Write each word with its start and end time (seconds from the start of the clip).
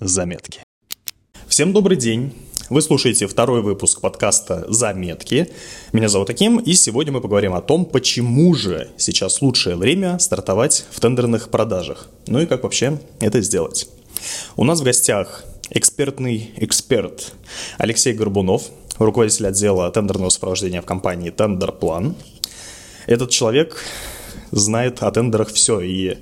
Заметки. 0.00 0.62
Всем 1.46 1.72
добрый 1.72 1.96
день. 1.96 2.34
Вы 2.68 2.82
слушаете 2.82 3.28
второй 3.28 3.62
выпуск 3.62 4.00
подкаста 4.00 4.64
«Заметки». 4.68 5.52
Меня 5.92 6.08
зовут 6.08 6.30
Аким, 6.30 6.58
и 6.58 6.72
сегодня 6.74 7.12
мы 7.12 7.20
поговорим 7.20 7.54
о 7.54 7.60
том, 7.60 7.84
почему 7.84 8.54
же 8.54 8.90
сейчас 8.96 9.40
лучшее 9.40 9.76
время 9.76 10.18
стартовать 10.18 10.86
в 10.90 10.98
тендерных 10.98 11.48
продажах. 11.50 12.08
Ну 12.26 12.40
и 12.40 12.46
как 12.46 12.64
вообще 12.64 12.98
это 13.20 13.40
сделать. 13.40 13.88
У 14.56 14.64
нас 14.64 14.80
в 14.80 14.84
гостях 14.84 15.44
экспертный 15.70 16.50
эксперт 16.56 17.34
Алексей 17.78 18.14
Горбунов, 18.14 18.64
руководитель 18.98 19.46
отдела 19.46 19.90
тендерного 19.92 20.30
сопровождения 20.30 20.82
в 20.82 20.86
компании 20.86 21.30
«Тендерплан». 21.30 22.16
Этот 23.08 23.30
человек 23.30 23.82
знает 24.50 25.02
о 25.02 25.10
тендерах 25.10 25.48
все, 25.48 25.80
и 25.80 26.18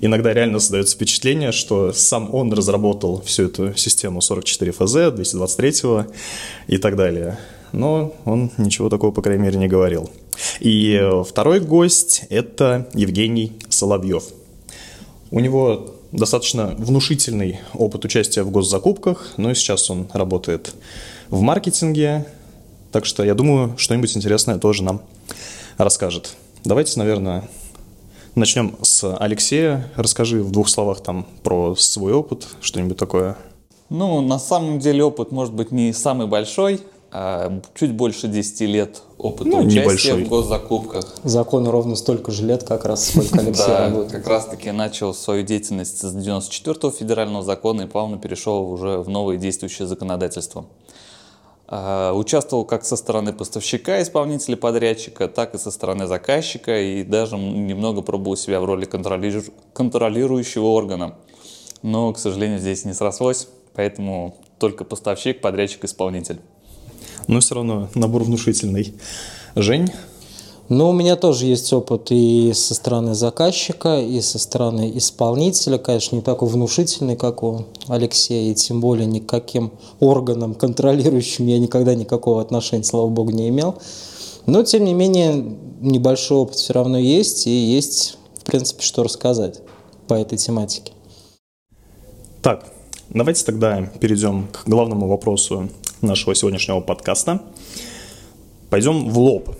иногда 0.00 0.32
реально 0.32 0.60
создается 0.60 0.94
впечатление, 0.94 1.50
что 1.50 1.92
сам 1.92 2.32
он 2.32 2.52
разработал 2.52 3.20
всю 3.22 3.46
эту 3.46 3.76
систему 3.76 4.20
44 4.20 4.70
ФЗ, 4.70 4.92
223 5.12 5.72
и 6.68 6.78
так 6.78 6.94
далее. 6.94 7.40
Но 7.72 8.14
он 8.24 8.52
ничего 8.56 8.88
такого, 8.88 9.10
по 9.10 9.20
крайней 9.20 9.42
мере, 9.42 9.58
не 9.58 9.66
говорил. 9.66 10.10
И 10.60 11.02
второй 11.28 11.58
гость– 11.58 12.22
это 12.30 12.88
Евгений 12.94 13.54
Соловьев. 13.68 14.22
У 15.32 15.40
него 15.40 15.92
достаточно 16.12 16.76
внушительный 16.78 17.58
опыт 17.74 18.04
участия 18.04 18.44
в 18.44 18.52
госзакупках, 18.52 19.34
но 19.38 19.50
и 19.50 19.54
сейчас 19.54 19.90
он 19.90 20.06
работает 20.12 20.72
в 21.30 21.40
маркетинге, 21.40 22.26
так 22.92 23.06
что 23.06 23.24
я 23.24 23.34
думаю, 23.34 23.74
что-нибудь 23.76 24.16
интересное 24.16 24.58
тоже 24.58 24.84
нам 24.84 25.02
расскажет. 25.78 26.34
Давайте, 26.64 26.98
наверное, 26.98 27.48
начнем 28.34 28.76
с 28.82 29.16
Алексея. 29.16 29.90
Расскажи 29.96 30.42
в 30.42 30.50
двух 30.50 30.68
словах 30.68 31.00
там 31.00 31.26
про 31.42 31.74
свой 31.76 32.12
опыт, 32.12 32.46
что-нибудь 32.60 32.98
такое. 32.98 33.36
Ну, 33.88 34.20
на 34.20 34.38
самом 34.38 34.80
деле 34.80 35.04
опыт 35.04 35.32
может 35.32 35.54
быть 35.54 35.70
не 35.70 35.92
самый 35.94 36.26
большой, 36.26 36.82
а 37.10 37.60
чуть 37.74 37.92
больше 37.92 38.28
10 38.28 38.60
лет 38.62 39.02
опыта 39.16 39.48
ну, 39.48 39.58
участия 39.60 39.80
небольшой. 39.80 40.24
в 40.24 40.28
госзакупках. 40.28 41.16
Закону 41.24 41.70
ровно 41.70 41.96
столько 41.96 42.30
же 42.32 42.44
лет, 42.44 42.64
как 42.64 42.84
раз 42.84 43.08
сколько 43.08 43.38
Алексей 43.40 43.66
да, 43.66 43.86
работает. 43.86 44.12
как 44.12 44.26
раз 44.26 44.44
таки 44.44 44.70
начал 44.72 45.14
свою 45.14 45.42
деятельность 45.42 46.00
с 46.00 46.14
94-го 46.14 46.90
федерального 46.90 47.42
закона 47.42 47.82
и 47.82 47.86
плавно 47.86 48.18
перешел 48.18 48.70
уже 48.70 48.98
в 48.98 49.08
новое 49.08 49.38
действующее 49.38 49.88
законодательство. 49.88 50.66
А, 51.70 52.14
участвовал 52.14 52.64
как 52.64 52.86
со 52.86 52.96
стороны 52.96 53.34
поставщика, 53.34 54.00
исполнителя, 54.00 54.56
подрядчика, 54.56 55.28
так 55.28 55.54
и 55.54 55.58
со 55.58 55.70
стороны 55.70 56.06
заказчика, 56.06 56.80
и 56.80 57.04
даже 57.04 57.36
немного 57.36 58.00
пробовал 58.00 58.38
себя 58.38 58.60
в 58.60 58.64
роли 58.64 58.86
контролирующего 58.86 60.64
органа. 60.64 61.16
Но, 61.82 62.10
к 62.14 62.18
сожалению, 62.18 62.58
здесь 62.58 62.86
не 62.86 62.94
срослось, 62.94 63.48
поэтому 63.74 64.38
только 64.58 64.84
поставщик, 64.84 65.42
подрядчик, 65.42 65.84
исполнитель. 65.84 66.40
Но 67.26 67.40
все 67.40 67.56
равно 67.56 67.90
набор 67.94 68.22
внушительный. 68.24 68.94
Жень, 69.54 69.90
ну, 70.68 70.90
у 70.90 70.92
меня 70.92 71.16
тоже 71.16 71.46
есть 71.46 71.72
опыт 71.72 72.08
и 72.10 72.52
со 72.54 72.74
стороны 72.74 73.14
заказчика, 73.14 74.00
и 74.00 74.20
со 74.20 74.38
стороны 74.38 74.92
исполнителя. 74.96 75.78
Конечно, 75.78 76.16
не 76.16 76.22
такой 76.22 76.48
внушительный, 76.48 77.16
как 77.16 77.42
у 77.42 77.64
Алексея, 77.86 78.50
и 78.50 78.54
тем 78.54 78.80
более 78.80 79.06
никаким 79.06 79.72
органам, 79.98 80.54
контролирующим 80.54 81.46
я 81.46 81.58
никогда 81.58 81.94
никакого 81.94 82.42
отношения, 82.42 82.84
слава 82.84 83.08
богу, 83.08 83.30
не 83.30 83.48
имел. 83.48 83.76
Но, 84.44 84.62
тем 84.62 84.84
не 84.84 84.92
менее, 84.92 85.56
небольшой 85.80 86.38
опыт 86.38 86.56
все 86.56 86.74
равно 86.74 86.98
есть, 86.98 87.46
и 87.46 87.50
есть, 87.50 88.18
в 88.38 88.44
принципе, 88.44 88.82
что 88.82 89.02
рассказать 89.02 89.60
по 90.06 90.14
этой 90.14 90.36
тематике. 90.36 90.92
Так, 92.42 92.66
давайте 93.08 93.44
тогда 93.44 93.90
перейдем 94.00 94.48
к 94.48 94.68
главному 94.68 95.08
вопросу 95.08 95.70
нашего 96.02 96.34
сегодняшнего 96.34 96.80
подкаста. 96.80 97.42
Пойдем 98.70 99.08
в 99.08 99.18
лоб. 99.18 99.50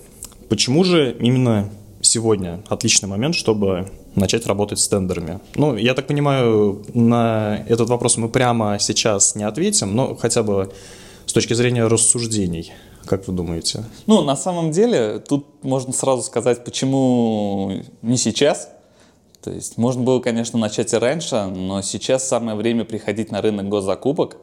Почему 0.48 0.84
же 0.84 1.16
именно 1.20 1.68
сегодня 2.00 2.62
отличный 2.68 3.08
момент, 3.08 3.34
чтобы 3.34 3.90
начать 4.14 4.46
работать 4.46 4.78
с 4.78 4.88
тендерами? 4.88 5.40
Ну, 5.54 5.76
я 5.76 5.94
так 5.94 6.06
понимаю, 6.06 6.84
на 6.94 7.64
этот 7.68 7.88
вопрос 7.88 8.16
мы 8.16 8.28
прямо 8.28 8.78
сейчас 8.78 9.34
не 9.34 9.44
ответим, 9.44 9.94
но 9.94 10.14
хотя 10.14 10.42
бы 10.42 10.72
с 11.26 11.32
точки 11.32 11.52
зрения 11.54 11.86
рассуждений. 11.86 12.72
Как 13.04 13.26
вы 13.26 13.34
думаете? 13.34 13.84
Ну, 14.06 14.22
на 14.22 14.36
самом 14.36 14.70
деле, 14.70 15.18
тут 15.18 15.46
можно 15.62 15.92
сразу 15.92 16.22
сказать, 16.22 16.64
почему 16.64 17.82
не 18.02 18.16
сейчас. 18.16 18.70
То 19.42 19.50
есть 19.50 19.78
можно 19.78 20.02
было, 20.02 20.20
конечно, 20.20 20.58
начать 20.58 20.92
и 20.92 20.96
раньше, 20.96 21.44
но 21.44 21.80
сейчас 21.82 22.26
самое 22.26 22.56
время 22.56 22.84
приходить 22.84 23.30
на 23.30 23.40
рынок 23.40 23.68
госзакупок, 23.68 24.36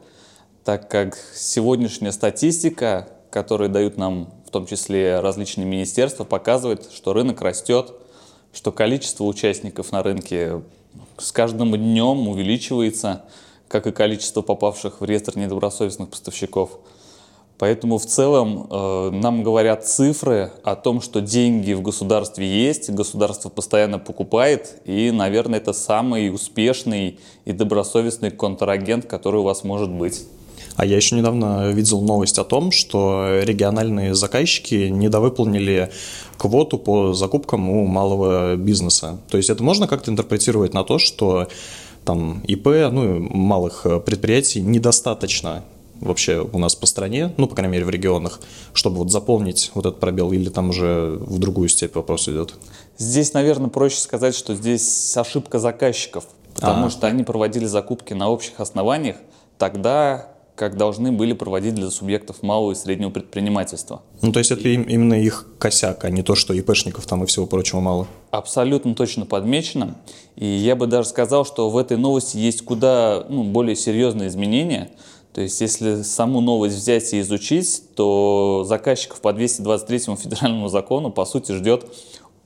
так 0.64 0.88
как 0.90 1.16
сегодняшняя 1.34 2.12
статистика, 2.12 3.08
которую 3.30 3.70
дают 3.70 3.96
нам 3.96 4.28
в 4.46 4.50
том 4.50 4.66
числе 4.66 5.20
различные 5.20 5.66
министерства, 5.66 6.24
показывает, 6.24 6.90
что 6.92 7.12
рынок 7.12 7.42
растет, 7.42 7.92
что 8.52 8.72
количество 8.72 9.24
участников 9.24 9.92
на 9.92 10.02
рынке 10.02 10.62
с 11.18 11.32
каждым 11.32 11.76
днем 11.76 12.28
увеличивается, 12.28 13.24
как 13.68 13.86
и 13.86 13.92
количество 13.92 14.42
попавших 14.42 15.00
в 15.00 15.04
реестр 15.04 15.36
недобросовестных 15.36 16.10
поставщиков. 16.10 16.78
Поэтому 17.58 17.96
в 17.96 18.04
целом 18.04 18.66
э, 18.70 19.10
нам 19.12 19.42
говорят 19.42 19.86
цифры 19.86 20.52
о 20.62 20.76
том, 20.76 21.00
что 21.00 21.22
деньги 21.22 21.72
в 21.72 21.80
государстве 21.80 22.46
есть, 22.46 22.90
государство 22.90 23.48
постоянно 23.48 23.98
покупает, 23.98 24.80
и, 24.84 25.10
наверное, 25.10 25.58
это 25.58 25.72
самый 25.72 26.30
успешный 26.30 27.18
и 27.46 27.52
добросовестный 27.52 28.30
контрагент, 28.30 29.06
который 29.06 29.40
у 29.40 29.42
вас 29.42 29.64
может 29.64 29.90
быть. 29.90 30.26
А 30.76 30.84
я 30.84 30.96
еще 30.96 31.16
недавно 31.16 31.70
видел 31.70 32.00
новость 32.02 32.38
о 32.38 32.44
том, 32.44 32.70
что 32.70 33.40
региональные 33.42 34.14
заказчики 34.14 34.88
недовыполнили 34.88 35.90
квоту 36.36 36.78
по 36.78 37.14
закупкам 37.14 37.70
у 37.70 37.86
малого 37.86 38.56
бизнеса. 38.56 39.18
То 39.30 39.38
есть 39.38 39.50
это 39.50 39.62
можно 39.62 39.88
как-то 39.88 40.10
интерпретировать 40.10 40.74
на 40.74 40.84
то, 40.84 40.98
что 40.98 41.48
там 42.04 42.40
ИП, 42.46 42.66
ну, 42.92 43.18
малых 43.20 43.86
предприятий 44.04 44.60
недостаточно 44.60 45.64
вообще 46.00 46.46
у 46.52 46.58
нас 46.58 46.74
по 46.74 46.86
стране, 46.86 47.32
ну, 47.36 47.46
по 47.46 47.54
крайней 47.54 47.72
мере, 47.72 47.84
в 47.86 47.90
регионах, 47.90 48.40
чтобы 48.74 48.98
вот 48.98 49.10
заполнить 49.10 49.70
вот 49.74 49.86
этот 49.86 49.98
пробел, 49.98 50.30
или 50.32 50.50
там 50.50 50.70
уже 50.70 51.16
в 51.20 51.38
другую 51.38 51.68
степь 51.68 51.94
вопрос 51.94 52.28
идет? 52.28 52.54
Здесь, 52.98 53.32
наверное, 53.32 53.70
проще 53.70 53.98
сказать, 53.98 54.34
что 54.34 54.54
здесь 54.54 55.16
ошибка 55.16 55.58
заказчиков, 55.58 56.26
потому 56.54 56.86
а. 56.86 56.90
что 56.90 57.06
они 57.06 57.24
проводили 57.24 57.64
закупки 57.64 58.12
на 58.12 58.28
общих 58.28 58.60
основаниях, 58.60 59.16
тогда 59.58 60.35
как 60.56 60.76
должны 60.76 61.12
были 61.12 61.34
проводить 61.34 61.74
для 61.74 61.90
субъектов 61.90 62.42
малого 62.42 62.72
и 62.72 62.74
среднего 62.74 63.10
предпринимательства. 63.10 64.02
Ну, 64.22 64.32
то 64.32 64.38
есть 64.38 64.50
это 64.50 64.68
именно 64.68 65.14
их 65.14 65.46
косяк, 65.58 66.04
а 66.04 66.10
не 66.10 66.22
то, 66.22 66.34
что 66.34 66.54
ИПшников 66.54 67.06
там 67.06 67.22
и 67.22 67.26
всего 67.26 67.46
прочего 67.46 67.80
мало? 67.80 68.08
Абсолютно 68.30 68.94
точно 68.94 69.26
подмечено. 69.26 69.96
И 70.34 70.46
я 70.46 70.74
бы 70.74 70.86
даже 70.86 71.08
сказал, 71.08 71.44
что 71.44 71.70
в 71.70 71.76
этой 71.76 71.98
новости 71.98 72.38
есть 72.38 72.64
куда 72.64 73.24
ну, 73.28 73.44
более 73.44 73.76
серьезные 73.76 74.28
изменения. 74.28 74.90
То 75.34 75.42
есть, 75.42 75.60
если 75.60 76.00
саму 76.00 76.40
новость 76.40 76.76
взять 76.76 77.12
и 77.12 77.20
изучить, 77.20 77.82
то 77.94 78.64
заказчиков 78.66 79.20
по 79.20 79.34
223 79.34 80.16
федеральному 80.16 80.68
закону, 80.68 81.10
по 81.10 81.26
сути, 81.26 81.52
ждет 81.52 81.84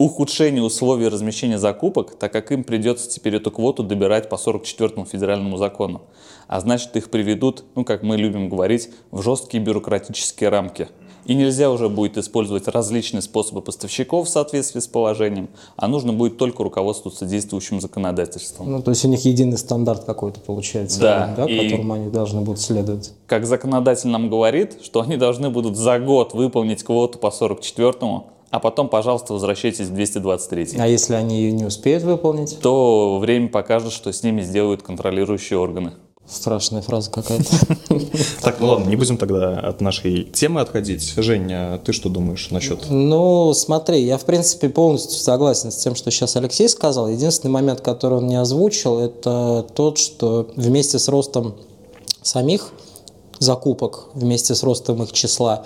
ухудшение 0.01 0.63
условий 0.63 1.09
размещения 1.09 1.59
закупок, 1.59 2.19
так 2.19 2.33
как 2.33 2.51
им 2.53 2.65
придется 2.65 3.09
теперь 3.11 3.37
эту 3.37 3.51
квоту 3.51 3.83
добирать 3.83 4.31
по 4.31 4.39
44 4.39 5.05
федеральному 5.05 5.59
закону. 5.59 6.01
А 6.49 6.59
значит, 6.61 6.97
их 6.97 7.11
приведут, 7.11 7.65
ну, 7.75 7.85
как 7.85 8.03
мы 8.03 8.17
любим 8.17 8.49
говорить, 8.49 8.89
в 9.11 9.21
жесткие 9.21 9.63
бюрократические 9.63 10.49
рамки. 10.49 10.89
И 11.27 11.35
нельзя 11.35 11.71
уже 11.71 11.91
будет 11.91 12.17
использовать 12.17 12.67
различные 12.67 13.21
способы 13.21 13.61
поставщиков 13.61 14.27
в 14.27 14.31
соответствии 14.31 14.81
с 14.81 14.87
положением, 14.87 15.51
а 15.77 15.87
нужно 15.87 16.15
будет 16.15 16.39
только 16.39 16.63
руководствоваться 16.63 17.27
действующим 17.27 17.79
законодательством. 17.83 18.73
Ну, 18.73 18.83
то 18.83 18.93
есть 18.93 19.05
у 19.05 19.09
них 19.09 19.23
единый 19.27 19.59
стандарт 19.59 20.05
какой-то 20.05 20.41
получается, 20.41 20.99
да, 20.99 21.35
да 21.37 21.47
которому 21.47 21.93
они 21.93 22.09
должны 22.09 22.41
будут 22.41 22.59
следовать. 22.59 23.13
Как 23.27 23.45
законодатель 23.45 24.09
нам 24.09 24.31
говорит, 24.31 24.79
что 24.83 25.03
они 25.03 25.19
должны 25.19 25.51
будут 25.51 25.77
за 25.77 25.99
год 25.99 26.33
выполнить 26.33 26.83
квоту 26.83 27.19
по 27.19 27.27
44-му, 27.27 28.29
а 28.51 28.59
потом, 28.59 28.89
пожалуйста, 28.89 29.33
возвращайтесь 29.33 29.87
в 29.87 29.95
223. 29.95 30.77
А 30.79 30.87
если 30.87 31.15
они 31.15 31.41
ее 31.41 31.53
не 31.53 31.65
успеют 31.65 32.03
выполнить? 32.03 32.59
То 32.61 33.19
время 33.19 33.49
покажет, 33.49 33.93
что 33.93 34.13
с 34.13 34.23
ними 34.23 34.43
сделают 34.43 34.83
контролирующие 34.83 35.59
органы. 35.59 35.93
Страшная 36.27 36.83
фраза 36.83 37.11
какая-то. 37.11 37.51
Так, 38.43 38.61
ну 38.61 38.69
ладно, 38.69 38.89
не 38.89 38.97
будем 38.97 39.19
тогда 39.19 39.59
от 39.59 39.81
нашей 39.81 40.25
темы 40.25 40.61
отходить. 40.61 41.15
Женя, 41.17 41.79
ты 41.85 41.93
что 41.93 42.09
думаешь 42.09 42.51
насчет? 42.51 42.87
Ну, 42.89 43.53
смотри, 43.53 44.03
я 44.03 44.17
в 44.17 44.25
принципе 44.25 44.69
полностью 44.69 45.19
согласен 45.19 45.71
с 45.71 45.77
тем, 45.77 45.95
что 45.95 46.11
сейчас 46.11 46.37
Алексей 46.37 46.69
сказал. 46.69 47.09
Единственный 47.09 47.51
момент, 47.51 47.81
который 47.81 48.19
он 48.19 48.27
не 48.27 48.37
озвучил, 48.37 48.99
это 48.99 49.67
тот, 49.75 49.99
что 49.99 50.49
вместе 50.57 50.99
с 50.99 51.09
ростом 51.09 51.57
самих 52.23 52.71
закупок, 53.39 54.07
вместе 54.15 54.55
с 54.55 54.63
ростом 54.63 55.03
их 55.03 55.13
числа, 55.13 55.65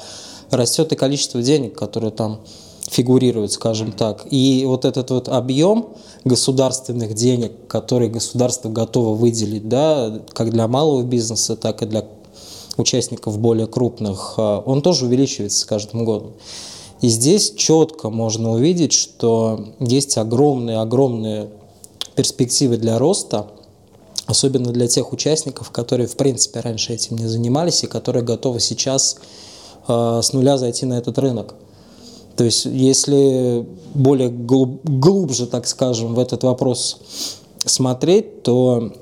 растет 0.50 0.92
и 0.92 0.96
количество 0.96 1.42
денег, 1.42 1.78
которые 1.78 2.10
там 2.10 2.40
фигурируют, 2.88 3.52
скажем 3.52 3.92
так. 3.92 4.26
И 4.30 4.64
вот 4.66 4.84
этот 4.84 5.10
вот 5.10 5.28
объем 5.28 5.90
государственных 6.24 7.14
денег, 7.14 7.52
которые 7.66 8.10
государство 8.10 8.68
готово 8.68 9.14
выделить, 9.14 9.68
да, 9.68 10.20
как 10.32 10.50
для 10.50 10.68
малого 10.68 11.02
бизнеса, 11.02 11.56
так 11.56 11.82
и 11.82 11.86
для 11.86 12.04
участников 12.76 13.38
более 13.38 13.66
крупных, 13.66 14.34
а, 14.36 14.60
он 14.60 14.82
тоже 14.82 15.06
увеличивается 15.06 15.60
с 15.60 15.64
каждым 15.64 16.04
годом. 16.04 16.32
И 17.00 17.08
здесь 17.08 17.52
четко 17.56 18.10
можно 18.10 18.52
увидеть, 18.52 18.92
что 18.92 19.66
есть 19.78 20.16
огромные-огромные 20.16 21.50
перспективы 22.14 22.76
для 22.76 22.98
роста, 22.98 23.48
особенно 24.26 24.72
для 24.72 24.88
тех 24.88 25.12
участников, 25.12 25.70
которые, 25.70 26.06
в 26.06 26.16
принципе, 26.16 26.60
раньше 26.60 26.92
этим 26.92 27.16
не 27.16 27.26
занимались 27.26 27.84
и 27.84 27.86
которые 27.86 28.24
готовы 28.24 28.60
сейчас 28.60 29.16
э, 29.86 30.20
с 30.22 30.32
нуля 30.32 30.56
зайти 30.56 30.86
на 30.86 30.94
этот 30.94 31.18
рынок. 31.18 31.54
То 32.36 32.44
есть, 32.44 32.64
если 32.64 33.66
более 33.94 34.28
глубже, 34.28 35.46
так 35.46 35.66
скажем, 35.66 36.14
в 36.14 36.18
этот 36.18 36.42
вопрос 36.42 36.98
смотреть, 37.64 38.42
то 38.42 38.92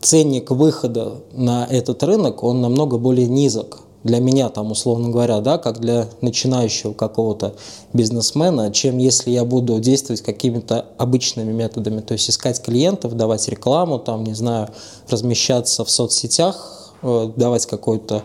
ценник 0.00 0.50
выхода 0.50 1.20
на 1.32 1.66
этот 1.66 2.02
рынок, 2.02 2.42
он 2.42 2.60
намного 2.60 2.98
более 2.98 3.28
низок. 3.28 3.80
Для 4.02 4.18
меня, 4.18 4.48
там, 4.48 4.72
условно 4.72 5.10
говоря, 5.10 5.40
да, 5.40 5.58
как 5.58 5.78
для 5.78 6.08
начинающего 6.22 6.92
какого-то 6.92 7.54
бизнесмена, 7.92 8.72
чем 8.72 8.98
если 8.98 9.30
я 9.30 9.44
буду 9.44 9.78
действовать 9.78 10.22
какими-то 10.22 10.86
обычными 10.98 11.52
методами, 11.52 12.00
то 12.00 12.14
есть 12.14 12.28
искать 12.28 12.60
клиентов, 12.60 13.16
давать 13.16 13.48
рекламу, 13.48 14.00
там, 14.00 14.24
не 14.24 14.34
знаю, 14.34 14.70
размещаться 15.08 15.84
в 15.84 15.90
соцсетях, 15.90 16.92
э, 17.02 17.30
давать 17.36 17.66
какой-то 17.66 18.24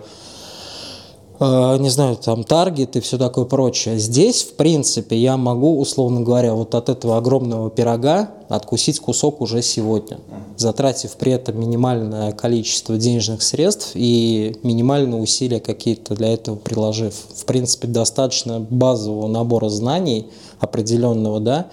не 1.39 1.89
знаю, 1.89 2.15
там 2.15 2.43
таргет 2.43 2.95
и 2.95 2.99
все 2.99 3.17
такое 3.17 3.45
прочее. 3.45 3.99
Здесь, 3.99 4.43
в 4.43 4.53
принципе, 4.53 5.17
я 5.17 5.37
могу, 5.37 5.79
условно 5.79 6.21
говоря, 6.21 6.55
вот 6.55 6.73
от 6.73 6.89
этого 6.89 7.17
огромного 7.17 7.69
пирога 7.69 8.31
откусить 8.49 8.99
кусок 8.99 9.41
уже 9.41 9.61
сегодня, 9.61 10.19
затратив 10.55 11.15
при 11.17 11.33
этом 11.33 11.59
минимальное 11.59 12.31
количество 12.31 12.97
денежных 12.97 13.43
средств 13.43 13.91
и 13.93 14.57
минимальные 14.63 15.21
усилия 15.21 15.59
какие-то 15.59 16.15
для 16.15 16.33
этого 16.33 16.55
приложив. 16.55 17.13
В 17.35 17.45
принципе, 17.45 17.87
достаточно 17.87 18.59
базового 18.59 19.27
набора 19.27 19.69
знаний 19.69 20.27
определенного, 20.59 21.39
да, 21.39 21.67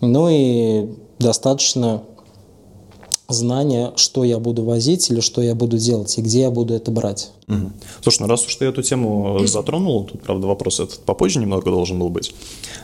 ну 0.00 0.28
и 0.30 0.90
достаточно 1.18 2.02
знания, 3.28 3.92
что 3.96 4.24
я 4.24 4.38
буду 4.38 4.64
возить 4.64 5.10
или 5.10 5.20
что 5.20 5.42
я 5.42 5.54
буду 5.54 5.76
делать 5.76 6.16
и 6.16 6.22
где 6.22 6.42
я 6.42 6.50
буду 6.50 6.72
это 6.72 6.90
брать. 6.90 7.30
Угу. 7.48 7.72
Слушай, 8.02 8.22
ну 8.22 8.28
раз 8.28 8.46
уж 8.46 8.56
ты 8.56 8.64
эту 8.64 8.82
тему 8.82 9.38
затронул, 9.44 10.04
тут, 10.04 10.22
правда, 10.22 10.46
вопрос 10.46 10.80
этот 10.80 11.00
попозже 11.00 11.38
немного 11.38 11.70
должен 11.70 11.98
был 11.98 12.08
быть, 12.08 12.34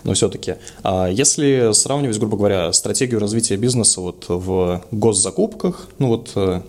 но 0.05 0.13
все-таки, 0.13 0.57
а 0.83 1.09
если 1.09 1.73
сравнивать, 1.73 2.19
грубо 2.19 2.37
говоря, 2.37 2.73
стратегию 2.75 3.21
развития 3.21 3.57
бизнеса 3.57 4.03
вот 4.03 4.27
в 4.29 4.83
госзакупках, 4.91 5.89
ну 5.99 6.09
вот 6.09 6.33
э, 6.35 6.61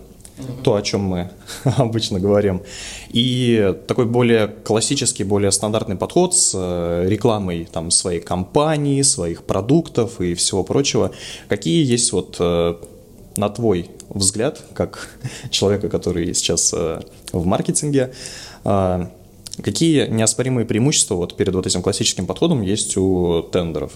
то, 0.62 0.74
о 0.74 0.80
чем 0.80 1.02
мы 1.02 1.30
обычно 1.64 2.18
говорим. 2.18 2.62
И 3.10 3.74
такой 3.86 4.06
более 4.06 4.48
классический, 4.48 5.24
более 5.24 5.52
стандартный 5.52 5.96
подход 5.96 6.34
с 6.34 6.52
э, 6.54 7.06
рекламой 7.06 7.68
там, 7.70 7.90
своей 7.90 8.20
компании, 8.20 9.02
своих 9.02 9.42
продуктов 9.42 10.20
и 10.22 10.32
всего 10.34 10.64
прочего. 10.64 11.10
Какие 11.48 11.84
есть 11.84 12.12
вот 12.12 12.36
э, 12.38 12.76
на 13.36 13.48
твой 13.48 13.90
взгляд, 14.08 14.62
как 14.74 15.18
человека, 15.50 15.88
который 15.88 16.34
сейчас 16.34 16.72
э, 16.74 17.00
в 17.32 17.46
маркетинге, 17.46 18.12
э, 18.64 19.06
какие 19.62 20.06
неоспоримые 20.08 20.66
преимущества 20.66 21.14
вот 21.14 21.36
перед 21.36 21.54
вот 21.54 21.66
этим 21.66 21.82
классическим 21.82 22.26
подходом 22.26 22.62
есть 22.62 22.96
у 22.96 23.42
тендеров? 23.42 23.92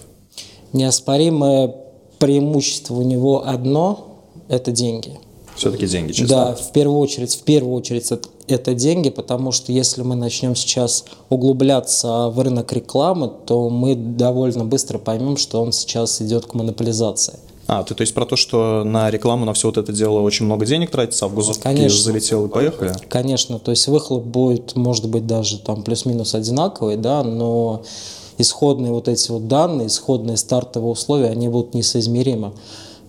Неоспоримое 0.73 1.75
преимущество 2.19 2.95
у 2.95 3.01
него 3.01 3.47
одно– 3.47 4.19
это 4.47 4.71
деньги. 4.71 5.19
Все-таки 5.55 5.85
деньги, 5.85 6.13
честно. 6.13 6.35
Да, 6.35 6.55
в 6.55 6.71
первую 6.71 6.99
очередь, 6.99 7.35
в 7.35 7.43
первую 7.43 7.75
очередь 7.75 8.11
это, 8.11 8.29
это 8.47 8.73
деньги, 8.73 9.09
потому 9.09 9.51
что 9.51 9.71
если 9.71 10.01
мы 10.01 10.15
начнем 10.15 10.55
сейчас 10.55 11.05
углубляться 11.29 12.29
в 12.29 12.39
рынок 12.39 12.71
рекламы, 12.73 13.31
то 13.45 13.69
мы 13.69 13.95
довольно 13.95 14.65
быстро 14.65 14.97
поймем, 14.97 15.37
что 15.37 15.61
он 15.61 15.71
сейчас 15.71 16.21
идет 16.21 16.45
к 16.45 16.53
монополизации. 16.53 17.37
А, 17.71 17.83
ты 17.83 17.95
то 17.95 18.01
есть 18.01 18.13
про 18.13 18.25
то, 18.25 18.35
что 18.35 18.83
на 18.83 19.09
рекламу, 19.09 19.45
на 19.45 19.53
все 19.53 19.69
вот 19.69 19.77
это 19.77 19.93
дело 19.93 20.19
очень 20.19 20.45
много 20.45 20.65
денег 20.65 20.91
тратится, 20.91 21.23
а 21.23 21.29
в 21.29 21.35
госуслуги 21.35 21.87
залетел 21.87 22.47
и 22.47 22.49
поехали? 22.49 22.93
Конечно, 23.07 23.59
то 23.59 23.71
есть 23.71 23.87
выхлоп 23.87 24.25
будет, 24.25 24.75
может 24.75 25.07
быть, 25.07 25.25
даже 25.25 25.57
там 25.57 25.81
плюс-минус 25.83 26.35
одинаковый, 26.35 26.97
да, 26.97 27.23
но 27.23 27.83
исходные 28.37 28.91
вот 28.91 29.07
эти 29.07 29.31
вот 29.31 29.47
данные, 29.47 29.87
исходные 29.87 30.35
стартовые 30.35 30.91
условия, 30.91 31.29
они 31.29 31.47
будут 31.47 31.73
несоизмеримы. 31.73 32.51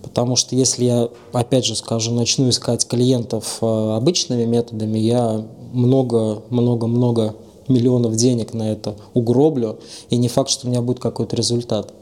Потому 0.01 0.37
что 0.37 0.55
если 0.55 0.85
я, 0.85 1.09
опять 1.33 1.65
же 1.65 1.75
скажу, 1.75 2.13
начну 2.13 2.47
искать 2.47 2.87
клиентов 2.87 3.57
э, 3.59 3.65
обычными 3.65 4.45
методами, 4.45 4.97
я 4.97 5.45
много-много-много 5.73 7.35
миллионов 7.67 8.15
денег 8.15 8.53
на 8.53 8.71
это 8.71 8.95
угроблю, 9.13 9.79
и 10.09 10.15
не 10.15 10.29
факт, 10.29 10.49
что 10.49 10.67
у 10.67 10.69
меня 10.69 10.81
будет 10.81 11.01
какой-то 11.01 11.35
результат. 11.35 11.93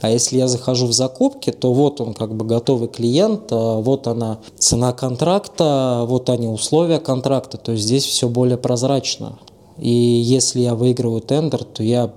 А 0.00 0.10
если 0.10 0.38
я 0.38 0.48
захожу 0.48 0.86
в 0.86 0.92
закупки, 0.92 1.50
то 1.50 1.72
вот 1.72 2.00
он 2.00 2.14
как 2.14 2.34
бы 2.34 2.44
готовый 2.44 2.88
клиент, 2.88 3.44
а 3.50 3.80
вот 3.80 4.06
она 4.06 4.38
цена 4.58 4.92
контракта, 4.92 6.04
вот 6.06 6.28
они 6.30 6.48
условия 6.48 6.98
контракта, 6.98 7.58
то 7.58 7.72
есть 7.72 7.84
здесь 7.84 8.04
все 8.04 8.28
более 8.28 8.58
прозрачно. 8.58 9.38
И 9.78 9.90
если 9.90 10.60
я 10.60 10.74
выигрываю 10.74 11.20
тендер, 11.20 11.64
то 11.64 11.82
я 11.82 12.12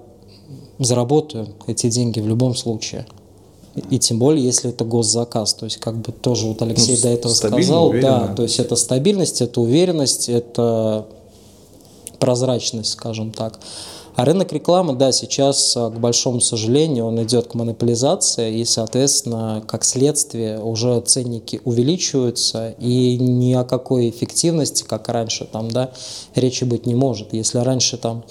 заработаю 0.80 1.50
эти 1.66 1.90
деньги 1.90 2.20
в 2.20 2.28
любом 2.28 2.56
случае. 2.56 3.06
И 3.90 4.00
тем 4.00 4.18
более, 4.18 4.44
если 4.44 4.72
это 4.72 4.84
госзаказ. 4.86 5.54
То 5.54 5.66
есть, 5.66 5.78
как 5.78 5.98
бы 5.98 6.12
тоже 6.12 6.48
вот 6.48 6.62
Алексей 6.62 6.96
ну, 6.96 7.02
до 7.04 7.10
этого 7.10 7.34
сказал, 7.34 7.90
уверенно. 7.90 8.28
да, 8.28 8.36
то 8.36 8.44
есть 8.44 8.60
это 8.60 8.76
стабильность, 8.76 9.42
это 9.42 9.62
уверенность, 9.62 10.30
это 10.30 11.06
прозрачность, 12.20 12.92
скажем 12.92 13.32
так. 13.32 13.60
А 14.18 14.25
рынок 14.25 14.52
рекламы, 14.52 14.96
да, 14.96 15.12
сейчас, 15.12 15.78
а, 15.78 15.92
к 15.92 16.00
большому 16.00 16.42
сожалению, 16.42 17.06
он 17.06 17.22
идет 17.22 17.50
к 17.50 17.54
монополизации, 17.54 18.62
и, 18.62 18.66
соответственно, 18.66 19.64
как 19.68 19.86
следствие 19.86 20.60
уже 20.60 21.00
ценники 21.02 21.62
увеличиваются, 21.64 22.72
и 22.80 23.16
ни 23.19 23.54
о 23.54 23.64
какой 23.64 24.10
эффективности, 24.10 24.81
как 24.81 25.08
раньше, 25.10 25.46
там, 25.46 25.69
да, 25.69 25.92
речи 26.34 26.64
быть 26.64 26.88
не 26.88 26.96
может. 26.96 27.31
Если 27.31 27.60
раньше 27.60 27.98
там 27.98 28.24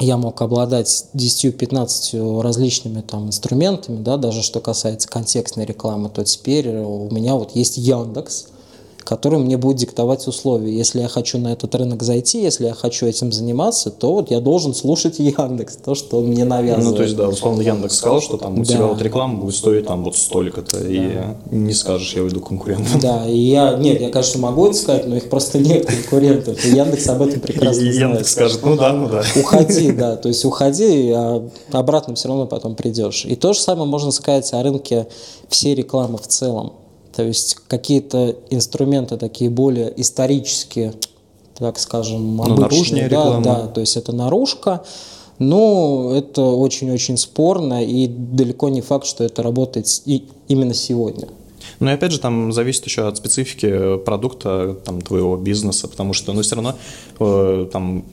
я 0.00 0.16
мог 0.16 0.42
обладать 0.42 1.06
10-15 1.14 2.42
различными 2.42 3.02
там 3.02 3.28
инструментами, 3.28 4.02
да, 4.02 4.16
даже 4.16 4.42
что 4.42 4.58
касается 4.58 5.06
контекстной 5.06 5.66
рекламы, 5.66 6.08
то 6.08 6.24
теперь 6.24 6.68
у 6.68 7.08
меня 7.12 7.36
вот 7.36 7.54
есть 7.54 7.76
Яндекс, 7.76 8.48
который 9.04 9.38
мне 9.38 9.56
будет 9.56 9.78
диктовать 9.78 10.26
условия. 10.26 10.74
Если 10.74 11.00
я 11.00 11.08
хочу 11.08 11.38
на 11.38 11.52
этот 11.52 11.74
рынок 11.74 12.02
зайти, 12.02 12.42
если 12.42 12.66
я 12.66 12.74
хочу 12.74 13.06
этим 13.06 13.32
заниматься, 13.32 13.90
то 13.90 14.14
вот 14.14 14.30
я 14.30 14.40
должен 14.40 14.74
слушать 14.74 15.18
Яндекс, 15.18 15.76
то, 15.76 15.94
что 15.94 16.18
он 16.18 16.26
мне 16.26 16.44
навязывает. 16.44 16.90
Ну, 16.90 16.96
то 16.96 17.02
есть, 17.02 17.16
да, 17.16 17.28
условно, 17.28 17.62
Яндекс 17.62 17.96
сказал, 17.96 18.20
что 18.20 18.36
там 18.36 18.54
у 18.54 18.64
да. 18.64 18.64
тебя 18.64 18.86
вот 18.86 19.00
реклама 19.02 19.38
будет 19.38 19.54
стоить 19.54 19.86
там 19.86 20.04
вот 20.04 20.16
столько-то, 20.16 20.80
да. 20.80 20.86
и 20.86 21.18
не 21.50 21.72
скажешь, 21.72 22.14
я 22.14 22.22
уйду 22.22 22.40
конкурентом. 22.40 23.00
Да, 23.00 23.26
и 23.26 23.38
я, 23.38 23.76
нет, 23.76 24.00
я, 24.00 24.10
конечно, 24.10 24.40
могу 24.40 24.66
это 24.66 24.76
сказать, 24.76 25.06
но 25.06 25.16
их 25.16 25.28
просто 25.30 25.58
нет 25.58 25.86
конкурентов, 25.86 26.64
и 26.64 26.70
Яндекс 26.70 27.08
об 27.08 27.22
этом 27.22 27.40
прекрасно 27.40 27.80
знает. 27.80 27.94
Яндекс 27.94 28.32
скажет, 28.32 28.60
ну 28.62 28.76
да, 28.76 28.92
ну 28.92 29.08
да. 29.08 29.24
Уходи, 29.36 29.92
да, 29.92 30.16
то 30.16 30.28
есть 30.28 30.44
уходи, 30.44 31.10
а 31.10 31.48
обратно 31.72 32.14
все 32.14 32.28
равно 32.28 32.46
потом 32.46 32.74
придешь. 32.74 33.24
И 33.24 33.36
то 33.36 33.52
же 33.52 33.60
самое 33.60 33.88
можно 33.88 34.10
сказать 34.10 34.52
о 34.52 34.62
рынке 34.62 35.08
всей 35.48 35.74
рекламы 35.74 36.18
в 36.18 36.26
целом. 36.26 36.74
То 37.20 37.26
есть 37.26 37.58
какие-то 37.68 38.34
инструменты 38.48 39.18
такие 39.18 39.50
более 39.50 39.92
исторические, 40.00 40.94
так 41.54 41.78
скажем, 41.78 42.36
ну, 42.36 42.44
обычные. 42.44 43.10
Да, 43.10 43.24
реклама. 43.24 43.44
да, 43.44 43.66
то 43.66 43.82
есть 43.82 43.98
это 43.98 44.12
наружка. 44.12 44.82
Но 45.38 46.14
это 46.16 46.40
очень-очень 46.40 47.18
спорно, 47.18 47.84
и 47.84 48.06
далеко 48.06 48.70
не 48.70 48.80
факт, 48.80 49.04
что 49.04 49.22
это 49.22 49.42
работает 49.42 49.86
и 50.06 50.28
именно 50.48 50.72
сегодня. 50.72 51.28
Ну 51.78 51.90
и 51.90 51.92
опять 51.92 52.12
же, 52.12 52.20
там 52.20 52.54
зависит 52.54 52.86
еще 52.86 53.06
от 53.06 53.18
специфики 53.18 53.98
продукта, 53.98 54.78
там, 54.82 55.02
твоего 55.02 55.36
бизнеса, 55.36 55.88
потому 55.88 56.14
что, 56.14 56.32
ну, 56.32 56.40
все 56.40 56.54
равно, 56.54 56.74
э, 57.18 57.68
там, 57.70 58.06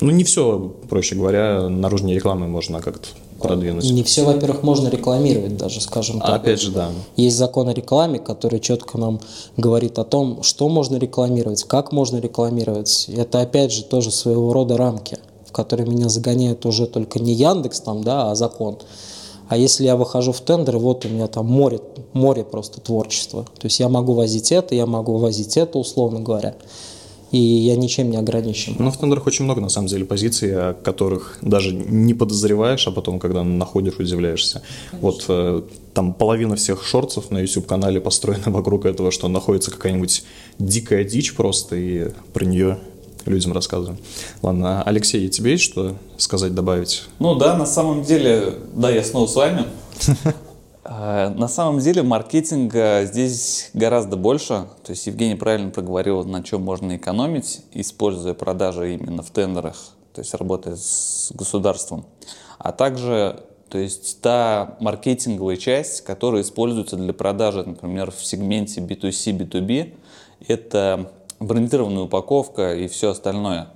ну, 0.00 0.10
не 0.10 0.24
все, 0.24 0.74
проще 0.88 1.16
говоря, 1.16 1.68
наружной 1.68 2.14
рекламой 2.14 2.48
можно 2.48 2.80
как-то 2.80 3.08
продвинуть. 3.42 3.90
Не 3.90 4.02
все, 4.02 4.24
во-первых, 4.24 4.62
можно 4.62 4.88
рекламировать 4.88 5.56
даже, 5.56 5.80
скажем 5.80 6.20
так. 6.20 6.30
Опять 6.30 6.60
же, 6.60 6.70
да. 6.70 6.90
Есть 7.16 7.36
закон 7.36 7.68
о 7.68 7.74
рекламе, 7.74 8.18
который 8.18 8.60
четко 8.60 8.98
нам 8.98 9.20
говорит 9.56 9.98
о 9.98 10.04
том, 10.04 10.42
что 10.42 10.68
можно 10.68 10.96
рекламировать, 10.96 11.64
как 11.64 11.92
можно 11.92 12.18
рекламировать. 12.18 13.08
Это, 13.08 13.40
опять 13.40 13.72
же, 13.72 13.84
тоже 13.84 14.10
своего 14.10 14.52
рода 14.52 14.76
рамки, 14.76 15.18
в 15.46 15.52
которые 15.52 15.86
меня 15.86 16.08
загоняет 16.08 16.64
уже 16.64 16.86
только 16.86 17.18
не 17.18 17.34
Яндекс 17.34 17.80
там, 17.80 18.02
да, 18.04 18.30
а 18.30 18.34
закон. 18.34 18.78
А 19.48 19.56
если 19.58 19.84
я 19.84 19.96
выхожу 19.96 20.32
в 20.32 20.40
тендер, 20.40 20.78
вот 20.78 21.04
у 21.04 21.08
меня 21.08 21.26
там 21.26 21.44
море, 21.44 21.80
море 22.14 22.42
просто 22.42 22.80
творчества. 22.80 23.44
То 23.58 23.66
есть 23.66 23.80
я 23.80 23.90
могу 23.90 24.14
возить 24.14 24.50
это, 24.50 24.74
я 24.74 24.86
могу 24.86 25.18
возить 25.18 25.58
это, 25.58 25.78
условно 25.78 26.20
говоря. 26.20 26.54
И 27.32 27.38
я 27.38 27.76
ничем 27.76 28.10
не 28.10 28.18
ограничен. 28.18 28.76
Ну, 28.78 28.90
в 28.90 28.98
тендерах 28.98 29.26
очень 29.26 29.44
много, 29.44 29.60
на 29.60 29.70
самом 29.70 29.88
деле, 29.88 30.04
позиций, 30.04 30.54
о 30.54 30.74
которых 30.74 31.38
даже 31.40 31.74
не 31.74 32.12
подозреваешь, 32.12 32.86
а 32.86 32.90
потом, 32.90 33.18
когда 33.18 33.42
находишь, 33.42 33.98
удивляешься. 33.98 34.62
Конечно. 34.90 34.98
Вот 35.00 35.24
э, 35.28 35.62
там 35.94 36.12
половина 36.12 36.56
всех 36.56 36.84
шорцев 36.84 37.30
на 37.30 37.38
YouTube-канале 37.40 38.00
построена 38.00 38.50
вокруг 38.50 38.84
этого, 38.84 39.10
что 39.10 39.28
находится 39.28 39.70
какая-нибудь 39.70 40.24
дикая 40.58 41.04
дичь 41.04 41.34
просто, 41.34 41.76
и 41.76 42.10
про 42.34 42.44
нее 42.44 42.78
людям 43.24 43.52
рассказываем. 43.52 43.98
Ладно, 44.42 44.82
Алексей, 44.82 45.26
тебе 45.28 45.52
есть 45.52 45.64
что 45.64 45.96
сказать, 46.18 46.54
добавить? 46.54 47.04
Ну 47.18 47.34
да, 47.34 47.56
на 47.56 47.66
самом 47.66 48.02
деле, 48.02 48.54
да, 48.74 48.90
я 48.90 49.02
снова 49.02 49.26
с 49.26 49.34
вами. 49.34 49.64
А, 50.94 51.30
на 51.30 51.48
самом 51.48 51.78
деле 51.78 52.02
маркетинга 52.02 53.04
здесь 53.04 53.70
гораздо 53.72 54.16
больше. 54.16 54.66
То 54.84 54.90
есть 54.90 55.06
Евгений 55.06 55.36
правильно 55.36 55.70
проговорил, 55.70 56.22
на 56.24 56.42
чем 56.42 56.62
можно 56.62 56.96
экономить, 56.96 57.62
используя 57.72 58.34
продажи 58.34 58.94
именно 58.94 59.22
в 59.22 59.30
тендерах, 59.30 59.76
то 60.12 60.20
есть 60.20 60.34
работая 60.34 60.76
с 60.76 61.32
государством. 61.34 62.04
А 62.58 62.72
также 62.72 63.42
то 63.70 63.78
есть 63.78 64.20
та 64.20 64.76
маркетинговая 64.80 65.56
часть, 65.56 66.02
которая 66.02 66.42
используется 66.42 66.96
для 66.96 67.14
продажи, 67.14 67.64
например, 67.64 68.10
в 68.10 68.22
сегменте 68.22 68.82
B2C, 68.82 69.38
B2B, 69.38 69.94
это 70.46 71.10
брендированная 71.40 72.02
упаковка 72.02 72.74
и 72.74 72.86
все 72.86 73.10
остальное. 73.12 73.68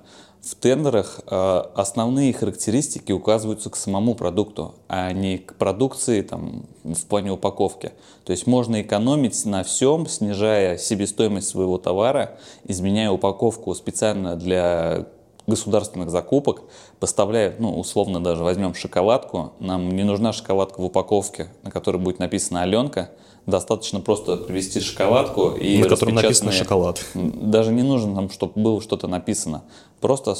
В 0.49 0.55
тендерах 0.55 1.19
э, 1.25 1.63
основные 1.75 2.31
характеристики 2.31 3.11
указываются 3.11 3.69
к 3.69 3.75
самому 3.75 4.15
продукту, 4.15 4.75
а 4.87 5.11
не 5.11 5.39
к 5.39 5.55
продукции 5.55 6.21
там, 6.21 6.63
в 6.85 7.05
плане 7.05 7.33
упаковки. 7.33 7.91
То 8.23 8.31
есть 8.31 8.47
можно 8.47 8.81
экономить 8.81 9.43
на 9.45 9.63
всем, 9.65 10.07
снижая 10.07 10.77
себестоимость 10.77 11.49
своего 11.49 11.77
товара, 11.77 12.37
изменяя 12.63 13.11
упаковку 13.11 13.75
специально 13.75 14.37
для 14.37 15.07
государственных 15.47 16.11
закупок, 16.11 16.61
поставляя, 17.01 17.53
ну, 17.59 17.77
условно 17.77 18.23
даже 18.23 18.43
возьмем 18.43 18.73
шоколадку, 18.73 19.51
нам 19.59 19.89
не 19.89 20.03
нужна 20.05 20.31
шоколадка 20.31 20.79
в 20.79 20.85
упаковке, 20.85 21.47
на 21.63 21.71
которой 21.71 21.97
будет 21.97 22.19
написано 22.19 22.61
«Аленка», 22.61 23.09
достаточно 23.47 24.01
просто 24.01 24.35
привезти 24.35 24.81
шоколадку 24.81 25.51
и 25.51 25.79
на 25.79 25.87
котором 25.87 26.15
написано 26.15 26.51
шоколад. 26.51 27.03
Даже 27.15 27.71
не 27.71 27.81
нужно 27.81 28.13
там, 28.13 28.29
чтобы 28.29 28.53
было 28.61 28.81
что-то 28.81 29.07
написано. 29.07 29.63
Просто 30.01 30.35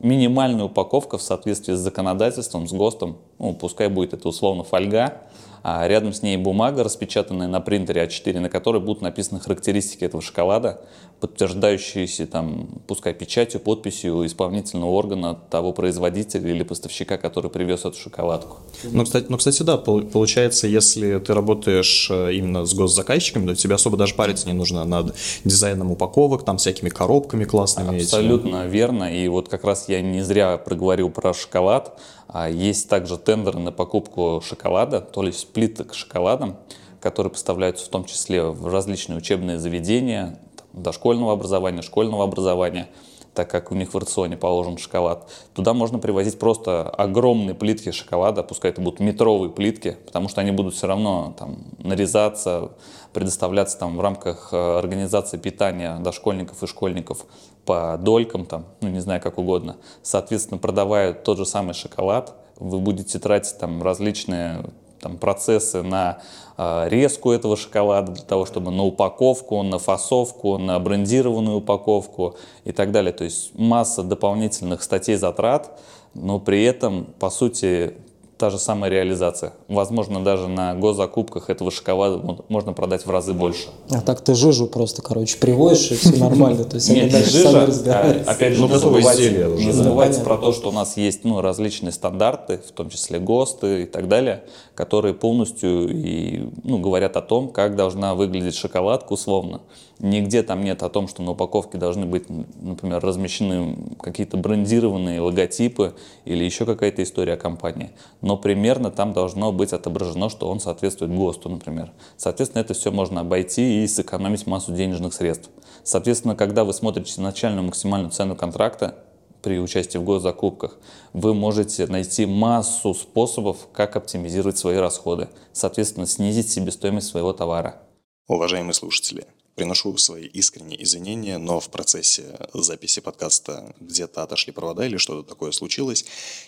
минимальная 0.00 0.64
упаковка 0.64 1.18
в 1.18 1.22
соответствии 1.22 1.74
с 1.74 1.78
законодательством, 1.78 2.68
с 2.68 2.72
ГОСТом, 2.72 3.18
ну, 3.38 3.54
пускай 3.54 3.88
будет 3.88 4.12
это 4.12 4.28
условно 4.28 4.64
фольга, 4.64 5.22
а 5.62 5.86
рядом 5.88 6.12
с 6.12 6.22
ней 6.22 6.36
бумага, 6.36 6.84
распечатанная 6.84 7.48
на 7.48 7.60
принтере 7.60 8.04
А4, 8.04 8.40
на 8.40 8.48
которой 8.48 8.80
будут 8.80 9.02
написаны 9.02 9.40
характеристики 9.40 10.04
этого 10.04 10.22
шоколада, 10.22 10.80
подтверждающиеся, 11.20 12.26
там, 12.26 12.68
пускай 12.86 13.12
печатью, 13.12 13.60
подписью 13.60 14.24
исполнительного 14.24 14.90
органа 14.90 15.34
того 15.34 15.72
производителя 15.72 16.50
или 16.50 16.62
поставщика, 16.62 17.18
который 17.18 17.50
привез 17.50 17.80
эту 17.80 17.98
шоколадку. 17.98 18.58
Ну, 18.84 19.04
кстати, 19.04 19.26
ну, 19.28 19.36
кстати, 19.36 19.62
да, 19.62 19.76
получается, 19.76 20.68
если 20.68 21.18
ты 21.18 21.34
работаешь 21.34 22.08
э, 22.10 22.34
именно 22.34 22.64
с 22.64 22.72
госзаказчиками, 22.72 23.48
то 23.48 23.56
тебе 23.56 23.74
особо 23.74 23.96
даже 23.96 24.14
париться 24.14 24.46
не 24.46 24.52
нужно 24.52 24.84
над 24.84 25.14
дизайном 25.44 25.90
упаковок, 25.90 26.44
там, 26.44 26.58
всякими 26.58 26.88
коробками 26.88 27.44
классными. 27.44 28.00
Абсолютно 28.00 28.62
этими. 28.62 28.70
верно, 28.70 28.97
и 29.04 29.28
вот 29.28 29.48
как 29.48 29.64
раз 29.64 29.88
я 29.88 30.00
не 30.00 30.22
зря 30.22 30.58
проговорил 30.58 31.10
про 31.10 31.34
шоколад, 31.34 32.00
а 32.26 32.48
есть 32.48 32.88
также 32.88 33.16
тендеры 33.16 33.58
на 33.58 33.72
покупку 33.72 34.42
шоколада, 34.44 35.00
то 35.00 35.22
есть 35.22 35.52
плиток 35.52 35.94
шоколадом, 35.94 36.56
которые 37.00 37.30
поставляются 37.30 37.86
в 37.86 37.88
том 37.88 38.04
числе 38.04 38.44
в 38.44 38.66
различные 38.66 39.18
учебные 39.18 39.58
заведения, 39.58 40.38
дошкольного 40.72 41.32
образования, 41.32 41.82
школьного 41.82 42.24
образования, 42.24 42.88
так 43.34 43.48
как 43.48 43.70
у 43.70 43.76
них 43.76 43.94
в 43.94 43.96
рационе 43.96 44.36
положен 44.36 44.78
шоколад. 44.78 45.30
Туда 45.54 45.72
можно 45.72 46.00
привозить 46.00 46.40
просто 46.40 46.88
огромные 46.88 47.54
плитки 47.54 47.92
шоколада, 47.92 48.42
пускай 48.42 48.72
это 48.72 48.80
будут 48.80 48.98
метровые 48.98 49.50
плитки, 49.50 49.96
потому 50.06 50.28
что 50.28 50.40
они 50.40 50.50
будут 50.50 50.74
все 50.74 50.88
равно 50.88 51.36
там, 51.38 51.58
нарезаться, 51.78 52.72
предоставляться 53.12 53.78
там, 53.78 53.96
в 53.96 54.00
рамках 54.00 54.48
э, 54.52 54.78
организации 54.78 55.36
питания 55.36 56.00
дошкольников 56.00 56.62
и 56.64 56.66
школьников 56.66 57.26
по 57.68 57.98
долькам, 58.00 58.46
там, 58.46 58.64
ну 58.80 58.88
не 58.88 59.00
знаю, 59.00 59.20
как 59.20 59.36
угодно. 59.36 59.76
Соответственно, 60.02 60.56
продавая 60.56 61.12
тот 61.12 61.36
же 61.36 61.44
самый 61.44 61.74
шоколад, 61.74 62.34
вы 62.56 62.80
будете 62.80 63.18
тратить 63.18 63.58
там 63.58 63.82
различные 63.82 64.64
там, 65.02 65.18
процессы 65.18 65.82
на 65.82 66.20
э, 66.56 66.88
резку 66.88 67.30
этого 67.30 67.58
шоколада, 67.58 68.12
для 68.12 68.24
того, 68.24 68.46
чтобы 68.46 68.70
на 68.70 68.84
упаковку, 68.84 69.62
на 69.62 69.78
фасовку, 69.78 70.56
на 70.56 70.78
брендированную 70.78 71.58
упаковку 71.58 72.36
и 72.64 72.72
так 72.72 72.90
далее. 72.90 73.12
То 73.12 73.24
есть 73.24 73.50
масса 73.58 74.02
дополнительных 74.02 74.82
статей 74.82 75.16
затрат, 75.16 75.78
но 76.14 76.40
при 76.40 76.64
этом, 76.64 77.04
по 77.18 77.28
сути, 77.28 77.92
та 78.38 78.50
же 78.50 78.58
самая 78.58 78.90
реализация. 78.90 79.52
Возможно, 79.66 80.22
даже 80.22 80.46
на 80.46 80.74
госзакупках 80.74 81.50
этого 81.50 81.70
шоколада 81.70 82.38
можно 82.48 82.72
продать 82.72 83.04
в 83.04 83.10
разы 83.10 83.32
больше. 83.32 83.68
А 83.90 84.00
так 84.00 84.20
ты 84.20 84.34
жижу 84.34 84.66
просто, 84.66 85.02
короче, 85.02 85.36
привозишь, 85.38 85.90
и 85.90 85.94
все 85.96 86.16
нормально. 86.16 86.64
То 86.64 86.76
есть 86.76 86.88
Нет, 86.88 87.12
не 87.12 87.22
жижа, 87.22 87.68
а, 87.86 88.22
опять 88.26 88.54
же, 88.54 88.60
ну, 88.60 88.68
не 88.68 88.78
забывайте, 88.78 89.46
не 89.58 89.72
забывайте 89.72 90.20
про 90.22 90.38
то, 90.38 90.52
что 90.52 90.68
у 90.68 90.72
нас 90.72 90.96
есть 90.96 91.24
ну, 91.24 91.40
различные 91.40 91.92
стандарты, 91.92 92.60
в 92.66 92.72
том 92.72 92.90
числе 92.90 93.18
ГОСТы 93.18 93.82
и 93.82 93.86
так 93.86 94.08
далее, 94.08 94.44
которые 94.74 95.14
полностью 95.14 95.88
и, 95.88 96.48
ну, 96.62 96.78
говорят 96.78 97.16
о 97.16 97.22
том, 97.22 97.48
как 97.48 97.74
должна 97.74 98.14
выглядеть 98.14 98.54
шоколадка 98.54 99.12
условно. 99.12 99.60
Нигде 100.00 100.44
там 100.44 100.62
нет 100.62 100.84
о 100.84 100.88
том, 100.88 101.08
что 101.08 101.22
на 101.22 101.32
упаковке 101.32 101.76
должны 101.76 102.06
быть, 102.06 102.26
например, 102.60 103.00
размещены 103.00 103.76
какие-то 104.00 104.36
брендированные 104.36 105.20
логотипы 105.20 105.94
или 106.24 106.44
еще 106.44 106.64
какая-то 106.64 107.02
история 107.02 107.32
о 107.32 107.36
компании. 107.36 107.90
Но 108.28 108.36
примерно 108.36 108.90
там 108.90 109.14
должно 109.14 109.52
быть 109.52 109.72
отображено, 109.72 110.28
что 110.28 110.50
он 110.50 110.60
соответствует 110.60 111.10
ГОСТу, 111.16 111.48
например. 111.48 111.92
Соответственно, 112.18 112.60
это 112.60 112.74
все 112.74 112.90
можно 112.90 113.22
обойти 113.22 113.82
и 113.82 113.88
сэкономить 113.88 114.46
массу 114.46 114.74
денежных 114.74 115.14
средств. 115.14 115.48
Соответственно, 115.82 116.36
когда 116.36 116.64
вы 116.64 116.74
смотрите 116.74 117.22
начальную 117.22 117.64
максимальную 117.64 118.10
цену 118.10 118.36
контракта, 118.36 119.02
при 119.40 119.58
участии 119.58 119.96
в 119.96 120.04
госзакупках, 120.04 120.76
вы 121.14 121.32
можете 121.32 121.86
найти 121.86 122.26
массу 122.26 122.92
способов, 122.92 123.66
как 123.72 123.96
оптимизировать 123.96 124.58
свои 124.58 124.76
расходы, 124.76 125.30
соответственно, 125.54 126.04
снизить 126.04 126.50
себестоимость 126.50 127.06
своего 127.06 127.32
товара. 127.32 127.80
Уважаемые 128.26 128.74
слушатели, 128.74 129.26
Приношу 129.58 129.96
свои 129.96 130.24
искренние 130.26 130.80
извинения, 130.84 131.36
но 131.36 131.58
в 131.58 131.68
процессе 131.68 132.48
записи 132.54 133.00
подкаста 133.00 133.74
где-то 133.80 134.22
отошли 134.22 134.52
провода 134.52 134.86
или 134.86 134.98
что-то 134.98 135.28
такое 135.28 135.50
случилось, 135.50 136.04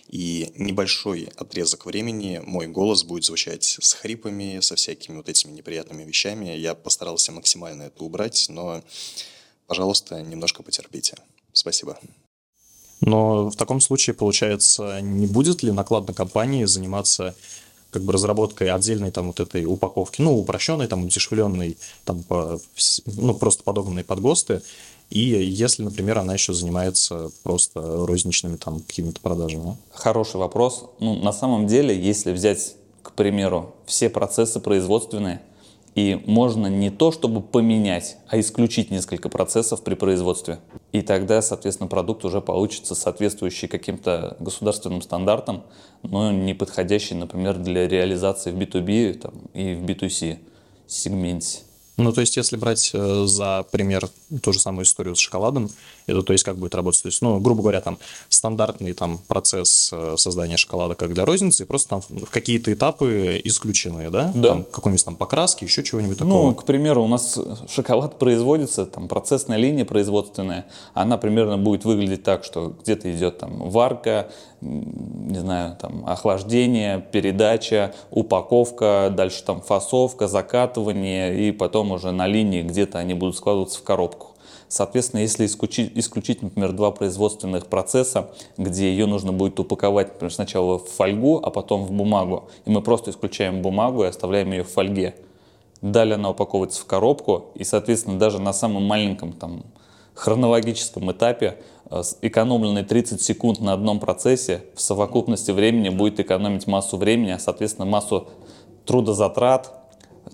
и 0.06 0.52
небольшой 0.54 1.28
отрезок 1.34 1.86
времени 1.86 2.40
мой 2.46 2.68
голос 2.68 3.02
будет 3.02 3.24
звучать 3.24 3.78
с 3.80 3.94
хрипами, 3.94 4.60
со 4.60 4.76
всякими 4.76 5.16
вот 5.16 5.28
этими 5.28 5.50
неприятными 5.50 6.04
вещами. 6.04 6.56
Я 6.56 6.76
постарался 6.76 7.32
максимально 7.32 7.82
это 7.82 8.04
убрать, 8.04 8.46
но, 8.48 8.80
пожалуйста, 9.66 10.22
немножко 10.22 10.62
потерпите. 10.62 11.16
Спасибо. 11.52 11.98
Но 13.00 13.50
в 13.50 13.56
таком 13.56 13.80
случае, 13.80 14.14
получается, 14.14 15.00
не 15.00 15.26
будет 15.26 15.64
ли 15.64 15.72
наклад 15.72 16.06
на 16.06 16.14
компании 16.14 16.64
заниматься 16.64 17.34
как 17.90 18.02
бы 18.02 18.12
разработкой 18.12 18.70
отдельной 18.70 19.10
там 19.10 19.28
вот 19.28 19.40
этой 19.40 19.64
упаковки, 19.64 20.22
ну, 20.22 20.38
упрощенной, 20.38 20.86
там, 20.86 21.04
удешевленной, 21.04 21.76
там, 22.04 22.22
по, 22.22 22.60
ну, 23.06 23.34
просто 23.34 23.62
подобранной 23.62 24.04
под 24.04 24.20
ГОСТы, 24.20 24.62
и 25.10 25.20
если, 25.20 25.82
например, 25.82 26.18
она 26.18 26.34
еще 26.34 26.52
занимается 26.52 27.30
просто 27.42 28.06
розничными 28.06 28.56
там 28.56 28.80
какими-то 28.80 29.20
продажами. 29.20 29.76
Хороший 29.92 30.36
вопрос. 30.36 30.84
Ну, 31.00 31.16
на 31.16 31.32
самом 31.32 31.66
деле, 31.66 31.98
если 32.00 32.32
взять, 32.32 32.76
к 33.02 33.12
примеру, 33.12 33.74
все 33.86 34.08
процессы 34.08 34.60
производственные, 34.60 35.42
и 35.94 36.22
можно 36.26 36.68
не 36.68 36.90
то, 36.90 37.10
чтобы 37.10 37.40
поменять, 37.40 38.16
а 38.28 38.38
исключить 38.38 38.90
несколько 38.90 39.28
процессов 39.28 39.82
при 39.82 39.94
производстве. 39.94 40.60
И 40.92 41.02
тогда, 41.02 41.42
соответственно, 41.42 41.88
продукт 41.88 42.24
уже 42.24 42.40
получится 42.40 42.94
соответствующий 42.94 43.68
каким-то 43.68 44.36
государственным 44.40 45.02
стандартам, 45.02 45.64
но 46.02 46.30
не 46.32 46.54
подходящий, 46.54 47.14
например, 47.14 47.58
для 47.58 47.88
реализации 47.88 48.52
в 48.52 48.56
B2B 48.56 49.14
там, 49.14 49.34
и 49.52 49.74
в 49.74 49.84
B2C 49.84 50.38
сегменте. 50.86 51.60
Ну, 51.96 52.12
то 52.12 52.22
есть, 52.22 52.36
если 52.38 52.56
брать 52.56 52.92
э, 52.94 53.24
за 53.26 53.66
пример 53.70 54.08
ту 54.42 54.52
же 54.54 54.58
самую 54.58 54.84
историю 54.84 55.14
с 55.14 55.18
шоколадом, 55.18 55.70
это 56.10 56.22
то 56.22 56.32
есть 56.32 56.44
как 56.44 56.56
будет 56.56 56.74
работать? 56.74 57.02
То 57.02 57.08
есть, 57.08 57.22
ну, 57.22 57.38
грубо 57.40 57.62
говоря, 57.62 57.80
там 57.80 57.98
стандартный 58.28 58.92
там 58.92 59.18
процесс 59.26 59.90
э, 59.92 60.14
создания 60.16 60.56
шоколада 60.56 60.94
как 60.94 61.14
для 61.14 61.24
розницы, 61.24 61.66
просто 61.66 61.88
там 61.88 62.02
какие-то 62.30 62.72
этапы 62.72 63.40
исключены, 63.44 64.10
да? 64.10 64.32
Да. 64.34 64.48
Там, 64.48 64.64
какой-нибудь 64.64 65.04
там 65.04 65.16
покраски, 65.16 65.64
еще 65.64 65.82
чего-нибудь 65.82 66.18
такого. 66.18 66.48
Ну, 66.48 66.54
к 66.54 66.64
примеру, 66.64 67.02
у 67.02 67.08
нас 67.08 67.38
шоколад 67.68 68.18
производится, 68.18 68.86
там 68.86 69.08
процессная 69.08 69.58
линия 69.58 69.84
производственная, 69.84 70.66
она 70.94 71.18
примерно 71.18 71.58
будет 71.58 71.84
выглядеть 71.84 72.22
так, 72.22 72.44
что 72.44 72.74
где-то 72.82 73.10
идет 73.12 73.38
там 73.38 73.70
варка, 73.70 74.30
не 74.60 75.38
знаю, 75.38 75.76
там 75.80 76.04
охлаждение, 76.06 77.04
передача, 77.12 77.94
упаковка, 78.10 79.12
дальше 79.14 79.42
там 79.44 79.60
фасовка, 79.62 80.28
закатывание, 80.28 81.48
и 81.48 81.52
потом 81.52 81.92
уже 81.92 82.12
на 82.12 82.26
линии 82.26 82.62
где-то 82.62 82.98
они 82.98 83.14
будут 83.14 83.36
складываться 83.36 83.78
в 83.78 83.82
коробку. 83.82 84.28
Соответственно, 84.70 85.22
если 85.22 85.46
исключить, 85.46 85.90
исключить, 85.96 86.42
например, 86.42 86.70
два 86.70 86.92
производственных 86.92 87.66
процесса, 87.66 88.30
где 88.56 88.88
ее 88.88 89.06
нужно 89.06 89.32
будет 89.32 89.58
упаковать, 89.58 90.12
например, 90.12 90.32
сначала 90.32 90.78
в 90.78 90.86
фольгу, 90.86 91.40
а 91.42 91.50
потом 91.50 91.84
в 91.84 91.90
бумагу, 91.90 92.48
и 92.66 92.70
мы 92.70 92.80
просто 92.80 93.10
исключаем 93.10 93.62
бумагу 93.62 94.04
и 94.04 94.06
оставляем 94.06 94.52
ее 94.52 94.62
в 94.62 94.68
фольге. 94.68 95.16
Далее 95.82 96.14
она 96.14 96.30
упаковывается 96.30 96.82
в 96.82 96.86
коробку, 96.86 97.46
и, 97.56 97.64
соответственно, 97.64 98.16
даже 98.16 98.40
на 98.40 98.52
самом 98.52 98.84
маленьком 98.84 99.32
там, 99.32 99.64
хронологическом 100.14 101.10
этапе 101.10 101.56
э, 101.90 102.02
экономленные 102.22 102.84
30 102.84 103.20
секунд 103.20 103.58
на 103.58 103.72
одном 103.72 103.98
процессе 103.98 104.62
в 104.76 104.80
совокупности 104.80 105.50
времени 105.50 105.88
будет 105.88 106.20
экономить 106.20 106.68
массу 106.68 106.96
времени, 106.96 107.32
а, 107.32 107.40
соответственно, 107.40 107.86
массу 107.86 108.28
трудозатрат, 108.86 109.72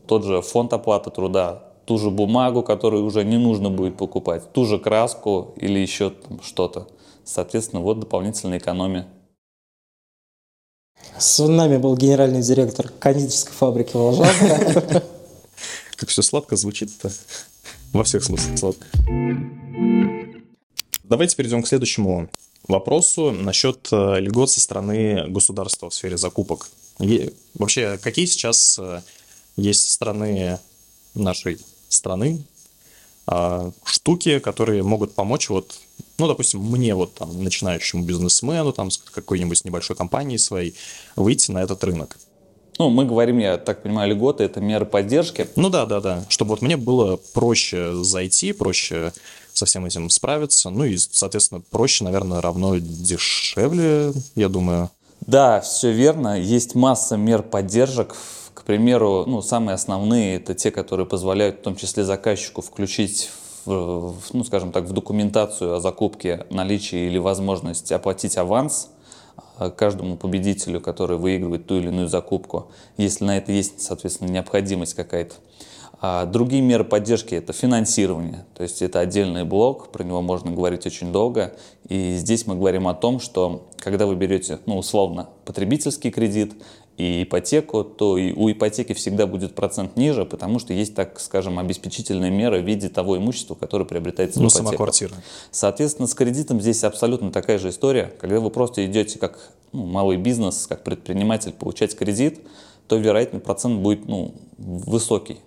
тот 0.06 0.24
же 0.24 0.42
фонд 0.42 0.74
оплаты 0.74 1.08
труда, 1.10 1.65
ту 1.86 1.98
же 1.98 2.10
бумагу, 2.10 2.62
которую 2.62 3.04
уже 3.04 3.24
не 3.24 3.38
нужно 3.38 3.70
будет 3.70 3.96
покупать, 3.96 4.52
ту 4.52 4.66
же 4.66 4.78
краску 4.78 5.54
или 5.56 5.78
еще 5.78 6.12
что-то. 6.42 6.88
Соответственно, 7.24 7.80
вот 7.80 8.00
дополнительная 8.00 8.58
экономия. 8.58 9.06
С 11.18 11.38
нами 11.46 11.76
был 11.76 11.96
генеральный 11.96 12.42
директор 12.42 12.88
кондитерской 12.88 13.52
фабрики 13.54 13.96
«Волжанка». 13.96 15.02
Как 15.96 16.08
все 16.08 16.22
сладко 16.22 16.56
звучит-то. 16.56 17.10
Во 17.92 18.04
всех 18.04 18.24
смыслах 18.24 18.58
сладко. 18.58 18.86
Давайте 21.04 21.36
перейдем 21.36 21.62
к 21.62 21.68
следующему 21.68 22.28
вопросу 22.66 23.30
насчет 23.30 23.88
э, 23.92 24.20
льгот 24.20 24.50
со 24.50 24.60
стороны 24.60 25.28
государства 25.28 25.88
в 25.88 25.94
сфере 25.94 26.18
закупок. 26.18 26.68
И 26.98 27.32
вообще, 27.54 27.96
какие 27.98 28.26
сейчас 28.26 28.78
э, 28.78 29.02
есть 29.56 29.86
со 29.86 29.92
стороны 29.92 30.58
нашей 31.14 31.58
страны 31.88 32.44
а, 33.26 33.72
штуки, 33.84 34.38
которые 34.38 34.82
могут 34.82 35.14
помочь 35.14 35.48
вот, 35.48 35.78
ну, 36.18 36.28
допустим, 36.28 36.60
мне 36.60 36.94
вот 36.94 37.14
там 37.14 37.42
начинающему 37.42 38.04
бизнесмену 38.04 38.72
там 38.72 38.90
с 38.90 38.98
какой-нибудь 38.98 39.64
небольшой 39.64 39.96
компанией 39.96 40.38
своей 40.38 40.74
выйти 41.16 41.50
на 41.50 41.62
этот 41.62 41.82
рынок. 41.82 42.16
Ну, 42.78 42.90
мы 42.90 43.06
говорим, 43.06 43.38
я 43.38 43.56
так 43.56 43.82
понимаю, 43.82 44.10
льготы– 44.12 44.44
это 44.44 44.60
меры 44.60 44.84
поддержки. 44.84 45.48
Ну 45.56 45.70
да, 45.70 45.86
да, 45.86 46.00
да. 46.00 46.24
Чтобы 46.28 46.50
вот 46.50 46.62
мне 46.62 46.76
было 46.76 47.18
проще 47.32 47.94
зайти, 48.04 48.52
проще 48.52 49.12
со 49.54 49.64
всем 49.64 49.86
этим 49.86 50.10
справиться. 50.10 50.68
Ну 50.68 50.84
и, 50.84 50.96
соответственно, 50.98 51.62
проще, 51.70 52.04
наверное, 52.04 52.42
равно 52.42 52.76
дешевле, 52.76 54.12
я 54.34 54.48
думаю. 54.48 54.90
Да, 55.22 55.60
все 55.62 55.90
верно. 55.90 56.38
Есть 56.38 56.74
масса 56.74 57.16
мер 57.16 57.42
поддержек. 57.42 58.14
Примеру, 58.66 59.24
ну, 59.26 59.40
самые 59.40 59.74
основные– 59.74 60.36
это 60.36 60.54
те, 60.54 60.70
которые 60.70 61.06
позволяют 61.06 61.60
в 61.60 61.62
том 61.62 61.76
числе 61.76 62.04
заказчику 62.04 62.60
включить 62.60 63.30
в, 63.64 64.14
ну, 64.32 64.44
скажем 64.44 64.72
так, 64.72 64.84
в 64.84 64.92
документацию 64.92 65.76
о 65.76 65.80
закупке 65.80 66.46
наличие 66.50 67.06
или 67.06 67.18
возможность 67.18 67.90
оплатить 67.92 68.36
аванс– 68.36 68.90
Э, 69.58 69.70
каждому 69.70 70.16
победителю, 70.16 70.80
который 70.80 71.16
выигрывает 71.16 71.66
ту 71.66 71.76
или 71.76 71.88
иную 71.88 72.08
закупку, 72.08 72.70
если 72.96 73.24
на 73.24 73.38
это 73.38 73.52
есть, 73.52 73.80
соответственно, 73.80 74.28
необходимость 74.30 74.94
какая-то. 74.94 75.34
А 75.98 76.26
другие 76.26 76.60
меры 76.60 76.84
поддержки– 76.84 77.34
это 77.36 77.54
финансирование, 77.54 78.44
то 78.54 78.62
есть 78.62 78.82
это 78.82 79.00
отдельный 79.00 79.44
блок, 79.44 79.88
про 79.92 80.04
него 80.04 80.20
можно 80.20 80.50
говорить 80.50 80.84
очень 80.84 81.10
долго. 81.10 81.54
И 81.88 82.16
здесь 82.16 82.46
мы 82.46 82.54
говорим 82.54 82.86
о 82.86 82.92
том, 82.92 83.18
что 83.18 83.66
когда 83.78 84.04
вы 84.06 84.14
берете, 84.14 84.58
ну, 84.66 84.76
условно, 84.76 85.30
потребительский 85.46 86.10
кредит 86.10 86.52
и 86.96 87.24
ипотеку, 87.24 87.84
то 87.84 88.16
и 88.16 88.32
у 88.32 88.50
ипотеки 88.50 88.94
всегда 88.94 89.26
будет 89.26 89.54
процент 89.54 89.96
ниже, 89.96 90.24
потому 90.24 90.58
что 90.58 90.72
есть, 90.72 90.94
так 90.94 91.20
скажем, 91.20 91.58
обеспечительная 91.58 92.30
мера 92.30 92.58
в 92.58 92.64
виде 92.64 92.88
того 92.88 93.18
имущества, 93.18 93.54
которое 93.54 93.84
приобретается 93.84 94.40
ну, 94.40 94.48
в 94.48 94.52
ипотеку. 94.52 94.66
сама 94.66 94.76
квартира. 94.76 95.14
Соответственно, 95.50 96.08
с 96.08 96.14
кредитом 96.14 96.60
здесь 96.60 96.84
абсолютно 96.84 97.30
такая 97.30 97.58
же 97.58 97.68
история. 97.68 98.12
Когда 98.18 98.40
вы 98.40 98.50
просто 98.50 98.84
идете 98.86 99.18
как 99.18 99.38
ну, 99.72 99.84
малый 99.84 100.16
бизнес, 100.16 100.66
как 100.66 100.84
предприниматель 100.84 101.52
получать 101.52 101.94
кредит, 101.94 102.40
то 102.88 102.96
вероятно 102.96 103.40
процент 103.40 103.80
будет 103.80 104.08
ну, 104.08 104.34
высокий. 104.56 105.38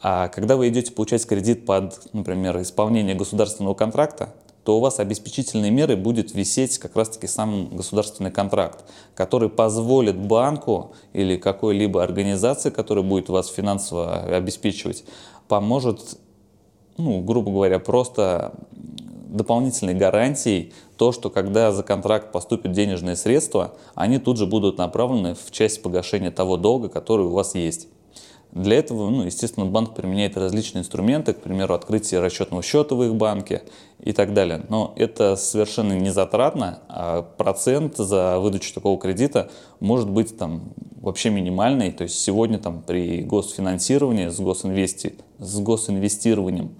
А 0.00 0.28
когда 0.28 0.56
вы 0.56 0.68
идете 0.68 0.92
получать 0.92 1.26
кредит 1.26 1.64
под, 1.64 2.12
например, 2.12 2.60
исполнение 2.60 3.14
государственного 3.14 3.74
контракта, 3.74 4.34
то 4.68 4.76
у 4.76 4.80
вас 4.80 5.00
обеспечительной 5.00 5.70
мерой 5.70 5.96
будет 5.96 6.34
висеть 6.34 6.76
как 6.76 6.94
раз-таки 6.94 7.26
сам 7.26 7.74
государственный 7.74 8.30
контракт, 8.30 8.84
который 9.14 9.48
позволит 9.48 10.18
банку 10.18 10.92
или 11.14 11.38
какой-либо 11.38 12.02
организации, 12.02 12.68
которая 12.68 13.02
будет 13.02 13.30
вас 13.30 13.48
финансово 13.48 14.24
обеспечивать, 14.24 15.04
поможет, 15.48 16.18
ну, 16.98 17.22
грубо 17.22 17.50
говоря, 17.50 17.78
просто 17.78 18.52
дополнительной 18.72 19.94
гарантией 19.94 20.74
то, 20.98 21.12
что 21.12 21.30
когда 21.30 21.72
за 21.72 21.82
контракт 21.82 22.30
поступят 22.30 22.72
денежные 22.72 23.16
средства, 23.16 23.72
они 23.94 24.18
тут 24.18 24.36
же 24.36 24.44
будут 24.44 24.76
направлены 24.76 25.34
в 25.34 25.50
часть 25.50 25.80
погашения 25.80 26.30
того 26.30 26.58
долга, 26.58 26.90
который 26.90 27.24
у 27.24 27.30
вас 27.30 27.54
есть. 27.54 27.88
Для 28.52 28.78
этого, 28.78 29.10
ну, 29.10 29.24
естественно, 29.24 29.66
банк 29.66 29.94
применяет 29.94 30.36
различные 30.36 30.80
инструменты, 30.80 31.34
к 31.34 31.40
примеру, 31.40 31.74
открытие 31.74 32.20
расчетного 32.20 32.62
счета 32.62 32.94
в 32.94 33.02
их 33.02 33.14
банке 33.14 33.62
и 34.00 34.12
так 34.12 34.32
далее. 34.32 34.64
Но 34.68 34.94
это 34.96 35.36
совершенно 35.36 35.92
не 35.92 36.10
затратно, 36.10 36.80
а 36.88 37.22
процент 37.22 37.96
за 37.96 38.38
выдачу 38.38 38.72
такого 38.72 38.98
кредита 38.98 39.50
может 39.80 40.08
быть 40.08 40.38
там 40.38 40.72
вообще 41.00 41.28
минимальный. 41.28 41.92
То 41.92 42.04
есть 42.04 42.18
сегодня 42.18 42.58
там 42.58 42.82
при 42.82 43.22
госфинансировании 43.22 44.28
с, 44.28 44.40
госинвести, 44.40 45.16
с 45.38 45.60
госинвестированием 45.60 46.76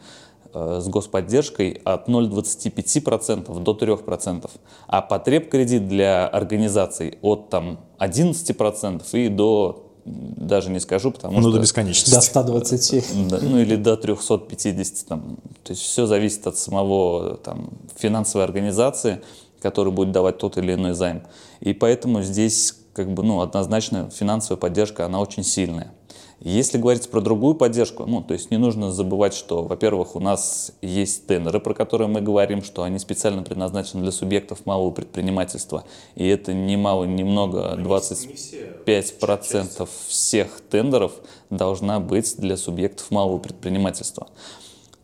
э, 0.54 0.81
с 0.81 0.88
господдержкой 0.88 1.83
от 1.85 2.09
0,25% 2.09 3.61
до 3.61 3.72
3%, 3.72 4.50
а 4.87 5.02
потреб 5.02 5.50
кредит 5.50 5.87
для 5.87 6.26
организаций 6.26 7.18
от 7.20 7.50
там, 7.50 7.81
11% 7.98 9.04
и 9.12 9.28
до 9.28 9.88
даже 10.36 10.70
не 10.70 10.80
скажу, 10.80 11.10
потому 11.10 11.34
ну, 11.34 11.40
что... 11.40 11.48
Ну, 11.50 11.56
до 11.56 11.60
бесконечности. 11.60 12.14
До 12.14 12.20
120. 12.20 13.28
Да, 13.28 13.38
ну, 13.42 13.58
или 13.58 13.76
до 13.76 13.96
350. 13.96 15.06
Там. 15.06 15.38
То 15.64 15.72
есть 15.72 15.82
все 15.82 16.06
зависит 16.06 16.46
от 16.46 16.56
самого 16.56 17.36
там, 17.36 17.70
финансовой 17.96 18.44
организации, 18.44 19.20
которая 19.60 19.92
будет 19.92 20.12
давать 20.12 20.38
тот 20.38 20.56
или 20.58 20.74
иной 20.74 20.94
займ. 20.94 21.22
И 21.60 21.72
поэтому 21.72 22.22
здесь 22.22 22.74
как 22.92 23.12
бы, 23.12 23.22
ну, 23.22 23.40
однозначно 23.40 24.10
финансовая 24.10 24.58
поддержка, 24.58 25.04
она 25.04 25.20
очень 25.20 25.44
сильная. 25.44 25.92
Если 26.40 26.79
говорить 26.79 27.11
про 27.11 27.20
другую 27.20 27.57
поддержку, 27.57 28.07
ну, 28.07 28.22
то 28.22 28.33
есть 28.33 28.53
не 28.53 28.59
нужно 28.59 28.92
забывать, 28.92 29.35
что, 29.35 29.64
во-первых, 29.64 30.14
у 30.14 30.20
нас 30.20 30.70
есть 30.83 31.27
тендеры, 31.27 31.59
про 31.59 31.74
которые 31.74 32.07
мы 32.07 32.20
говорим, 32.20 32.62
что 32.62 32.85
они 32.85 33.01
специально 33.01 33.42
предназначены 33.42 34.03
для 34.03 34.12
субъектов 34.12 34.64
малого 34.64 34.92
предпринимательства. 34.92 35.83
И 36.14 36.24
это 36.27 36.55
немало, 36.55 37.03
немного, 37.05 37.74
25% 37.77 39.88
всех 40.07 40.61
тендеров 40.70 41.12
должна 41.51 41.98
быть 41.98 42.37
для 42.38 42.57
субъектов 42.57 43.11
малого 43.11 43.38
предпринимательства. 43.38 44.29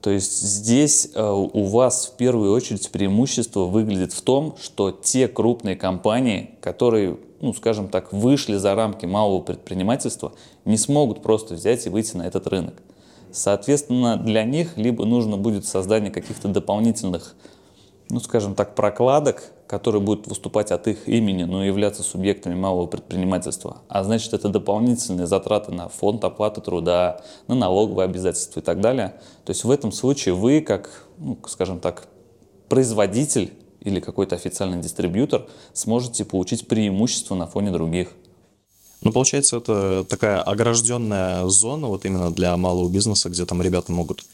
То 0.05 0.11
есть 0.11 0.43
здесь 0.43 1.09
э, 1.15 1.31
у 1.31 1.65
вас 1.65 2.09
в 2.09 2.19
первую 2.19 2.53
очередь 2.53 2.91
преимущество 2.91 3.61
выглядит 3.61 4.13
в 4.13 4.21
том, 4.21 4.55
что 4.63 4.91
те 4.91 5.29
крупные 5.29 5.77
компании, 5.77 6.51
которые 6.61 7.17
ну, 7.45 7.53
скажем 7.53 7.89
так, 7.89 8.13
вышли 8.13 8.57
за 8.57 8.75
рамки 8.75 9.05
малого 9.05 9.41
предпринимательства, 9.41 10.33
не 10.65 10.79
смогут 10.79 11.23
просто 11.23 11.55
взять 11.55 11.87
и 11.87 11.91
выйти 11.91 12.17
на 12.17 12.27
этот 12.27 12.47
рынок. 12.47 12.75
Соответственно, 13.31 14.17
для 14.17 14.45
них 14.45 14.79
либо 14.79 15.05
нужно 15.05 15.37
будет 15.37 15.67
создание 15.67 16.11
каких-то 16.11 16.49
дополнительных, 16.49 17.35
ну, 18.09 18.19
скажем 18.21 18.55
так, 18.55 18.75
прокладок, 18.75 19.43
которые 19.67 20.01
будут 20.01 20.27
выступать 20.27 20.71
от 20.71 20.89
их 20.89 21.07
имени, 21.07 21.45
но 21.45 21.65
являться 21.65 22.03
субъектами 22.03 22.55
малого 22.55 22.87
предпринимательства. 22.87 23.79
А 23.89 24.05
значит, 24.05 24.33
это 24.33 24.49
дополнительные 24.49 25.27
затраты 25.27 25.71
на 25.73 25.89
фонд 25.89 26.25
оплаты 26.25 26.63
труда, 26.63 27.21
на 27.47 27.55
налоговые 27.55 28.07
обязательства 28.07 28.61
и 28.61 28.63
так 28.63 28.81
далее. 28.81 29.15
То 29.45 29.51
есть 29.51 29.65
в 29.65 29.71
этом 29.71 29.93
случае 29.93 30.35
вы, 30.35 30.63
как, 30.63 31.07
ну, 31.19 31.37
скажем 31.47 31.81
так, 31.81 32.09
производитель 32.71 33.53
или 33.85 34.01
какой-то 34.01 34.35
официальный 34.35 34.81
дистрибьютор, 34.81 35.47
сможете 35.73 36.25
получить 36.25 36.67
преимущество 36.67 37.35
на 37.35 37.47
фоне 37.47 37.71
других. 37.71 38.09
Ну, 39.03 39.13
получается, 39.13 39.59
это 39.59 40.05
такая 40.05 40.41
огражденная 40.41 41.47
зона 41.49 41.89
вот 41.89 42.07
именно 42.07 42.33
для 42.33 42.57
малого 42.57 42.89
бизнеса, 42.89 43.29
где 43.29 43.45
там 43.45 43.61
ребята 43.61 43.93
могут 43.93 44.25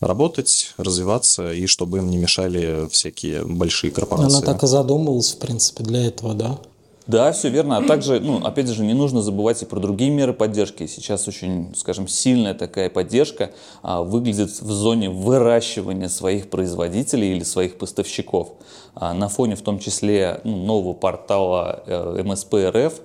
работать, 0.00 0.74
развиваться, 0.76 1.52
и 1.52 1.66
чтобы 1.66 1.98
им 1.98 2.10
не 2.10 2.16
мешали 2.16 2.88
всякие 2.90 3.44
большие 3.44 3.90
корпорации. 3.90 4.36
Она 4.36 4.44
так 4.44 4.62
и 4.62 4.66
задумывалась, 4.66 5.32
в 5.32 5.38
принципе, 5.38 5.84
для 5.84 6.06
этого, 6.06 6.34
да? 6.34 6.58
Да, 7.06 7.30
все 7.30 7.50
верно. 7.50 7.76
А 7.76 7.82
также, 7.82 8.18
ну, 8.18 8.44
опять 8.44 8.68
же, 8.68 8.82
не 8.84 8.94
нужно 8.94 9.22
забывать 9.22 9.62
и 9.62 9.66
про 9.66 9.78
другие 9.78 10.10
меры 10.10 10.32
поддержки. 10.32 10.86
Сейчас 10.86 11.28
очень, 11.28 11.72
скажем, 11.76 12.08
сильная 12.08 12.52
такая 12.52 12.90
поддержка 12.90 13.52
а, 13.82 14.02
выглядит 14.02 14.50
в 14.50 14.70
зоне 14.72 15.08
выращивания 15.08 16.08
своих 16.08 16.50
производителей 16.50 17.36
или 17.36 17.44
своих 17.44 17.78
поставщиков. 17.78 18.54
А, 18.94 19.14
на 19.14 19.28
фоне 19.28 19.54
в 19.54 19.62
том 19.62 19.78
числе 19.78 20.40
ну, 20.42 20.56
нового 20.56 20.94
портала 20.94 21.84
э, 21.86 22.22
МСП 22.24 22.54
РФ, 22.54 23.00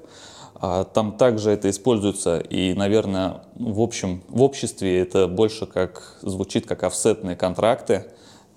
а, 0.55 0.83
там 0.83 1.13
также 1.13 1.51
это 1.51 1.69
используется, 1.69 2.39
и, 2.39 2.73
наверное, 2.73 3.41
в 3.55 3.81
общем, 3.81 4.23
в 4.29 4.41
обществе 4.41 4.99
это 4.99 5.27
больше 5.27 5.65
как 5.65 6.17
звучит 6.21 6.65
как 6.65 6.83
офсетные 6.83 7.35
контракты, 7.35 8.05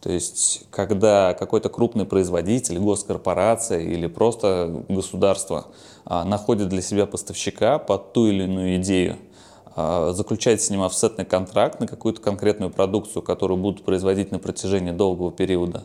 То 0.04 0.12
есть, 0.12 0.66
когда 0.70 1.32
какой-то 1.32 1.70
крупный 1.70 2.04
производитель, 2.04 2.78
госкорпорация 2.78 3.80
или 3.80 4.06
просто 4.06 4.84
государство 4.90 5.68
а, 6.04 6.24
находит 6.24 6.68
для 6.68 6.82
себя 6.82 7.06
поставщика 7.06 7.78
под 7.78 8.12
ту 8.12 8.26
или 8.26 8.44
иную 8.44 8.76
идею, 8.76 9.16
а, 9.74 10.12
заключает 10.12 10.60
с 10.60 10.68
ним 10.68 10.82
офсетный 10.82 11.24
контракт 11.24 11.80
на 11.80 11.86
какую-то 11.86 12.20
конкретную 12.20 12.70
продукцию, 12.70 13.22
которую 13.22 13.56
будут 13.56 13.82
производить 13.82 14.30
на 14.30 14.38
протяжении 14.38 14.92
долгого 14.92 15.32
периода, 15.32 15.84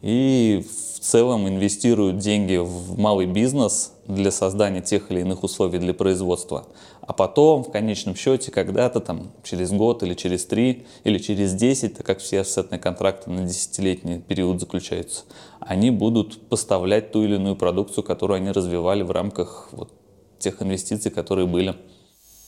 и 0.00 0.64
в 0.96 1.00
целом 1.00 1.46
инвестируют 1.46 2.16
деньги 2.16 2.56
в 2.56 2.98
малый 2.98 3.26
бизнес 3.26 3.92
для 4.06 4.30
создания 4.30 4.80
тех 4.80 5.10
или 5.10 5.20
иных 5.20 5.44
условий 5.44 5.78
для 5.78 5.92
производства– 5.92 6.64
а 7.08 7.14
потом, 7.14 7.64
в 7.64 7.70
конечном 7.70 8.14
счете, 8.14 8.50
когда-то 8.50 9.00
там 9.00 9.32
через 9.42 9.70
год 9.70 10.02
или 10.02 10.12
через 10.12 10.44
три 10.44 10.86
или 11.04 11.18
через 11.18 11.54
десять, 11.54 11.96
так 11.96 12.04
как 12.04 12.18
все 12.18 12.42
офсетные 12.42 12.78
контракты 12.78 13.30
на 13.30 13.44
десятилетний 13.44 14.20
период 14.20 14.60
заключаются, 14.60 15.22
они 15.58 15.90
будут 15.90 16.38
поставлять 16.50 17.10
ту 17.10 17.24
или 17.24 17.36
иную 17.36 17.56
продукцию, 17.56 18.04
которую 18.04 18.36
они 18.36 18.50
развивали 18.50 19.00
в 19.00 19.10
рамках 19.10 19.70
вот 19.72 19.90
тех 20.38 20.60
инвестиций, 20.60 21.10
которые 21.10 21.46
были. 21.46 21.76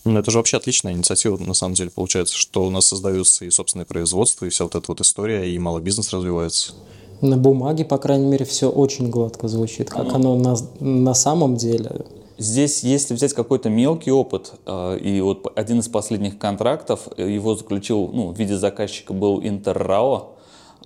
Ну, 0.05 0.19
это 0.19 0.31
же 0.31 0.37
вообще 0.37 0.59
отличная 0.59 0.93
инициатива, 0.93 1.39
на 1.39 1.55
самом 1.55 1.73
деле, 1.73 1.89
получается, 1.89 2.37
что 2.37 2.67
у 2.67 2.71
нас 2.71 2.85
создаются 2.85 3.47
и 3.47 3.51
собственное 3.51 3.87
производство, 3.87 4.45
и 4.45 4.51
вся 4.51 4.65
вот 4.65 4.75
эта 4.75 4.85
вот 4.89 5.01
история, 5.01 5.51
и 5.51 5.59
малый 5.59 5.83
бизнес 5.83 6.13
развивается. 6.13 6.75
На 7.23 7.39
бумаге, 7.39 7.87
по 7.87 7.97
крайней 7.97 8.27
мере, 8.27 8.45
все 8.45 8.69
очень 8.69 9.09
гладко 9.09 9.49
звучит. 9.49 9.89
Как 9.89 10.13
оно 10.13 10.37
на, 10.37 10.55
на 10.81 11.15
самом 11.15 11.57
деле, 11.57 12.05
Здесь, 12.41 12.83
если 12.85 13.13
взять 13.13 13.35
какой-то 13.35 13.69
мелкий 13.69 14.11
опыт, 14.11 14.55
э, 14.65 14.99
и 14.99 15.21
вот 15.21 15.53
один 15.57 15.81
из 15.81 15.89
последних 15.89 16.39
контрактов, 16.39 17.07
э, 17.19 17.31
его 17.31 17.55
заключил, 17.55 18.09
ну, 18.15 18.29
в 18.29 18.39
виде 18.39 18.57
заказчика 18.57 19.13
был 19.13 19.43
Интеррао, 19.43 20.37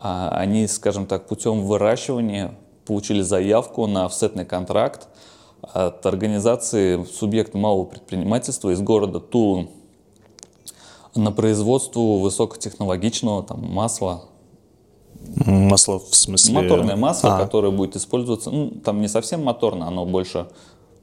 а 0.01 0.31
они, 0.31 0.67
скажем 0.67 1.07
так, 1.07 1.29
путем 1.29 1.63
выращивания 1.63 2.59
получили 2.85 3.23
заявку 3.23 3.87
на 3.87 4.07
офсетный 4.07 4.45
контракт 4.45 5.07
от 5.63 6.05
организации 6.05 7.05
субъекта 7.05 7.57
малого 7.57 7.85
предпринимательства 7.85 8.71
из 8.71 8.81
города 8.81 9.21
Тулы 9.21 9.69
на 11.15 11.31
производство 11.31 12.01
высокотехнологичного 12.19 13.45
там, 13.45 13.61
масла. 13.61 14.25
Масло 15.47 16.01
в 16.01 16.17
смысле? 16.17 16.55
Моторное 16.55 16.97
масло, 16.97 17.37
а. 17.37 17.39
которое 17.39 17.71
будет 17.71 17.95
использоваться, 17.95 18.51
ну, 18.51 18.73
там 18.85 19.01
не 19.01 19.07
совсем 19.07 19.45
моторное, 19.45 19.87
оно 19.87 20.05
больше 20.05 20.49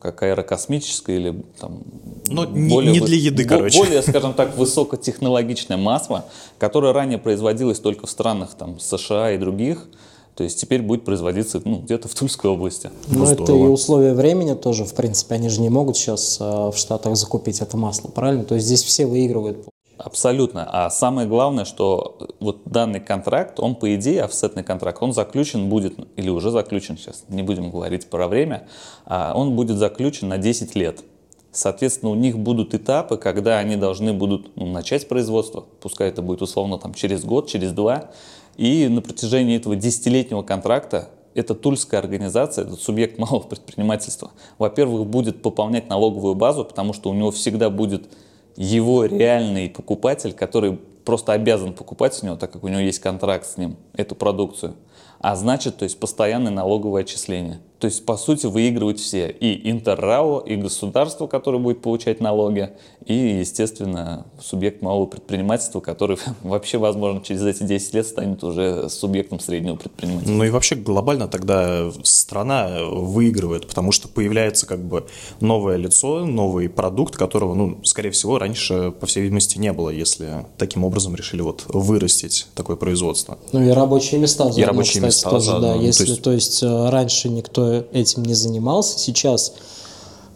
как 0.01 0.23
аэрокосмическое 0.23 1.15
или 1.17 1.43
там 1.59 1.83
Но 2.27 2.47
более, 2.47 2.91
не 2.91 2.99
для 2.99 3.17
еды, 3.17 3.45
короче. 3.45 3.77
Более, 3.77 4.01
скажем 4.01 4.33
так, 4.33 4.57
высокотехнологичное 4.57 5.77
масло, 5.77 6.25
которое 6.57 6.91
ранее 6.91 7.19
производилось 7.19 7.79
только 7.79 8.07
в 8.07 8.09
странах 8.09 8.55
там, 8.57 8.79
США 8.79 9.31
и 9.31 9.37
других. 9.37 9.87
То 10.35 10.43
есть 10.43 10.59
теперь 10.59 10.81
будет 10.81 11.05
производиться 11.05 11.61
ну, 11.63 11.79
где-то 11.79 12.07
в 12.07 12.15
Тульской 12.15 12.49
области. 12.49 12.89
Ну, 13.07 13.25
это 13.25 13.51
и 13.51 13.55
условия 13.55 14.13
времени 14.13 14.53
тоже, 14.53 14.85
в 14.85 14.95
принципе. 14.95 15.35
Они 15.35 15.49
же 15.49 15.61
не 15.61 15.69
могут 15.69 15.97
сейчас 15.97 16.37
э, 16.39 16.43
в 16.43 16.73
Штатах 16.75 17.15
закупить 17.15 17.61
это 17.61 17.77
масло, 17.77 18.07
правильно? 18.07 18.43
То 18.43 18.55
есть 18.55 18.65
здесь 18.65 18.83
все 18.83 19.05
выигрывают. 19.05 19.67
Абсолютно. 20.03 20.67
А 20.67 20.89
самое 20.89 21.27
главное, 21.27 21.63
что 21.63 22.17
вот 22.39 22.61
данный 22.65 22.99
контракт, 22.99 23.59
он 23.59 23.75
по 23.75 23.93
идее, 23.95 24.23
офсетный 24.23 24.63
контракт, 24.63 24.97
он 25.01 25.13
заключен 25.13 25.69
будет, 25.69 25.93
или 26.15 26.29
уже 26.29 26.49
заключен 26.49 26.97
сейчас, 26.97 27.23
не 27.29 27.43
будем 27.43 27.69
говорить 27.69 28.07
про 28.09 28.27
время, 28.27 28.67
а 29.05 29.33
он 29.35 29.55
будет 29.55 29.77
заключен 29.77 30.27
на 30.27 30.39
10 30.39 30.75
лет. 30.75 31.03
Соответственно, 31.51 32.11
у 32.11 32.15
них 32.15 32.39
будут 32.39 32.73
этапы, 32.73 33.17
когда 33.17 33.59
они 33.59 33.75
должны 33.75 34.13
будут 34.13 34.55
ну, 34.55 34.65
начать 34.67 35.07
производство, 35.07 35.65
пускай 35.81 36.09
это 36.09 36.23
будет 36.23 36.41
условно 36.41 36.79
там, 36.79 36.93
через 36.95 37.23
год, 37.23 37.47
через 37.47 37.71
два, 37.71 38.11
и 38.57 38.87
на 38.87 39.01
протяжении 39.01 39.57
этого 39.57 39.75
десятилетнего 39.75 40.41
контракта 40.41 41.09
эта 41.35 41.53
тульская 41.53 41.99
организация, 41.99 42.65
этот 42.65 42.81
субъект 42.81 43.19
малого 43.19 43.41
предпринимательства, 43.41 44.31
во-первых, 44.57 45.05
будет 45.05 45.43
пополнять 45.43 45.89
налоговую 45.89 46.33
базу, 46.33 46.65
потому 46.65 46.93
что 46.93 47.11
у 47.11 47.13
него 47.13 47.29
всегда 47.31 47.69
будет 47.69 48.09
его 48.55 49.05
реальный 49.05 49.69
покупатель, 49.69 50.33
который 50.33 50.73
просто 51.05 51.33
обязан 51.33 51.73
покупать 51.73 52.13
с 52.13 52.23
него, 52.23 52.35
так 52.35 52.51
как 52.51 52.63
у 52.63 52.67
него 52.67 52.79
есть 52.79 52.99
контракт 52.99 53.45
с 53.45 53.57
ним, 53.57 53.77
эту 53.93 54.15
продукцию. 54.15 54.75
А 55.19 55.35
значит, 55.35 55.77
то 55.77 55.83
есть 55.83 55.99
постоянное 55.99 56.51
налоговое 56.51 57.01
отчисление. 57.01 57.59
То 57.81 57.85
есть, 57.85 58.05
по 58.05 58.15
сути, 58.15 58.45
выигрывают 58.45 58.99
все. 58.99 59.27
И 59.31 59.71
Интеррао, 59.71 60.39
и 60.39 60.55
государство, 60.55 61.25
которое 61.25 61.57
будет 61.57 61.81
получать 61.81 62.21
налоги, 62.21 62.69
и, 63.07 63.39
естественно, 63.39 64.27
субъект 64.39 64.83
малого 64.83 65.07
предпринимательства, 65.07 65.79
который 65.79 66.19
вообще, 66.43 66.77
возможно, 66.77 67.21
через 67.21 67.43
эти 67.43 67.63
10 67.63 67.93
лет 67.95 68.05
станет 68.05 68.43
уже 68.43 68.87
субъектом 68.87 69.39
среднего 69.39 69.77
предпринимательства. 69.77 70.31
Ну 70.31 70.43
и 70.43 70.51
вообще 70.51 70.75
глобально 70.75 71.27
тогда 71.27 71.91
страна 72.03 72.69
выигрывает, 72.91 73.67
потому 73.67 73.91
что 73.91 74.07
появляется 74.07 74.67
как 74.67 74.79
бы 74.85 75.07
новое 75.39 75.77
лицо, 75.77 76.23
новый 76.23 76.69
продукт, 76.69 77.17
которого, 77.17 77.55
ну, 77.55 77.79
скорее 77.83 78.11
всего, 78.11 78.37
раньше, 78.37 78.91
по 78.91 79.07
всей 79.07 79.23
видимости, 79.23 79.57
не 79.57 79.73
было, 79.73 79.89
если 79.89 80.45
таким 80.59 80.83
образом 80.83 81.15
решили 81.15 81.41
вот 81.41 81.63
вырастить 81.67 82.45
такое 82.53 82.75
производство. 82.75 83.39
Ну 83.53 83.63
и 83.63 83.69
рабочие 83.69 84.21
места 84.21 84.43
заодно, 84.43 84.61
и 84.61 84.65
рабочие 84.65 85.01
кстати, 85.01 85.05
места 85.05 85.29
тоже, 85.31 85.45
заодно. 85.45 85.73
да. 85.73 85.75
Если, 85.79 86.05
то 86.05 86.11
есть... 86.11 86.23
то 86.23 86.31
есть 86.31 86.63
э, 86.63 86.89
раньше 86.91 87.29
никто 87.29 87.70
этим 87.91 88.23
не 88.23 88.33
занимался. 88.33 88.99
Сейчас, 88.99 89.53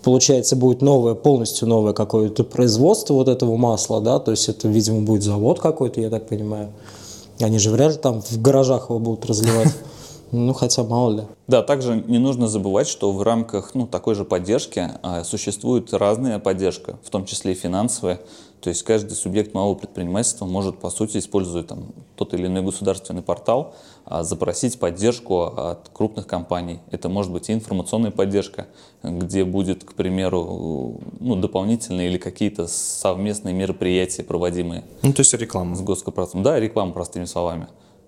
получается, 0.03 0.55
будет 0.55 0.81
новое, 0.81 1.13
полностью 1.13 1.67
новое 1.67 1.93
какое-то 1.93 2.43
производство 2.43 3.13
вот 3.13 3.27
этого 3.27 3.55
масла, 3.57 4.01
да, 4.01 4.19
то 4.19 4.31
есть 4.31 4.49
это, 4.49 4.67
видимо, 4.67 5.01
будет 5.01 5.23
завод 5.23 5.59
какой-то, 5.59 6.01
я 6.01 6.09
так 6.09 6.27
понимаю. 6.27 6.71
Они 7.39 7.59
же 7.59 7.69
вряд 7.69 7.93
ли 7.93 7.97
там 7.97 8.21
в 8.21 8.41
гаражах 8.41 8.89
его 8.89 8.99
будут 8.99 9.25
разливать. 9.25 9.73
Ну, 10.31 10.53
хотя 10.53 10.83
мало 10.83 11.11
ли. 11.11 11.23
Да, 11.47 11.61
также 11.61 12.03
не 12.07 12.17
нужно 12.17 12.47
забывать, 12.47 12.87
что 12.87 13.11
в 13.11 13.21
рамках 13.21 13.73
ну, 13.73 13.87
такой 13.87 14.15
же 14.15 14.25
поддержки 14.25 14.91
а, 15.01 15.23
существует 15.23 15.93
разная 15.93 16.39
поддержка, 16.39 16.97
в 17.03 17.09
том 17.09 17.25
числе 17.25 17.53
и 17.53 17.55
финансовая. 17.55 18.19
То 18.61 18.69
есть 18.69 18.83
каждый 18.83 19.13
субъект 19.13 19.53
малого 19.53 19.75
предпринимательства 19.75 20.45
может, 20.45 20.79
по 20.79 20.89
сути, 20.89 21.19
используя 21.19 21.63
там, 21.63 21.93
тот 22.15 22.33
или 22.33 22.47
иной 22.47 22.63
государственный 22.63 23.21
портал, 23.21 23.75
а, 24.05 24.23
запросить 24.23 24.79
поддержку 24.79 25.43
от 25.43 25.89
крупных 25.93 26.25
компаний. 26.25 26.79
Это 26.89 27.07
может 27.07 27.31
быть 27.31 27.49
и 27.49 27.53
информационная 27.53 28.11
поддержка, 28.11 28.67
где 29.03 29.45
будет, 29.45 29.83
к 29.83 29.93
примеру, 29.93 30.99
ну, 31.19 31.35
дополнительные 31.35 32.09
или 32.09 32.17
какие-то 32.17 32.67
совместные 32.67 33.53
мероприятия 33.53 34.23
проводимые. 34.23 34.83
Ну, 35.03 35.13
то 35.13 35.19
есть 35.19 35.33
реклама. 35.35 35.75
С 35.75 35.81
госкорпорацией. 35.81 36.43
Да, 36.43 36.59
реклама, 36.59 36.91
простыми 36.91 37.25
словами. 37.25 37.67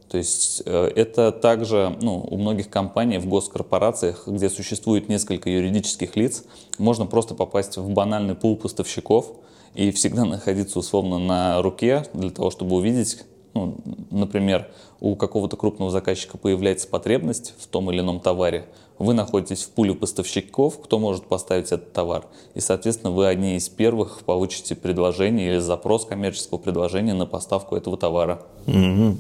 То 0.10 0.18
есть 0.18 0.64
э, 0.66 0.92
это 0.96 1.32
также 1.32 1.96
ну, 2.02 2.26
у 2.30 2.38
многих 2.38 2.70
компаний 2.70 3.18
в 3.18 3.28
госкорпорациях, 3.28 4.28
где 4.28 4.50
существует 4.50 5.10
несколько 5.10 5.50
юридических 5.50 6.16
лиц, 6.16 6.44
можно 6.78 7.06
просто 7.06 7.36
попасть 7.36 7.78
в 7.78 7.90
банальный 7.90 8.36
пул 8.36 8.56
поставщиков 8.56 9.34
и 9.78 9.92
всегда 9.92 10.26
находиться 10.26 10.80
условно 10.80 11.20
на 11.20 11.62
руке 11.62 12.04
для 12.14 12.32
того, 12.32 12.50
чтобы 12.50 12.76
увидеть, 12.78 13.20
ну, 13.54 13.78
например, 14.10 14.70
у 15.00 15.16
какого-то 15.16 15.56
крупного 15.56 15.92
заказчика 15.92 16.40
появляется 16.40 16.88
потребность 16.88 17.54
в 17.60 17.68
том 17.68 17.92
или 17.92 18.00
ином 18.00 18.20
товаре, 18.20 18.66
вы 18.98 19.14
находитесь 19.14 19.64
в 19.64 19.70
пуле 19.70 19.94
поставщиков, 19.94 20.80
кто 20.82 20.98
может 20.98 21.28
поставить 21.28 21.68
этот 21.68 21.94
товар, 21.94 22.26
и, 22.56 22.60
соответственно, 22.60 23.12
вы 23.12 23.28
одни 23.28 23.56
из 23.56 23.70
первых 23.70 24.24
получите 24.26 24.74
предложение 24.76 25.52
или 25.52 25.60
запрос 25.60 26.06
коммерческого 26.06 26.58
предложения 26.58 27.14
на 27.14 27.28
поставку 27.28 27.76
этого 27.76 27.98
товара. 27.98 28.42
Mm-hmm. 28.66 29.18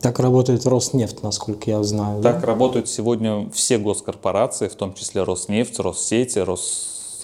Так 0.00 0.18
работает 0.20 0.64
Роснефть, 0.64 1.22
насколько 1.22 1.68
я 1.68 1.82
знаю. 1.82 2.22
Так 2.22 2.40
да? 2.40 2.46
работают 2.46 2.88
сегодня 2.88 3.50
все 3.50 3.76
госкорпорации, 3.76 4.68
в 4.68 4.74
том 4.74 4.94
числе 4.94 5.22
Роснефть, 5.22 5.78
Россети, 5.78 6.38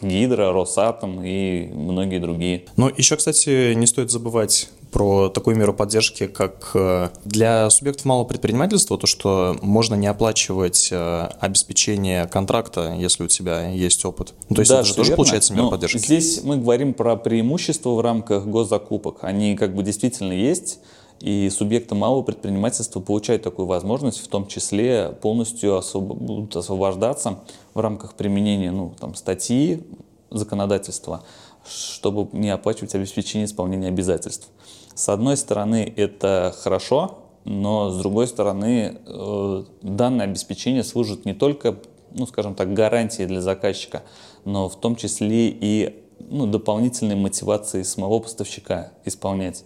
Росгидро, 0.01 0.53
Росатом 0.53 1.23
и 1.25 1.69
многие 1.73 2.19
другие. 2.19 2.65
Но 2.77 2.89
еще, 2.89 3.17
кстати, 3.17 3.75
не 3.75 3.87
стоит 3.87 4.11
забывать 4.11 4.69
про 4.93 5.29
такую 5.29 5.57
меру 5.57 5.75
поддержки, 5.75 6.27
как 6.27 6.71
э, 6.75 7.09
для 7.25 7.69
субъектов 7.71 8.07
малого 8.07 8.25
предпринимательства, 8.25 8.97
то, 8.97 9.07
что 9.07 9.57
можно 9.61 9.95
не 9.95 10.07
оплачивать 10.07 10.89
э, 10.91 11.29
обеспечение 11.41 12.27
контракта, 12.27 12.95
если 12.99 13.25
у 13.25 13.27
тебя 13.27 13.69
есть 13.69 14.05
опыт. 14.05 14.33
Ну, 14.49 14.57
то 14.57 14.63
есть 14.63 14.71
да, 14.71 14.79
это 14.79 14.89
же 14.89 14.95
тоже 14.95 15.11
верно. 15.11 15.17
получается 15.17 15.53
мера 15.53 15.65
Но 15.65 15.71
поддержки. 15.71 15.99
Здесь 15.99 16.43
мы 16.45 16.57
говорим 16.57 16.95
про 16.95 17.17
преимущества 17.17 17.91
в 17.91 18.01
рамках 18.01 18.47
госзакупок. 18.47 19.19
Они 19.23 19.57
как 19.57 19.75
бы 19.75 19.83
действительно 19.83 20.33
есть. 20.33 20.79
И 21.21 21.49
субъекты 21.51 21.95
малого 21.95 22.23
предпринимательства 22.23 23.01
получают 23.01 23.43
такую 23.43 23.67
возможность, 23.67 24.19
в 24.19 24.29
том 24.29 24.47
числе 24.47 25.17
полностью 25.23 25.77
освоб... 25.77 26.05
будут 26.05 26.57
освобождаться 26.57 27.41
в 27.75 27.81
рамках 27.81 28.15
применения 28.15 28.71
ну, 28.71 28.95
там, 29.01 29.15
статьи 29.15 29.83
законодательства, 30.31 31.25
чтобы 31.67 32.29
не 32.37 32.51
оплачивать 32.51 32.95
обеспечение 32.95 33.47
исполнения 33.47 33.89
обязательств. 33.89 34.49
С 34.95 35.09
одной 35.09 35.37
стороны, 35.37 35.93
это 35.97 36.55
хорошо, 36.59 37.19
но 37.45 37.91
с 37.91 37.99
другой 37.99 38.27
стороны, 38.27 38.99
э, 39.07 39.65
данное 39.83 40.27
обеспечение 40.27 40.85
служит 40.85 41.25
не 41.25 41.33
только, 41.33 41.79
ну, 42.13 42.27
скажем 42.27 42.55
так, 42.55 42.75
гарантией 42.75 43.27
для 43.27 43.41
заказчика, 43.41 44.03
но 44.45 44.69
в 44.69 44.77
том 44.77 44.97
числе 44.97 45.49
и 45.49 46.03
ну, 46.19 46.47
дополнительной 46.47 47.15
мотивацией 47.15 47.85
самого 47.85 48.21
поставщика 48.21 48.93
исполнять. 49.05 49.65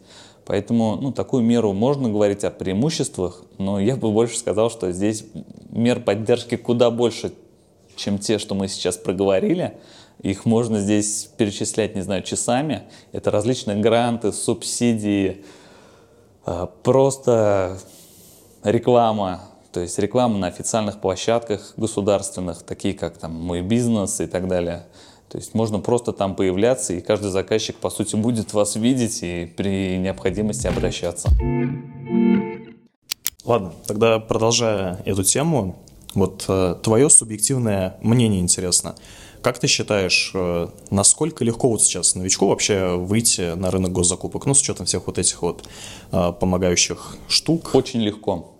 Поэтому 0.51 0.97
ну, 0.97 1.13
такую 1.13 1.45
меру 1.45 1.73
можно 1.73 2.09
говорить 2.09 2.43
о 2.43 2.51
преимуществах, 2.51 3.45
но 3.59 3.79
я 3.79 3.95
бы 3.95 4.11
больше 4.11 4.37
сказал, 4.37 4.69
что 4.69 4.91
здесь 4.91 5.25
мер 5.71 6.01
поддержки 6.01 6.57
куда 6.57 6.91
больше, 6.91 7.33
чем 7.95 8.19
те, 8.19 8.41
что 8.41 8.57
мы 8.57 8.67
сейчас 8.67 8.97
проговорили. 8.97 9.79
Их 10.23 10.47
можно 10.47 10.81
здесь 10.81 11.31
перечислять, 11.37 11.95
не 11.95 12.01
знаю, 12.01 12.25
часами. 12.25 12.83
Это 13.13 13.31
различные 13.31 13.77
гранты, 13.77 14.33
субсидии, 14.33 15.45
а, 16.45 16.67
просто 16.67 17.79
реклама, 18.65 19.43
то 19.71 19.79
есть 19.79 20.01
реклама 20.01 20.37
на 20.37 20.49
официальных 20.49 21.01
площадках 21.01 21.75
государственных, 21.77 22.65
такие 22.65 22.95
как 22.95 23.19
там 23.19 23.35
«Мой 23.35 23.61
бизнес» 23.63 24.21
и 24.21 24.27
так 24.27 24.49
далее. 24.49 24.83
То 25.31 25.38
есть 25.38 25.55
можно 25.55 25.79
просто 25.79 26.12
там 26.12 26.35
появляться, 26.35 26.93
и 26.93 27.01
каждый 27.01 27.31
заказчик, 27.31 27.77
по 27.77 27.88
сути, 27.88 28.16
будет 28.16 28.53
вас 28.53 28.75
видеть 28.75 29.21
и 29.23 29.47
при 29.57 29.97
необходимости 29.97 30.66
обращаться. 30.66 31.31
Ладно, 33.45 33.73
тогда 33.87 34.19
продолжая 34.19 35.01
эту 35.05 35.23
тему, 35.23 35.77
вот 36.14 36.45
э, 36.49 36.75
твое 36.83 37.09
субъективное 37.09 37.97
мнение 38.03 38.40
интересно. 38.40 38.97
Как 39.40 39.59
ты 39.61 39.69
считаешь, 39.69 40.33
э, 40.35 40.69
насколько 40.90 41.45
легко 41.45 41.69
вот 41.69 41.81
сейчас 41.83 42.16
новичку 42.16 42.49
вообще 42.49 42.97
выйти 42.97 43.55
на 43.55 43.71
рынок 43.71 43.93
госзакупок, 43.93 44.47
ну, 44.47 44.55
с 44.55 44.61
учетом 44.61 44.87
всех 44.87 45.07
вот 45.07 45.19
этих 45.19 45.43
вот 45.43 45.62
э, 46.11 46.33
помогающих 46.38 47.16
штук? 47.29 47.71
Очень 47.75 48.01
легко. 48.01 48.53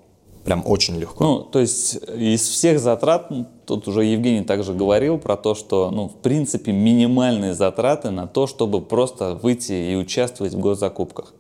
Прям 0.45 0.63
очень 0.65 0.97
легко. 0.97 1.23
Ну, 1.23 1.43
то 1.43 1.59
есть 1.59 1.99
из 2.17 2.43
всех 2.43 2.81
затрат, 2.81 3.31
тут 3.67 3.87
уже 3.89 4.05
Евгений 4.05 4.43
также 4.43 4.73
говорил 4.73 5.19
про 5.19 5.37
то, 5.37 5.55
что, 5.55 5.91
ну, 5.91 6.09
в 6.09 6.17
принципе, 6.17 6.73
минимальные 6.73 7.55
затраты 7.55 8.11
на 8.11 8.27
то, 8.27 8.47
чтобы 8.47 8.81
просто 8.81 9.35
выйти 9.35 9.73
и 9.73 9.97
участвовать 9.97 10.55
в 10.55 10.59
госзакупках. 10.59 11.35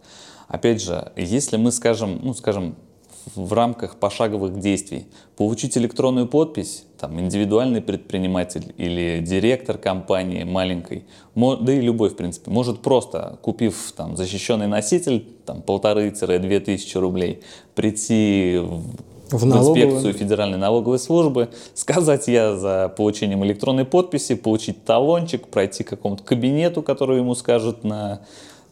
Опять 0.48 0.82
же, 0.82 1.12
если 1.16 1.56
мы 1.56 1.72
скажем, 1.72 2.20
ну, 2.22 2.34
скажем, 2.34 2.76
в 3.34 3.52
рамках 3.52 3.96
пошаговых 3.96 4.58
действий. 4.58 5.06
Получить 5.36 5.76
электронную 5.76 6.26
подпись, 6.26 6.84
там, 6.98 7.18
индивидуальный 7.20 7.80
предприниматель 7.80 8.74
или 8.76 9.20
директор 9.20 9.78
компании 9.78 10.44
маленькой, 10.44 11.04
да 11.34 11.72
и 11.72 11.80
любой, 11.80 12.10
в 12.10 12.16
принципе, 12.16 12.50
может 12.50 12.80
просто, 12.80 13.38
купив 13.42 13.92
там, 13.96 14.16
защищенный 14.16 14.66
носитель, 14.66 15.26
там, 15.46 15.62
полторы-две 15.62 16.60
тысячи 16.60 16.96
рублей, 16.98 17.40
прийти 17.74 18.58
в 18.62 18.96
в, 19.30 19.42
в 19.42 19.44
инспекцию 19.44 20.12
Федеральной 20.12 20.58
налоговой 20.58 20.98
службы, 20.98 21.50
сказать 21.74 22.28
я 22.28 22.56
за 22.56 22.92
получением 22.96 23.44
электронной 23.44 23.84
подписи, 23.84 24.34
получить 24.34 24.84
талончик, 24.84 25.48
пройти 25.48 25.84
к 25.84 25.88
какому-то 25.88 26.22
кабинету, 26.22 26.82
который 26.82 27.18
ему 27.18 27.34
скажут 27.34 27.84
на 27.84 28.22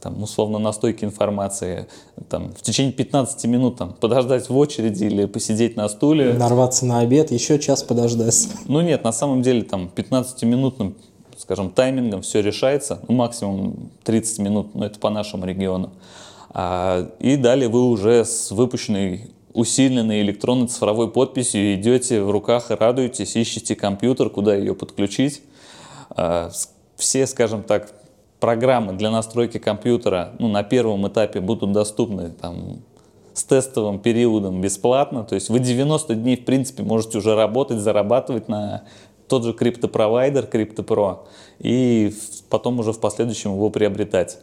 там, 0.01 0.23
условно, 0.23 0.59
на 0.59 0.73
стойке 0.73 1.07
информации, 1.07 1.87
там, 2.29 2.53
в 2.53 2.63
течение 2.63 2.93
15 2.93 3.45
минут 3.47 3.77
там, 3.77 3.93
подождать 3.93 4.49
в 4.49 4.57
очереди 4.57 5.05
или 5.05 5.27
посидеть 5.27 5.77
на 5.77 5.89
стуле. 5.89 6.35
Нарваться 6.35 6.87
на 6.87 7.01
обед, 7.01 7.31
еще 7.31 7.59
час 7.59 7.83
подождать. 7.83 8.49
Ну 8.67 8.81
нет, 8.81 9.05
на 9.05 9.13
самом 9.13 9.43
деле 9.43 9.63
там 9.63 9.91
15-минутным, 9.95 10.95
скажем, 11.37 11.71
таймингом 11.71 12.23
все 12.23 12.41
решается, 12.41 13.01
ну, 13.09 13.15
максимум 13.15 13.91
30 14.05 14.39
минут, 14.39 14.75
но 14.75 14.87
это 14.87 14.99
по 14.99 15.11
нашему 15.11 15.47
региону. 15.47 15.91
А, 16.51 17.11
и 17.19 17.37
далее 17.37 17.69
вы 17.69 17.83
уже 17.89 18.25
с 18.25 18.51
выпущенной 18.51 19.31
усиленной 19.53 20.23
электронной 20.23 20.69
цифровой 20.69 21.11
подписью 21.11 21.75
идете 21.75 22.23
в 22.23 22.31
руках 22.31 22.71
и 22.71 22.75
радуетесь, 22.75 23.35
ищете 23.35 23.75
компьютер, 23.75 24.31
куда 24.31 24.55
ее 24.55 24.75
подключить. 24.75 25.43
А, 26.11 26.51
все, 26.97 27.27
скажем 27.27 27.63
так, 27.63 27.93
программы 28.41 28.93
для 28.93 29.11
настройки 29.11 29.59
компьютера 29.59 30.33
ну, 30.39 30.49
на 30.49 30.63
первом 30.63 31.09
этапе 31.09 31.41
будут 31.41 31.73
доступны 31.73 32.31
там, 32.31 32.79
с 33.35 33.45
тестовым 33.45 33.99
периодом 33.99 34.61
бесплатно. 34.61 35.25
То 35.25 35.35
есть 35.35 35.49
вы 35.49 35.59
90 35.59 36.15
дней, 36.15 36.37
в 36.37 36.45
принципе, 36.45 36.83
можете 36.83 37.19
уже 37.19 37.35
работать, 37.35 37.79
зарабатывать 37.79 38.49
на 38.49 38.85
тот 39.29 39.45
же 39.45 39.53
криптопровайдер, 39.53 40.45
CryptoPro, 40.45 41.19
и 41.59 42.15
потом 42.49 42.81
уже 42.81 42.93
в 42.93 43.01
последующем 43.01 43.53
его 43.53 43.71
приобретать. 43.71 44.39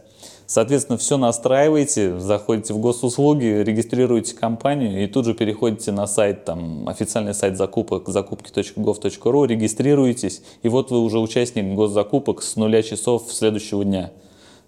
Соответственно, 0.47 0.97
все 0.97 1.17
настраиваете, 1.17 2.19
заходите 2.19 2.73
в 2.73 2.77
госуслуги, 2.77 3.45
регистрируете 3.45 4.35
компанию 4.35 5.03
и 5.03 5.07
тут 5.07 5.25
же 5.25 5.33
переходите 5.33 5.91
на 5.91 6.05
сайт, 6.05 6.45
там, 6.45 6.87
официальный 6.87 7.33
сайт 7.33 7.57
закупок 7.57 8.07
закупки.gov.ru, 8.07 9.47
регистрируетесь, 9.47 10.43
и 10.61 10.69
вот 10.69 10.91
вы 10.91 11.01
уже 11.01 11.19
участник 11.19 11.73
госзакупок 11.73 12.43
с 12.43 12.55
нуля 12.57 12.83
часов 12.83 13.31
следующего 13.31 13.83
дня. 13.83 14.11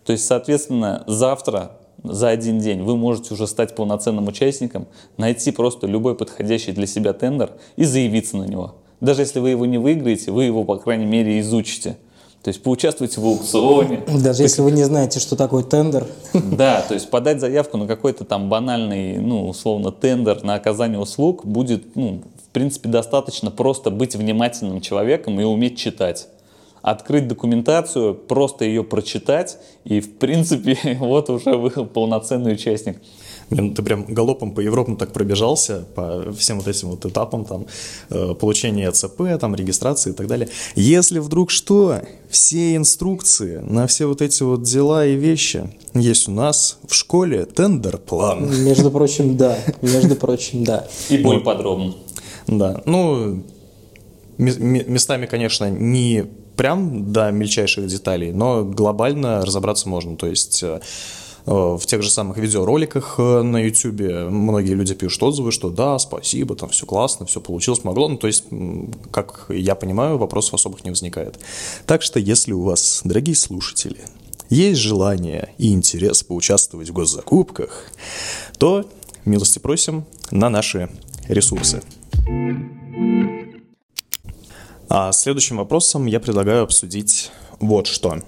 То 0.03 0.13
есть, 0.13 0.25
соответственно, 0.25 1.03
завтра 1.05 1.73
за 2.03 2.29
один 2.29 2.59
день 2.59 2.81
вы 2.81 2.97
можете 2.97 3.33
уже 3.33 3.45
стать 3.45 3.75
полноценным 3.75 4.27
участником, 4.27 4.87
найти 5.17 5.51
просто 5.51 5.85
любой 5.85 6.15
подходящий 6.15 6.71
для 6.71 6.87
себя 6.87 7.13
тендер 7.13 7.51
и 7.75 7.83
заявиться 7.83 8.37
на 8.37 8.45
него. 8.45 8.75
Даже 8.99 9.21
если 9.21 9.39
вы 9.39 9.51
его 9.51 9.65
не 9.65 9.77
выиграете, 9.77 10.31
вы 10.31 10.45
его, 10.45 10.63
по 10.63 10.77
крайней 10.77 11.05
мере, 11.05 11.39
изучите. 11.39 11.97
То 12.47 12.51
есть 12.51 12.63
поучаствуйте 12.63 13.19
в 13.19 13.25
аукционе. 13.25 14.05
Даже 14.23 14.43
если 14.43 14.61
вы 14.61 14.71
не 14.71 14.85
знаете, 14.85 15.19
что 15.19 15.35
такое 15.35 15.63
тендер. 15.63 16.07
Да, 16.33 16.81
то 16.81 16.93
есть 16.93 17.09
подать 17.09 17.41
заявку 17.41 17.75
на 17.75 17.87
какой-то 17.87 18.23
там 18.23 18.47
банальный, 18.47 19.17
ну, 19.17 19.49
условно, 19.49 19.91
тендер 19.91 20.41
на 20.45 20.53
оказание 20.53 20.97
услуг 20.97 21.45
будет, 21.45 21.97
ну, 21.97 22.21
в 22.41 22.47
принципе, 22.53 22.87
достаточно 22.87 23.51
просто 23.51 23.91
быть 23.91 24.15
внимательным 24.15 24.79
человеком 24.79 25.41
и 25.41 25.43
уметь 25.43 25.77
читать. 25.77 26.29
Открыть 26.81 27.27
документацию, 27.27 28.15
просто 28.15 28.63
ее 28.63 28.85
прочитать, 28.85 29.57
и, 29.83 29.99
в 29.99 30.17
принципе, 30.17 30.77
вот 31.01 31.29
уже 31.29 31.57
вы 31.57 31.69
полноценный 31.69 32.53
участник. 32.53 33.01
Блин, 33.49 33.73
ты 33.73 33.81
прям 33.81 34.05
галопом 34.05 34.51
по 34.51 34.59
Европам 34.59 34.97
так 34.97 35.13
пробежался, 35.13 35.85
по 35.95 36.33
всем 36.33 36.57
вот 36.57 36.67
этим 36.67 36.89
вот 36.89 37.05
этапам, 37.05 37.45
там, 37.45 37.65
э, 38.09 38.33
получения 38.33 38.91
ЦП, 38.91 39.21
там, 39.39 39.55
регистрации 39.55 40.09
и 40.09 40.13
так 40.13 40.27
далее. 40.27 40.49
Если 40.75 41.19
вдруг 41.19 41.49
что, 41.49 42.01
все 42.29 42.75
инструкции 42.75 43.57
на 43.57 43.87
все 43.87 44.05
вот 44.05 44.21
эти 44.21 44.43
вот 44.43 44.63
дела 44.63 45.05
и 45.05 45.15
вещи 45.15 45.69
есть 45.93 46.27
у 46.27 46.31
нас 46.31 46.77
в 46.87 46.93
школе 46.93 47.45
тендер-план. 47.45 48.63
Между 48.63 48.91
прочим, 48.91 49.37
да. 49.37 49.57
Между 49.81 50.15
прочим, 50.15 50.63
да. 50.63 50.85
И 51.09 51.17
более 51.17 51.41
подробно. 51.41 51.95
Да, 52.47 52.81
ну, 52.85 53.43
местами, 54.37 55.25
конечно, 55.25 55.69
не 55.69 56.25
прям 56.57 57.13
до 57.13 57.31
мельчайших 57.31 57.87
деталей, 57.87 58.31
но 58.31 58.65
глобально 58.65 59.45
разобраться 59.45 59.87
можно. 59.87 60.17
То 60.17 60.27
есть 60.27 60.63
Э, 60.63 60.79
в 61.47 61.85
тех 61.85 62.03
же 62.03 62.11
самых 62.11 62.37
видеороликах 62.37 63.15
э, 63.19 63.41
на 63.41 63.57
YouTube 63.57 64.29
многие 64.29 64.73
люди 64.73 64.93
пишут 64.93 65.23
отзывы, 65.23 65.53
что 65.53 65.69
да, 65.69 65.97
спасибо, 65.97 66.55
там 66.55 66.67
все 66.69 66.85
классно, 66.85 67.25
все 67.25 67.39
получилось, 67.39 67.85
могло. 67.85 68.09
Ну, 68.09 68.17
то 68.17 68.27
есть, 68.27 68.43
как 69.11 69.45
я 69.49 69.75
понимаю, 69.75 70.17
вопросов 70.17 70.55
особых 70.55 70.83
не 70.83 70.91
возникает. 70.91 71.39
Так 71.85 72.01
что, 72.01 72.19
если 72.19 72.51
у 72.51 72.63
вас, 72.63 73.01
дорогие 73.05 73.35
слушатели, 73.35 74.01
есть 74.49 74.81
желание 74.81 75.53
и 75.57 75.71
интерес 75.71 76.21
поучаствовать 76.21 76.89
в 76.89 76.93
госзакупках, 76.93 77.91
то 78.57 78.85
милости 79.23 79.59
просим 79.59 80.05
на 80.31 80.49
наши 80.49 80.89
ресурсы. 81.29 81.81
А 84.89 85.13
следующим 85.13 85.57
вопросом 85.57 86.07
я 86.07 86.19
предлагаю 86.19 86.63
обсудить 86.63 87.31
вот 87.61 87.87
что. 87.87 88.21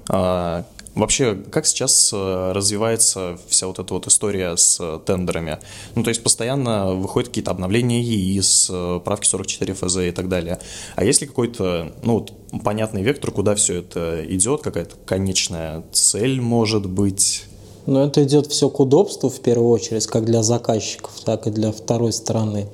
Вообще, 0.99 1.35
как 1.49 1.65
сейчас 1.65 2.11
э, 2.13 2.51
развивается 2.51 3.37
вся 3.47 3.67
вот 3.67 3.79
эта 3.79 3.93
вот 3.93 4.05
история 4.07 4.57
с 4.57 4.77
э, 4.81 4.99
тендерами? 5.05 5.59
Ну, 5.95 6.03
то 6.03 6.09
есть 6.09 6.21
постоянно 6.21 6.93
выходят 6.93 7.29
какие-то 7.29 7.51
обновления 7.51 8.01
ЕИС, 8.01 8.67
э, 8.69 8.99
правки 9.05 9.25
44 9.25 9.75
ФЗ 9.75 9.97
и 9.99 10.11
так 10.11 10.27
далее. 10.27 10.59
А 10.97 11.05
есть 11.05 11.21
ли 11.21 11.27
какой-то, 11.27 11.93
ну, 12.03 12.15
вот, 12.15 12.33
понятный 12.65 13.01
вектор, 13.01 13.31
куда 13.31 13.55
все 13.55 13.75
это 13.75 14.25
идет, 14.27 14.61
какая-то 14.61 14.97
конечная 15.05 15.85
цель 15.93 16.41
может 16.41 16.85
быть? 16.85 17.45
Ну, 17.85 18.01
это 18.01 18.21
идет 18.25 18.47
все 18.47 18.69
к 18.69 18.77
удобству 18.81 19.29
в 19.29 19.39
первую 19.39 19.69
очередь, 19.69 20.05
как 20.05 20.25
для 20.25 20.43
заказчиков, 20.43 21.13
так 21.23 21.47
и 21.47 21.49
для 21.49 21.71
второй 21.71 22.11
стороны. 22.11 22.67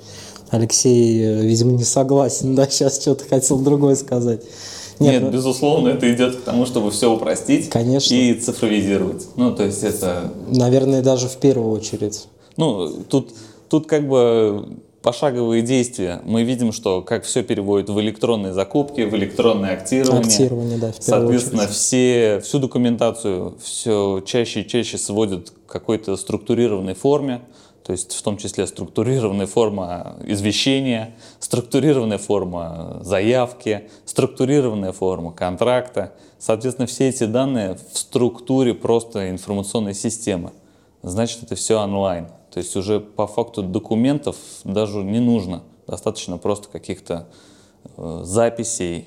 Алексей, 0.50 1.44
видимо, 1.44 1.74
не 1.74 1.84
согласен, 1.84 2.56
да, 2.56 2.68
сейчас 2.72 3.00
что-то 3.00 3.26
хотел 3.26 3.60
другое 3.60 3.94
сказать. 3.94 4.42
Нет, 5.00 5.14
Нет 5.14 5.24
ну... 5.24 5.30
безусловно, 5.30 5.90
это 5.90 6.12
идет 6.14 6.38
к 6.38 6.42
тому, 6.42 6.66
чтобы 6.66 6.92
все 6.92 7.12
упростить 7.12 7.70
Конечно. 7.70 8.14
и 8.14 8.34
цифровизировать. 8.34 9.28
Ну, 9.36 9.54
то 9.54 9.64
есть 9.64 9.84
это... 9.84 10.32
Наверное, 10.48 11.02
даже 11.02 11.28
в 11.28 11.38
первую 11.38 11.72
очередь. 11.72 12.28
Ну, 12.58 12.90
тут, 13.10 13.32
тут 13.70 13.88
как 13.88 14.08
бы 14.08 14.66
пошаговые 15.06 15.62
действия. 15.62 16.22
Мы 16.26 16.44
видим, 16.44 16.72
что 16.72 17.04
как 17.04 17.26
все 17.26 17.44
переводят 17.44 17.90
в 17.90 18.00
электронные 18.02 18.54
закупки, 18.54 19.02
в 19.02 19.16
электронное 19.16 19.74
актирование. 19.74 20.22
Актирование, 20.22 20.78
да, 20.80 20.92
в 20.92 20.96
Соответственно, 21.00 21.62
очередь. 21.64 21.76
все, 21.76 22.42
всю 22.44 22.58
документацию 22.58 23.54
все 23.62 24.24
чаще 24.26 24.62
и 24.62 24.68
чаще 24.68 24.98
сводят 24.98 25.52
к 25.68 25.72
какой-то 25.72 26.18
структурированной 26.18 26.96
форме 26.96 27.42
то 27.86 27.92
есть 27.92 28.14
в 28.14 28.22
том 28.24 28.38
числе 28.38 28.66
структурированная 28.66 29.46
форма 29.46 30.16
извещения, 30.24 31.14
структурированная 31.40 32.18
форма 32.18 33.00
заявки, 33.04 33.90
структурированная 34.06 34.92
форма 34.92 35.32
контракта. 35.32 36.14
Соответственно, 36.40 36.88
все 36.88 37.10
эти 37.10 37.26
данные 37.26 37.78
в 37.92 37.98
структуре 37.98 38.74
просто 38.74 39.30
информационной 39.30 39.94
системы. 39.94 40.52
значит 41.04 41.44
это 41.44 41.54
все 41.54 41.80
онлайн. 41.80 42.28
То 42.50 42.58
есть 42.58 42.76
уже 42.76 43.00
по 43.00 43.28
факту 43.28 43.62
документов 43.62 44.36
даже 44.64 45.04
не 45.04 45.20
нужно. 45.20 45.62
Достаточно 45.86 46.40
просто 46.40 46.70
каких-то 46.70 47.28
э, 47.98 48.22
записей, 48.24 49.06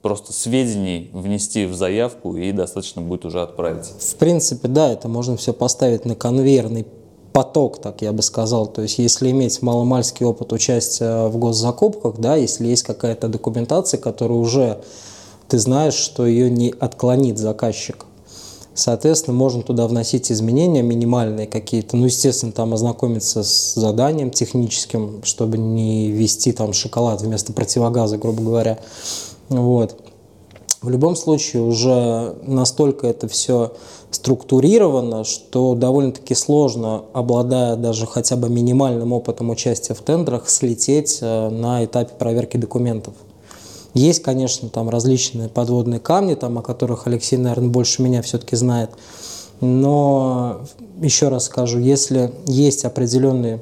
просто 0.00 0.32
сведений 0.32 1.10
внести 1.12 1.66
в 1.66 1.74
заявку 1.74 2.38
и 2.38 2.50
достаточно 2.52 3.02
будет 3.02 3.26
уже 3.26 3.42
отправить. 3.42 3.84
В 3.84 4.14
принципе, 4.16 4.68
да, 4.68 4.90
это 4.90 5.08
можно 5.08 5.36
все 5.36 5.52
поставить 5.52 6.06
на 6.06 6.14
конвейерный 6.14 6.86
поток, 7.32 7.80
так 7.80 8.02
я 8.02 8.12
бы 8.12 8.22
сказал. 8.22 8.66
То 8.66 8.82
есть, 8.82 8.98
если 8.98 9.30
иметь 9.30 9.62
маломальский 9.62 10.26
опыт 10.26 10.52
участия 10.52 11.28
в 11.28 11.36
госзакупках, 11.36 12.16
да, 12.18 12.36
если 12.36 12.66
есть 12.66 12.82
какая-то 12.82 13.28
документация, 13.28 13.98
которая 13.98 14.38
уже 14.38 14.80
ты 15.48 15.58
знаешь, 15.58 15.94
что 15.94 16.26
ее 16.26 16.48
не 16.48 16.72
отклонит 16.78 17.38
заказчик. 17.38 18.06
Соответственно, 18.72 19.36
можно 19.36 19.62
туда 19.62 19.86
вносить 19.88 20.30
изменения 20.30 20.80
минимальные 20.80 21.48
какие-то. 21.48 21.96
Ну, 21.96 22.06
естественно, 22.06 22.52
там 22.52 22.72
ознакомиться 22.72 23.42
с 23.42 23.74
заданием 23.74 24.30
техническим, 24.30 25.22
чтобы 25.24 25.58
не 25.58 26.10
ввести 26.10 26.52
там 26.52 26.72
шоколад 26.72 27.20
вместо 27.20 27.52
противогаза, 27.52 28.16
грубо 28.16 28.42
говоря. 28.42 28.78
Вот. 29.48 30.00
В 30.82 30.88
любом 30.88 31.16
случае 31.16 31.62
уже 31.62 32.36
настолько 32.42 33.06
это 33.06 33.28
все 33.28 33.72
структурировано, 34.10 35.24
что 35.24 35.74
довольно-таки 35.74 36.34
сложно, 36.34 37.04
обладая 37.12 37.76
даже 37.76 38.06
хотя 38.06 38.36
бы 38.36 38.48
минимальным 38.48 39.12
опытом 39.12 39.50
участия 39.50 39.94
в 39.94 40.00
тендерах, 40.00 40.48
слететь 40.48 41.18
э, 41.20 41.48
на 41.48 41.84
этапе 41.84 42.12
проверки 42.18 42.56
документов. 42.56 43.14
Есть, 43.94 44.22
конечно, 44.22 44.68
там 44.68 44.88
различные 44.88 45.48
подводные 45.48 46.00
камни, 46.00 46.34
там, 46.34 46.58
о 46.58 46.62
которых 46.62 47.06
Алексей, 47.06 47.36
наверное, 47.36 47.70
больше 47.70 48.02
меня 48.02 48.22
все-таки 48.22 48.56
знает. 48.56 48.90
Но 49.60 50.60
еще 51.00 51.28
раз 51.28 51.44
скажу, 51.44 51.78
если 51.78 52.32
есть 52.46 52.84
определенный 52.84 53.60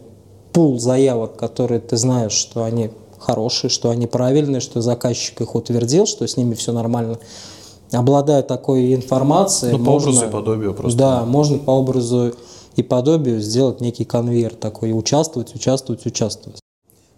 пул 0.52 0.78
заявок, 0.78 1.36
которые 1.36 1.80
ты 1.80 1.96
знаешь, 1.96 2.32
что 2.32 2.64
они 2.64 2.90
хорошие, 3.18 3.70
что 3.70 3.90
они 3.90 4.06
правильные, 4.06 4.60
что 4.60 4.80
заказчик 4.80 5.40
их 5.40 5.54
утвердил, 5.54 6.06
что 6.06 6.26
с 6.26 6.36
ними 6.36 6.54
все 6.54 6.72
нормально, 6.72 7.18
обладая 7.92 8.42
такой 8.42 8.94
информацией... 8.94 9.72
Ну, 9.72 9.78
по 9.78 9.92
можно, 9.92 10.10
образу 10.10 10.26
и 10.26 10.30
подобию 10.30 10.74
просто. 10.74 10.98
Да, 10.98 11.24
можно 11.24 11.58
по 11.58 11.70
образу 11.70 12.32
и 12.76 12.82
подобию 12.82 13.40
сделать 13.40 13.80
некий 13.80 14.04
конвейер 14.04 14.54
такой, 14.54 14.92
участвовать, 14.92 15.54
участвовать, 15.54 16.06
участвовать. 16.06 16.60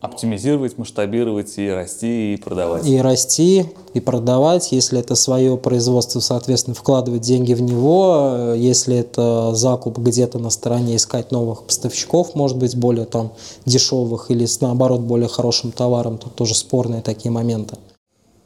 Оптимизировать, 0.00 0.78
масштабировать 0.78 1.58
и 1.58 1.68
расти, 1.68 2.32
и 2.32 2.36
продавать. 2.38 2.86
И 2.86 2.98
расти, 2.98 3.66
и 3.92 4.00
продавать. 4.00 4.72
Если 4.72 4.98
это 4.98 5.14
свое 5.14 5.58
производство, 5.58 6.20
соответственно, 6.20 6.74
вкладывать 6.74 7.20
деньги 7.20 7.52
в 7.52 7.60
него. 7.60 8.54
Если 8.56 8.96
это 8.96 9.54
закуп 9.54 9.98
где-то 9.98 10.38
на 10.38 10.48
стороне, 10.48 10.96
искать 10.96 11.30
новых 11.32 11.64
поставщиков, 11.64 12.34
может 12.34 12.56
быть, 12.56 12.74
более 12.78 13.04
там 13.04 13.32
дешевых 13.66 14.30
или, 14.30 14.46
наоборот, 14.62 15.00
более 15.00 15.28
хорошим 15.28 15.70
товаром. 15.70 16.16
Тут 16.16 16.34
тоже 16.34 16.54
спорные 16.54 17.02
такие 17.02 17.30
моменты. 17.30 17.76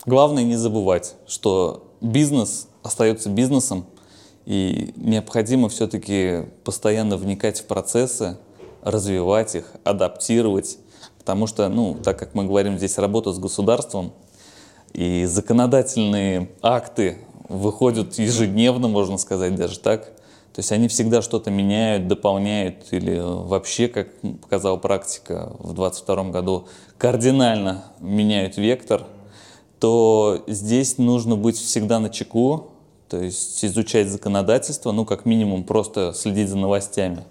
Главное 0.07 0.43
не 0.43 0.57
забывать, 0.57 1.15
что 1.29 1.85
бизнес 2.05 2.69
остается 2.83 3.31
бизнесом, 3.31 3.87
и 4.47 4.93
необходимо 4.97 5.69
все-таки 5.69 6.45
постоянно 6.65 7.17
вникать 7.17 7.61
в 7.61 7.65
процессы, 7.65 8.37
развивать 8.83 9.55
их, 9.55 9.73
адаптировать 9.85 10.79
Потому 11.25 11.47
что, 11.47 11.67
ну, 11.71 11.95
так 11.95 12.19
как 12.19 12.35
мы 12.35 12.45
говорим 12.45 12.77
здесь 12.77 12.99
работа 12.99 13.33
с 13.33 13.39
государством, 13.39 14.13
и 14.93 15.25
законодательные 15.25 16.51
акты 16.61 17.17
выходят 17.49 18.19
ежедневно, 18.19 18.89
можно 18.89 19.17
сказать 19.17 19.55
даже 19.55 19.79
так. 19.79 20.05
То 20.53 20.59
есть 20.59 20.71
они 20.71 20.87
всегда 20.87 21.23
что-то 21.23 21.51
меняют, 21.51 22.09
дополняют 22.09 22.89
или 22.91 23.19
вообще, 23.19 23.89
как 23.89 24.09
показала 24.43 24.77
практика 24.77 25.51
в 25.59 25.73
2022 25.73 26.25
году, 26.25 26.69
кардинально 26.99 27.85
меняют 28.01 28.59
вектор, 28.59 29.05
то 29.79 30.43
здесь 30.47 30.99
нужно 30.99 31.37
быть 31.37 31.57
всегда 31.57 31.99
на 31.99 32.11
чеку, 32.11 32.71
то 33.09 33.21
есть 33.21 33.65
изучать 33.65 34.09
законодательство, 34.09 34.93
ну, 34.93 35.05
как 35.05 35.27
минимум, 35.27 35.65
просто 35.65 36.13
следить 36.15 36.49
за 36.49 36.57
новостями. 36.57 37.25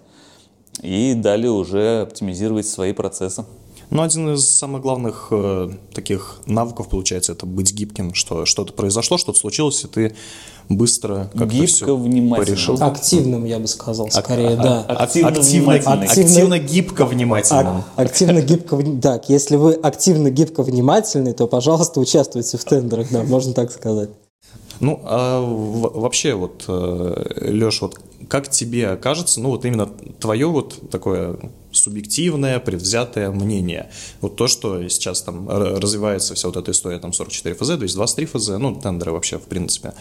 И 0.82 1.14
далее 1.14 1.50
уже 1.50 2.02
оптимизировать 2.02 2.66
свои 2.66 2.92
процессы. 2.92 3.44
Ну, 3.90 4.02
один 4.02 4.34
из 4.34 4.48
самых 4.48 4.82
главных 4.82 5.28
э, 5.30 5.70
таких 5.92 6.40
навыков, 6.46 6.88
получается, 6.88 7.32
это 7.32 7.46
быть 7.46 7.72
гибким, 7.72 8.14
что 8.14 8.44
что-то 8.44 8.72
произошло, 8.72 9.18
что-то 9.18 9.38
случилось, 9.38 9.84
и 9.84 9.88
ты 9.88 10.14
быстро 10.68 11.30
как-то 11.32 11.46
Гибко, 11.46 11.66
все 11.66 11.96
внимательно. 11.96 12.36
порешил. 12.36 12.78
Активным, 12.80 13.44
я 13.44 13.58
бы 13.58 13.66
сказал, 13.66 14.10
скорее, 14.10 14.50
а, 14.50 14.56
да. 14.56 14.84
А, 14.88 15.04
активно, 15.04 15.28
активно, 15.28 15.74
активно, 15.74 16.04
активно, 16.04 16.58
гибко 16.58 17.04
внимательным. 17.04 17.84
А, 17.96 18.02
активно, 18.02 18.40
гибко, 18.40 18.82
так, 19.02 19.28
если 19.28 19.56
вы 19.56 19.74
активно, 19.74 20.30
гибко 20.30 20.62
внимательны, 20.62 21.32
то, 21.34 21.46
пожалуйста, 21.46 22.00
участвуйте 22.00 22.56
в 22.56 22.64
тендерах, 22.64 23.08
да, 23.10 23.22
можно 23.22 23.52
так 23.52 23.70
сказать. 23.72 24.10
Ну, 24.80 25.00
а 25.04 25.40
вообще, 25.40 26.34
вот, 26.34 26.64
э, 26.66 27.50
Леш, 27.50 27.80
вот 27.80 28.00
как 28.28 28.50
тебе 28.50 28.96
кажется, 28.96 29.40
ну, 29.40 29.50
вот 29.50 29.64
именно 29.64 29.88
твое 30.18 30.46
вот 30.46 30.90
такое 30.90 31.36
субъективное, 31.74 32.58
предвзятое 32.60 33.30
мнение. 33.30 33.90
Вот 34.20 34.36
то, 34.36 34.46
что 34.46 34.88
сейчас 34.88 35.22
там 35.22 35.48
развивается 35.48 36.34
вся 36.34 36.48
вот 36.48 36.56
эта 36.56 36.70
история, 36.70 36.98
там 36.98 37.12
44 37.12 37.54
ФЗ, 37.54 37.76
223 37.76 38.26
ФЗ, 38.26 38.48
ну, 38.58 38.74
тендеры 38.74 39.12
вообще, 39.12 39.38
в 39.38 39.44
принципе. 39.44 39.94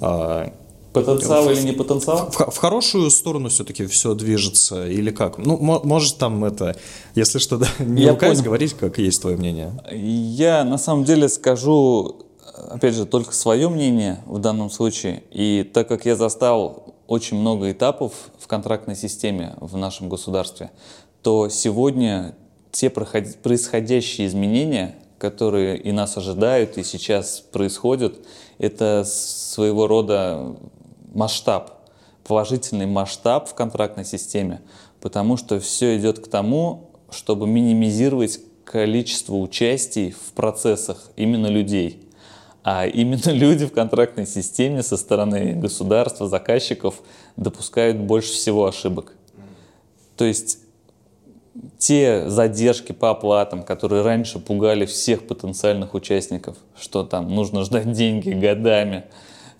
А, 0.00 0.52
потенциал 0.92 1.44
в, 1.44 1.50
или 1.52 1.62
не 1.62 1.72
потенциал? 1.72 2.30
В, 2.30 2.50
в 2.50 2.56
хорошую 2.56 3.10
сторону 3.10 3.48
все-таки 3.48 3.86
все 3.86 4.14
движется 4.14 4.86
или 4.86 5.10
как? 5.10 5.38
Ну, 5.38 5.56
может 5.58 6.18
там 6.18 6.44
это, 6.44 6.76
если 7.14 7.38
что, 7.38 7.58
да, 7.58 7.68
не 7.78 8.02
Я 8.02 8.14
говорить, 8.14 8.74
как 8.74 8.98
есть 8.98 9.20
твое 9.20 9.36
мнение. 9.36 9.72
Я 9.92 10.64
на 10.64 10.78
самом 10.78 11.04
деле 11.04 11.28
скажу, 11.28 12.26
опять 12.70 12.94
же, 12.94 13.06
только 13.06 13.32
свое 13.32 13.68
мнение 13.68 14.22
в 14.26 14.38
данном 14.38 14.70
случае. 14.70 15.22
И 15.30 15.68
так 15.72 15.88
как 15.88 16.06
я 16.06 16.16
застал 16.16 16.94
очень 17.06 17.38
много 17.38 17.70
этапов 17.70 18.12
в 18.38 18.46
контрактной 18.46 18.96
системе 18.96 19.54
в 19.60 19.76
нашем 19.76 20.08
государстве, 20.08 20.70
то 21.26 21.48
сегодня 21.48 22.36
те 22.70 22.88
происходящие 22.88 24.28
изменения, 24.28 24.94
которые 25.18 25.76
и 25.76 25.90
нас 25.90 26.16
ожидают, 26.16 26.78
и 26.78 26.84
сейчас 26.84 27.40
происходят, 27.40 28.14
это 28.58 29.02
своего 29.04 29.88
рода 29.88 30.54
масштаб, 31.12 31.90
положительный 32.22 32.86
масштаб 32.86 33.48
в 33.48 33.54
контрактной 33.54 34.04
системе, 34.04 34.60
потому 35.00 35.36
что 35.36 35.58
все 35.58 35.98
идет 35.98 36.20
к 36.20 36.28
тому, 36.28 36.90
чтобы 37.10 37.48
минимизировать 37.48 38.38
количество 38.64 39.34
участий 39.34 40.12
в 40.12 40.32
процессах 40.32 41.10
именно 41.16 41.48
людей. 41.48 42.08
А 42.62 42.86
именно 42.86 43.30
люди 43.32 43.66
в 43.66 43.72
контрактной 43.72 44.28
системе 44.28 44.84
со 44.84 44.96
стороны 44.96 45.54
государства, 45.54 46.28
заказчиков 46.28 47.02
допускают 47.34 47.96
больше 47.96 48.32
всего 48.32 48.66
ошибок. 48.66 49.14
То 50.16 50.24
есть 50.24 50.60
те 51.78 52.28
задержки 52.28 52.92
по 52.92 53.10
оплатам, 53.10 53.62
которые 53.62 54.02
раньше 54.02 54.38
пугали 54.38 54.86
всех 54.86 55.26
потенциальных 55.26 55.94
участников, 55.94 56.56
что 56.78 57.04
там 57.04 57.34
нужно 57.34 57.64
ждать 57.64 57.92
деньги 57.92 58.30
годами, 58.30 59.04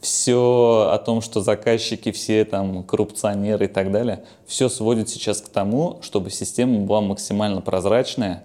все 0.01 0.91
о 0.93 0.99
том, 0.99 1.21
что 1.21 1.41
заказчики 1.41 2.13
все 2.13 2.45
там 2.45 2.85
коррупционеры 2.85 3.65
и 3.65 3.69
так 3.69 3.91
далее, 3.91 4.25
все 4.47 4.69
сводит 4.69 5.09
сейчас 5.09 5.41
к 5.41 5.49
тому, 5.49 5.99
чтобы 6.03 6.31
система 6.31 6.81
была 6.81 7.01
максимально 7.01 7.61
прозрачная 7.61 8.45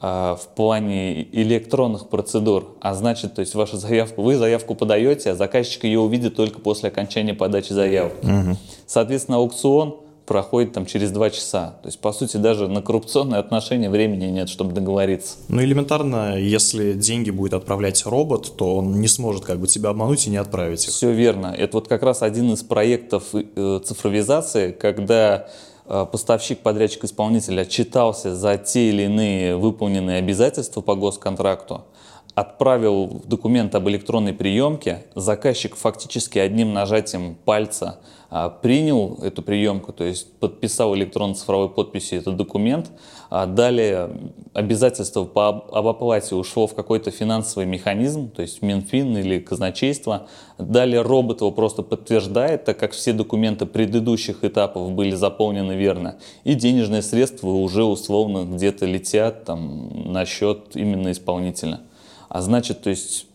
э, 0.00 0.36
в 0.38 0.48
плане 0.54 1.22
электронных 1.32 2.08
процедур. 2.08 2.76
А 2.80 2.94
значит, 2.94 3.34
то 3.34 3.40
есть 3.40 3.54
вашу 3.54 3.76
заявку, 3.76 4.22
вы 4.22 4.36
заявку 4.36 4.74
подаете, 4.74 5.30
а 5.30 5.34
заказчик 5.34 5.84
ее 5.84 6.00
увидит 6.00 6.36
только 6.36 6.60
после 6.60 6.88
окончания 6.88 7.34
подачи 7.34 7.72
заявки. 7.72 8.26
Угу. 8.26 8.56
Соответственно, 8.86 9.38
аукцион 9.38 10.00
проходит 10.28 10.72
там 10.74 10.84
через 10.84 11.10
два 11.10 11.30
часа. 11.30 11.78
То 11.82 11.88
есть, 11.88 11.98
по 12.00 12.12
сути, 12.12 12.36
даже 12.36 12.68
на 12.68 12.82
коррупционные 12.82 13.40
отношения 13.40 13.88
времени 13.88 14.26
нет, 14.26 14.50
чтобы 14.50 14.72
договориться. 14.72 15.38
Ну, 15.48 15.62
элементарно, 15.62 16.38
если 16.38 16.92
деньги 16.92 17.30
будет 17.30 17.54
отправлять 17.54 18.04
робот, 18.04 18.54
то 18.56 18.76
он 18.76 19.00
не 19.00 19.08
сможет 19.08 19.44
как 19.44 19.58
бы 19.58 19.66
тебя 19.66 19.88
обмануть 19.90 20.26
и 20.26 20.30
не 20.30 20.36
отправить 20.36 20.84
их. 20.84 20.90
Все 20.90 21.10
верно. 21.12 21.54
Это 21.56 21.78
вот 21.78 21.88
как 21.88 22.02
раз 22.02 22.22
один 22.22 22.52
из 22.52 22.62
проектов 22.62 23.24
э, 23.32 23.80
цифровизации, 23.82 24.72
когда 24.72 25.48
э, 25.86 26.06
поставщик, 26.12 26.58
подрядчик, 26.58 27.04
исполнитель 27.04 27.58
отчитался 27.58 28.36
за 28.36 28.58
те 28.58 28.90
или 28.90 29.04
иные 29.04 29.56
выполненные 29.56 30.18
обязательства 30.18 30.82
по 30.82 30.94
госконтракту, 30.94 31.84
отправил 32.40 33.22
документ 33.26 33.74
об 33.74 33.88
электронной 33.88 34.32
приемке, 34.32 35.04
заказчик 35.16 35.74
фактически 35.74 36.38
одним 36.38 36.72
нажатием 36.72 37.34
пальца 37.34 37.98
а, 38.30 38.48
принял 38.48 39.18
эту 39.22 39.42
приемку, 39.42 39.92
то 39.92 40.04
есть 40.04 40.32
подписал 40.38 40.94
электронно-цифровой 40.94 41.68
подписью 41.68 42.20
этот 42.20 42.36
документ, 42.36 42.92
а 43.28 43.46
далее 43.46 44.10
обязательство 44.52 45.24
по, 45.24 45.48
об 45.48 45.88
оплате 45.88 46.36
ушло 46.36 46.68
в 46.68 46.76
какой-то 46.76 47.10
финансовый 47.10 47.66
механизм, 47.66 48.30
то 48.30 48.42
есть 48.42 48.62
Минфин 48.62 49.16
или 49.16 49.40
казначейство, 49.40 50.28
далее 50.58 51.02
робот 51.02 51.40
его 51.40 51.50
просто 51.50 51.82
подтверждает, 51.82 52.64
так 52.64 52.78
как 52.78 52.92
все 52.92 53.12
документы 53.12 53.66
предыдущих 53.66 54.44
этапов 54.44 54.92
были 54.92 55.16
заполнены 55.16 55.72
верно, 55.72 56.18
и 56.44 56.54
денежные 56.54 57.02
средства 57.02 57.48
уже 57.48 57.82
условно 57.82 58.44
где-то 58.54 58.86
летят 58.86 59.44
там, 59.44 60.12
на 60.12 60.24
счет 60.24 60.76
именно 60.76 61.10
исполнителя. 61.10 61.80
А 62.28 62.42
значит, 62.42 62.82
то 62.82 62.90
есть 62.90 63.26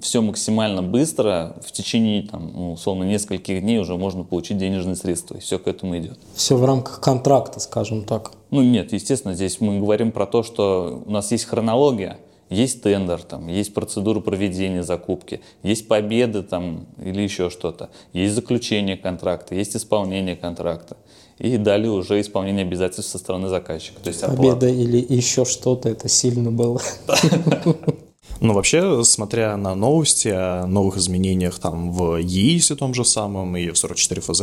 все 0.00 0.22
максимально 0.22 0.82
быстро, 0.82 1.56
в 1.62 1.72
течение, 1.72 2.22
там, 2.22 2.52
ну, 2.54 2.72
условно, 2.72 3.04
нескольких 3.04 3.60
дней 3.60 3.78
уже 3.78 3.96
можно 3.96 4.24
получить 4.24 4.58
денежные 4.58 4.96
средства, 4.96 5.36
и 5.36 5.40
все 5.40 5.58
к 5.58 5.66
этому 5.68 5.98
идет. 5.98 6.18
Все 6.34 6.56
в 6.56 6.64
рамках 6.64 7.00
контракта, 7.00 7.60
скажем 7.60 8.04
так. 8.04 8.32
Ну 8.50 8.62
нет, 8.62 8.92
естественно, 8.92 9.34
здесь 9.34 9.60
мы 9.60 9.78
говорим 9.78 10.12
про 10.12 10.26
то, 10.26 10.42
что 10.42 11.02
у 11.04 11.10
нас 11.10 11.30
есть 11.32 11.44
хронология, 11.44 12.18
есть 12.50 12.82
тендер, 12.82 13.22
там, 13.22 13.48
есть 13.48 13.74
процедура 13.74 14.20
проведения 14.20 14.82
закупки, 14.82 15.40
есть 15.62 15.88
победы 15.88 16.42
там, 16.42 16.86
или 17.02 17.20
еще 17.20 17.50
что-то, 17.50 17.90
есть 18.12 18.34
заключение 18.34 18.96
контракта, 18.96 19.54
есть 19.54 19.76
исполнение 19.76 20.36
контракта. 20.36 20.96
И 21.38 21.56
далее 21.56 21.90
уже 21.90 22.20
исполнение 22.20 22.64
обязательств 22.64 23.10
со 23.10 23.18
стороны 23.18 23.48
заказчика. 23.48 24.00
То 24.00 24.08
есть 24.08 24.24
Победа 24.24 24.68
или 24.68 25.04
еще 25.08 25.44
что-то, 25.44 25.88
это 25.88 26.08
сильно 26.08 26.52
было. 26.52 26.80
Ну, 28.40 28.52
вообще, 28.52 29.04
смотря 29.04 29.56
на 29.56 29.74
новости 29.74 30.28
о 30.28 30.66
новых 30.66 30.96
изменениях 30.96 31.58
там 31.58 31.92
в 31.92 32.16
ЕИСе 32.16 32.74
том 32.76 32.94
же 32.94 33.04
самом 33.04 33.56
и 33.56 33.70
в 33.70 33.78
44 33.78 34.20
ФЗ, 34.20 34.42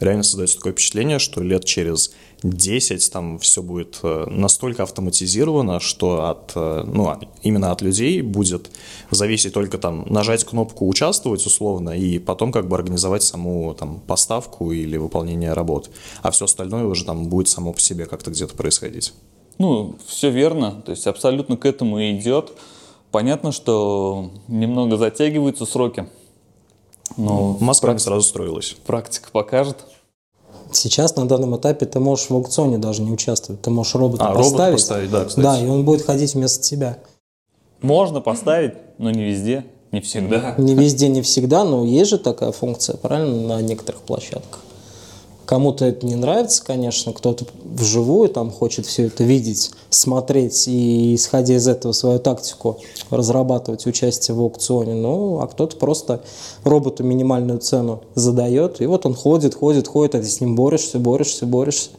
реально 0.00 0.22
создается 0.22 0.56
такое 0.56 0.72
впечатление, 0.72 1.18
что 1.18 1.42
лет 1.42 1.64
через 1.64 2.12
10 2.42 3.12
там 3.12 3.38
все 3.38 3.62
будет 3.62 3.98
э, 4.02 4.26
настолько 4.28 4.82
автоматизировано, 4.82 5.80
что 5.80 6.28
от, 6.28 6.52
э, 6.54 6.84
ну, 6.86 7.12
именно 7.42 7.72
от 7.72 7.82
людей 7.82 8.20
будет 8.22 8.70
зависеть 9.10 9.54
только 9.54 9.78
там 9.78 10.04
нажать 10.08 10.44
кнопку 10.44 10.86
«участвовать» 10.86 11.44
условно 11.46 11.90
и 11.90 12.18
потом 12.18 12.52
как 12.52 12.68
бы 12.68 12.76
организовать 12.76 13.22
саму 13.22 13.74
там 13.74 14.00
поставку 14.00 14.72
или 14.72 14.96
выполнение 14.96 15.52
работ. 15.52 15.90
А 16.22 16.30
все 16.30 16.44
остальное 16.44 16.84
уже 16.84 17.04
там 17.04 17.28
будет 17.28 17.48
само 17.48 17.72
по 17.72 17.80
себе 17.80 18.06
как-то 18.06 18.30
где-то 18.30 18.54
происходить. 18.54 19.12
Ну, 19.58 19.96
все 20.06 20.30
верно, 20.30 20.82
то 20.84 20.90
есть 20.90 21.06
абсолютно 21.06 21.56
к 21.56 21.64
этому 21.64 21.98
и 21.98 22.18
идет. 22.18 22.52
Понятно, 23.16 23.50
что 23.50 24.28
немного 24.46 24.98
затягиваются 24.98 25.64
сроки. 25.64 26.06
Но 27.16 27.56
Москва 27.60 27.86
практи... 27.86 28.04
сразу 28.04 28.20
строилась. 28.20 28.76
Практика 28.86 29.30
покажет. 29.32 29.78
Сейчас 30.70 31.16
на 31.16 31.26
данном 31.26 31.56
этапе 31.56 31.86
ты 31.86 31.98
можешь 31.98 32.28
в 32.28 32.34
аукционе 32.34 32.76
даже 32.76 33.00
не 33.00 33.10
участвовать. 33.10 33.62
Ты 33.62 33.70
можешь 33.70 33.94
робота 33.94 34.26
а, 34.26 34.34
поставить. 34.34 34.58
Робот 34.58 34.72
поставить, 34.72 35.10
да, 35.10 35.24
кстати. 35.24 35.42
Да, 35.42 35.58
и 35.58 35.66
он 35.66 35.86
будет 35.86 36.02
ходить 36.02 36.34
вместо 36.34 36.62
тебя. 36.62 36.98
Можно 37.80 38.20
поставить, 38.20 38.74
но 38.98 39.10
не 39.10 39.24
везде, 39.24 39.64
не 39.92 40.02
всегда. 40.02 40.54
Не 40.58 40.74
везде, 40.74 41.08
не 41.08 41.22
всегда, 41.22 41.64
но 41.64 41.86
есть 41.86 42.10
же 42.10 42.18
такая 42.18 42.52
функция, 42.52 42.98
правильно, 42.98 43.56
на 43.56 43.62
некоторых 43.62 44.02
площадках. 44.02 44.60
Кому-то 45.46 45.84
это 45.84 46.04
не 46.04 46.16
нравится, 46.16 46.62
конечно, 46.64 47.12
кто-то 47.12 47.46
вживую 47.64 48.28
там 48.28 48.50
хочет 48.50 48.84
все 48.84 49.06
это 49.06 49.22
видеть, 49.22 49.70
смотреть 49.90 50.66
и, 50.66 51.14
исходя 51.14 51.54
из 51.54 51.68
этого, 51.68 51.92
свою 51.92 52.18
тактику 52.18 52.78
разрабатывать 53.10 53.86
участие 53.86 54.36
в 54.36 54.40
аукционе. 54.40 54.94
Ну, 54.94 55.38
а 55.40 55.46
кто-то 55.46 55.76
просто 55.76 56.24
роботу 56.64 57.04
минимальную 57.04 57.60
цену 57.60 58.02
задает, 58.16 58.80
и 58.80 58.86
вот 58.86 59.06
он 59.06 59.14
ходит, 59.14 59.54
ходит, 59.54 59.86
ходит, 59.86 60.16
а 60.16 60.18
ты 60.18 60.26
с 60.26 60.40
ним 60.40 60.56
борешься, 60.56 60.98
борешься, 60.98 61.46
борешься. 61.46 61.90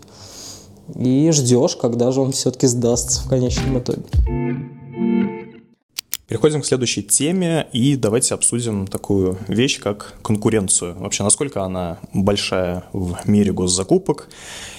И 0.95 1.31
ждешь, 1.31 1.77
когда 1.77 2.11
же 2.11 2.21
он 2.21 2.33
все-таки 2.33 2.67
сдастся 2.67 3.21
в 3.21 3.29
конечном 3.29 3.79
итоге. 3.79 4.03
Переходим 6.27 6.61
к 6.61 6.65
следующей 6.65 7.03
теме 7.03 7.69
и 7.71 7.95
давайте 7.95 8.33
обсудим 8.33 8.85
такую 8.85 9.37
вещь, 9.47 9.79
как 9.79 10.15
конкуренцию. 10.21 10.93
Вообще, 10.99 11.23
насколько 11.23 11.63
она 11.63 11.99
большая 12.13 12.83
в 12.91 13.17
мире 13.29 13.53
госзакупок 13.53 14.27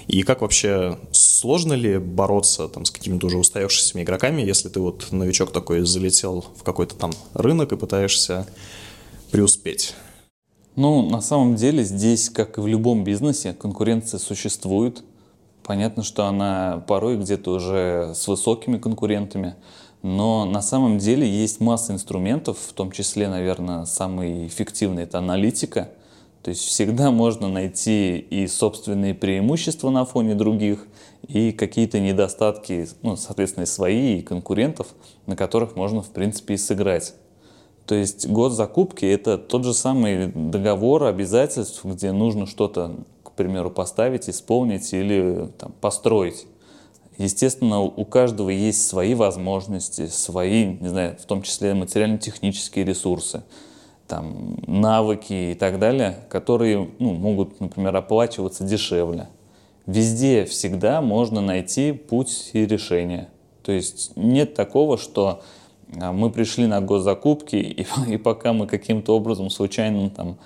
и 0.08 0.24
как 0.24 0.42
вообще 0.42 0.98
сложно 1.10 1.72
ли 1.72 1.96
бороться 1.96 2.68
там, 2.68 2.84
с 2.84 2.90
какими-то 2.90 3.28
уже 3.28 3.38
устоявшимися 3.38 4.02
игроками, 4.02 4.42
если 4.42 4.68
ты 4.68 4.78
вот 4.78 5.08
новичок 5.10 5.50
такой 5.50 5.86
залетел 5.86 6.44
в 6.54 6.62
какой-то 6.64 6.96
там 6.96 7.12
рынок 7.32 7.72
и 7.72 7.76
пытаешься 7.78 8.46
преуспеть? 9.30 9.94
Ну, 10.76 11.08
на 11.08 11.22
самом 11.22 11.56
деле 11.56 11.82
здесь, 11.82 12.28
как 12.28 12.58
и 12.58 12.60
в 12.60 12.66
любом 12.66 13.04
бизнесе, 13.04 13.54
конкуренция 13.54 14.18
существует. 14.18 15.02
Понятно, 15.62 16.02
что 16.02 16.26
она 16.26 16.84
порой 16.86 17.16
где-то 17.16 17.52
уже 17.52 18.12
с 18.14 18.28
высокими 18.28 18.76
конкурентами, 18.76 19.56
но 20.02 20.44
на 20.44 20.62
самом 20.62 20.98
деле 20.98 21.28
есть 21.28 21.60
масса 21.60 21.92
инструментов, 21.92 22.58
в 22.58 22.72
том 22.72 22.92
числе, 22.92 23.28
наверное, 23.28 23.84
самый 23.84 24.46
эффективный– 24.46 25.02
это 25.04 25.18
аналитика. 25.18 25.90
То 26.42 26.50
есть 26.50 26.62
всегда 26.62 27.10
можно 27.12 27.48
найти 27.48 28.18
и 28.18 28.46
собственные 28.46 29.14
преимущества 29.14 29.90
на 29.90 30.04
фоне 30.04 30.34
других, 30.34 30.86
и 31.26 31.52
какие-то 31.52 31.98
недостатки, 31.98 32.88
ну, 33.02 33.16
соответственно, 33.16 33.66
свои 33.66 34.18
и 34.18 34.22
конкурентов, 34.22 34.86
на 35.26 35.36
которых 35.36 35.74
можно, 35.74 36.00
в 36.00 36.10
принципе, 36.10 36.54
и 36.54 36.56
сыграть. 36.56 37.14
То 37.86 37.94
есть 37.94 38.28
год 38.28 38.52
закупки– 38.52 39.04
это 39.06 39.36
тот 39.36 39.64
же 39.64 39.74
самый 39.74 40.28
договор 40.28 41.04
обязательств, 41.04 41.84
где 41.84 42.12
нужно 42.12 42.46
что-то, 42.46 42.96
к 43.24 43.32
примеру, 43.32 43.70
поставить, 43.70 44.28
исполнить 44.28 44.92
или 44.92 45.48
там, 45.58 45.72
построить. 45.80 46.46
Естественно, 47.18 47.80
у 47.80 48.04
каждого 48.04 48.48
есть 48.48 48.86
свои 48.86 49.14
возможности, 49.14 50.06
свои, 50.06 50.64
не 50.64 50.88
знаю, 50.88 51.16
в 51.20 51.26
том 51.26 51.42
числе 51.42 51.74
материально-технические 51.74 52.84
ресурсы, 52.84 53.42
там, 54.06 54.56
навыки 54.68 55.50
и 55.50 55.54
так 55.54 55.80
далее, 55.80 56.20
которые 56.30 56.88
ну, 57.00 57.12
могут, 57.14 57.60
например, 57.60 57.96
оплачиваться 57.96 58.62
дешевле. 58.62 59.28
Везде 59.86 60.44
всегда 60.44 61.02
можно 61.02 61.40
найти 61.40 61.90
путь 61.90 62.50
и 62.52 62.64
решение. 62.64 63.28
То 63.64 63.72
есть 63.72 64.12
нет 64.14 64.54
такого, 64.54 64.96
что 64.96 65.42
а, 66.00 66.12
мы 66.12 66.30
пришли 66.30 66.68
на 66.68 66.80
госзакупки, 66.80 67.56
и, 67.56 67.86
и 68.08 68.16
пока 68.16 68.52
мы 68.52 68.68
каким-то 68.68 69.16
образом 69.16 69.50
случайно 69.50 70.08
там, 70.10 70.38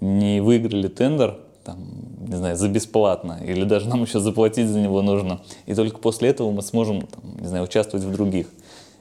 не 0.00 0.40
выиграли 0.40 0.86
тендер, 0.86 1.40
там, 1.64 1.78
не 2.26 2.36
знаю, 2.36 2.56
за 2.56 2.68
бесплатно, 2.68 3.40
или 3.44 3.64
даже 3.64 3.88
нам 3.88 4.02
еще 4.02 4.20
заплатить 4.20 4.68
за 4.68 4.80
него 4.80 5.02
нужно. 5.02 5.40
И 5.66 5.74
только 5.74 5.98
после 5.98 6.30
этого 6.30 6.50
мы 6.50 6.62
сможем, 6.62 7.02
там, 7.02 7.36
не 7.40 7.48
знаю, 7.48 7.64
участвовать 7.64 8.04
в 8.04 8.12
других. 8.12 8.46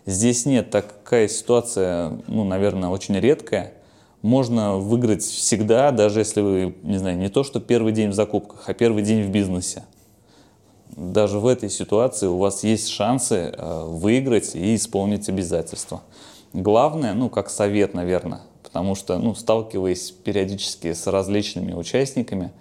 Здесь 0.06 0.46
нет, 0.46 0.70
такая 0.70 1.28
ситуация, 1.28 2.20
ну, 2.28 2.44
наверное, 2.44 2.90
очень 2.90 3.18
редкая. 3.20 3.74
Можно 4.22 4.78
выиграть 4.78 5.24
всегда, 5.24 5.92
даже 5.92 6.20
если 6.20 6.42
вы, 6.42 6.76
не 6.84 6.98
знаю, 6.98 7.18
не 7.18 7.30
то, 7.30 7.44
что 7.44 7.60
первый 7.60 7.94
день 7.94 8.10
в 8.10 8.14
закупках, 8.14 8.64
а 8.68 8.74
первый 8.74 9.04
день 9.04 9.24
в 9.24 9.30
бизнесе. 9.30 9.84
Даже 10.96 11.40
в 11.40 11.48
этой 11.48 11.70
ситуации 11.70 12.28
у 12.28 12.38
вас 12.38 12.64
есть 12.64 12.90
шансы 12.90 13.54
э, 13.56 13.84
выиграть 13.86 14.56
и 14.56 14.76
исполнить 14.76 15.30
обязательства. 15.30 16.02
Главное, 16.52 17.14
ну, 17.14 17.30
как 17.30 17.50
совет, 17.50 17.94
наверное, 17.94 18.42
потому 18.70 18.94
что, 18.94 19.18
ну, 19.18 19.34
сталкиваясь 19.34 20.12
периодически 20.12 20.94
с 20.94 21.08
различными 21.08 21.74
участниками, 21.74 22.52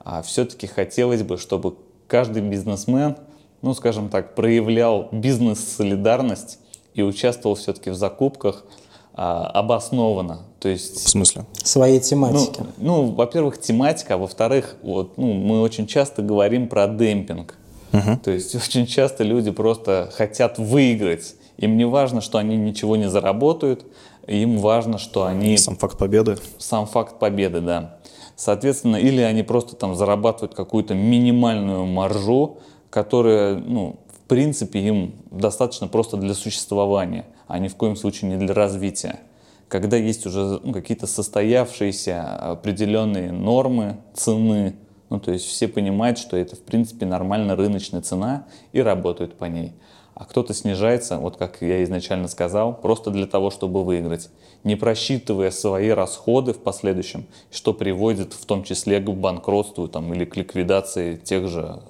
а 0.00 0.22
все-таки 0.22 0.66
хотелось 0.66 1.22
бы, 1.22 1.36
чтобы 1.36 1.76
каждый 2.06 2.40
бизнесмен, 2.40 3.16
ну, 3.60 3.74
скажем 3.74 4.08
так, 4.08 4.34
проявлял 4.34 5.08
бизнес-солидарность 5.12 6.58
и 6.94 7.02
участвовал 7.02 7.54
все-таки 7.54 7.90
в 7.90 7.94
закупках 7.94 8.64
а, 9.12 9.46
обоснованно. 9.48 10.40
То 10.58 10.70
есть, 10.70 11.04
в 11.04 11.08
смысле? 11.08 11.44
Своей 11.62 12.00
тематики. 12.00 12.60
Ну, 12.78 13.02
ну 13.02 13.10
во-первых, 13.12 13.60
тематика, 13.60 14.14
а 14.14 14.16
во-вторых, 14.16 14.76
вот, 14.82 15.18
ну, 15.18 15.34
мы 15.34 15.60
очень 15.60 15.86
часто 15.86 16.22
говорим 16.22 16.68
про 16.68 16.88
демпинг. 16.88 17.56
Угу. 17.92 18.20
То 18.24 18.30
есть 18.30 18.54
очень 18.54 18.86
часто 18.86 19.22
люди 19.22 19.50
просто 19.50 20.10
хотят 20.14 20.58
выиграть. 20.58 21.34
Им 21.58 21.76
не 21.76 21.84
важно, 21.84 22.22
что 22.22 22.38
они 22.38 22.56
ничего 22.56 22.96
не 22.96 23.10
заработают, 23.10 23.84
им 24.28 24.58
важно, 24.58 24.98
что 24.98 25.24
они... 25.24 25.56
Сам 25.56 25.76
факт 25.76 25.98
победы. 25.98 26.36
Сам 26.58 26.86
факт 26.86 27.18
победы, 27.18 27.60
да. 27.60 27.98
Соответственно, 28.36 28.96
или 28.96 29.20
они 29.20 29.42
просто 29.42 29.74
там 29.74 29.96
зарабатывают 29.96 30.54
какую-то 30.54 30.94
минимальную 30.94 31.86
маржу, 31.86 32.58
которая, 32.90 33.56
ну, 33.56 33.98
в 34.06 34.28
принципе, 34.28 34.80
им 34.80 35.14
достаточно 35.30 35.88
просто 35.88 36.16
для 36.16 36.34
существования, 36.34 37.24
а 37.46 37.58
ни 37.58 37.68
в 37.68 37.74
коем 37.74 37.96
случае 37.96 38.30
не 38.30 38.36
для 38.36 38.54
развития. 38.54 39.20
Когда 39.68 39.96
есть 39.96 40.24
уже 40.24 40.60
ну, 40.62 40.72
какие-то 40.72 41.06
состоявшиеся 41.06 42.52
определенные 42.52 43.32
нормы 43.32 43.96
цены, 44.14 44.76
ну, 45.10 45.18
то 45.18 45.32
есть 45.32 45.46
все 45.46 45.66
понимают, 45.66 46.18
что 46.18 46.36
это, 46.36 46.54
в 46.54 46.60
принципе, 46.60 47.06
нормальная 47.06 47.56
рыночная 47.56 48.02
цена 48.02 48.46
и 48.72 48.80
работают 48.80 49.36
по 49.36 49.46
ней. 49.46 49.72
А 50.18 50.24
кто-то 50.24 50.52
снижается, 50.52 51.18
вот 51.18 51.36
как 51.36 51.62
я 51.62 51.84
изначально 51.84 52.26
сказал, 52.26 52.74
просто 52.74 53.10
для 53.10 53.26
того, 53.26 53.50
чтобы 53.50 53.84
выиграть, 53.84 54.30
не 54.64 54.74
просчитывая 54.74 55.52
свои 55.52 55.90
расходы 55.90 56.52
в 56.52 56.58
последующем, 56.58 57.26
что 57.52 57.72
приводит 57.72 58.32
в 58.32 58.44
том 58.44 58.64
числе 58.64 58.98
к 58.98 59.08
банкротству 59.08 59.86
там, 59.86 60.12
или 60.12 60.24
к 60.24 60.36
ликвидации 60.36 61.14
тех 61.16 61.46
же 61.46 61.80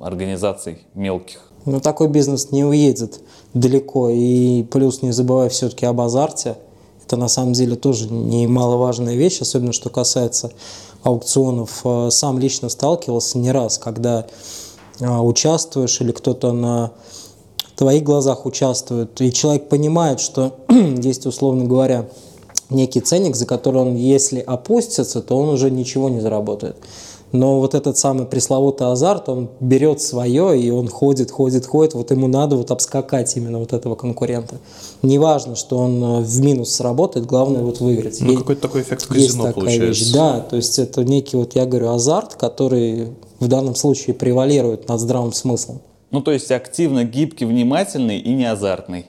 организаций 0.00 0.86
мелких. 0.94 1.50
Ну, 1.64 1.80
такой 1.80 2.08
бизнес 2.08 2.52
не 2.52 2.64
уедет 2.64 3.20
далеко. 3.54 4.08
И 4.10 4.62
плюс 4.64 5.02
не 5.02 5.10
забывай 5.10 5.48
все-таки 5.48 5.84
об 5.84 6.00
азарте. 6.00 6.56
Это 7.04 7.16
на 7.16 7.26
самом 7.26 7.54
деле 7.54 7.74
тоже 7.74 8.08
немаловажная 8.08 9.16
вещь, 9.16 9.40
особенно 9.40 9.72
что 9.72 9.90
касается 9.90 10.52
аукционов. 11.02 11.80
Э, 11.84 12.08
сам 12.10 12.38
лично 12.38 12.68
сталкивался 12.68 13.38
не 13.38 13.50
раз, 13.50 13.78
когда 13.78 14.26
э, 15.00 15.06
участвуешь 15.06 16.00
или 16.00 16.12
кто-то 16.12 16.52
на 16.52 16.92
твоих 17.76 18.02
глазах 18.02 18.46
участвует, 18.46 19.20
и 19.20 19.32
человек 19.32 19.68
понимает, 19.68 20.20
что 20.20 20.54
есть, 20.68 21.26
условно 21.26 21.64
говоря, 21.64 22.06
некий 22.70 23.00
ценник, 23.00 23.36
за 23.36 23.46
который 23.46 23.82
он, 23.82 23.96
если 23.96 24.40
опустится, 24.40 25.20
то 25.20 25.36
он 25.36 25.48
уже 25.48 25.70
ничего 25.70 26.08
не 26.08 26.20
заработает. 26.20 26.76
Но 27.34 27.58
вот 27.58 27.74
этот 27.74 27.98
самый 27.98 28.26
пресловутый 28.26 28.86
азарт, 28.92 29.28
он 29.28 29.48
берет 29.58 30.00
свое, 30.00 30.56
и 30.60 30.70
он 30.70 30.86
ходит, 30.86 31.32
ходит, 31.32 31.66
ходит, 31.66 31.94
вот 31.94 32.12
ему 32.12 32.28
надо 32.28 32.54
вот 32.54 32.70
обскакать 32.70 33.36
именно 33.36 33.58
вот 33.58 33.72
этого 33.72 33.96
конкурента. 33.96 34.60
Неважно, 35.02 35.56
что 35.56 35.78
он 35.78 36.00
э, 36.00 36.20
в 36.20 36.40
минус 36.40 36.70
сработает, 36.70 37.26
главное 37.26 37.62
вот 37.62 37.80
выиграть. 37.80 38.20
Ну, 38.20 38.36
какой-то 38.36 38.62
такой 38.62 38.82
эффект 38.82 39.08
казино 39.08 39.52
получается. 39.52 40.04
Вещь. 40.04 40.12
Да, 40.12 40.38
то 40.38 40.54
есть 40.54 40.78
это 40.78 41.02
некий, 41.02 41.36
вот 41.36 41.56
я 41.56 41.66
говорю, 41.66 41.88
азарт, 41.90 42.36
который 42.36 43.08
в 43.40 43.48
данном 43.48 43.74
случае 43.74 44.14
превалирует 44.14 44.88
над 44.88 45.00
здравым 45.00 45.32
смыслом. 45.32 45.80
Ну, 46.14 46.20
то 46.20 46.30
есть 46.30 46.52
активно 46.52 47.02
гибкий, 47.02 47.44
внимательный 47.44 48.20
и 48.20 48.32
не 48.34 48.44
азартный. 48.44 49.06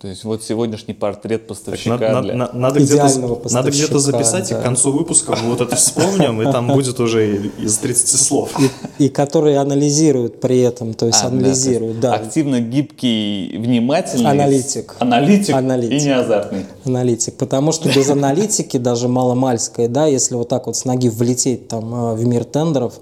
То 0.00 0.08
есть 0.08 0.24
вот 0.24 0.42
сегодняшний 0.42 0.94
портрет 0.94 1.46
поставщика 1.46 1.98
так, 1.98 2.22
для... 2.22 2.34
надо, 2.34 2.56
надо 2.56 2.80
где-то, 2.80 3.40
надо 3.50 3.70
где-то 3.70 3.98
записать, 3.98 4.48
да. 4.48 4.56
и 4.56 4.60
к 4.60 4.62
концу 4.62 4.90
выпуска 4.90 5.36
мы 5.36 5.50
вот 5.50 5.60
это 5.60 5.76
вспомним, 5.76 6.40
и 6.40 6.50
там 6.50 6.68
будет 6.68 6.98
уже 6.98 7.36
из 7.58 7.76
30 7.76 8.08
слов. 8.08 8.58
И, 8.98 9.04
и 9.04 9.08
которые 9.10 9.58
анализируют 9.58 10.40
при 10.40 10.60
этом, 10.60 10.94
то 10.94 11.04
есть 11.04 11.22
а, 11.22 11.26
анализируют, 11.26 12.00
да. 12.00 12.14
Активно 12.14 12.60
гибкий, 12.60 13.54
внимательный. 13.58 14.30
Аналитик. 14.30 14.96
Аналитик, 14.98 15.54
аналитик 15.54 16.00
и 16.00 16.04
не 16.04 16.14
азартный. 16.14 16.64
Аналитик, 16.86 17.34
потому 17.34 17.72
что 17.72 17.90
без 17.90 18.08
аналитики, 18.08 18.78
даже 18.78 19.08
маломальской, 19.08 19.88
да, 19.88 20.06
если 20.06 20.36
вот 20.36 20.48
так 20.48 20.68
вот 20.68 20.76
с 20.76 20.86
ноги 20.86 21.08
влететь 21.08 21.68
там 21.68 21.94
э, 21.94 22.14
в 22.14 22.24
мир 22.24 22.44
тендеров, 22.44 22.94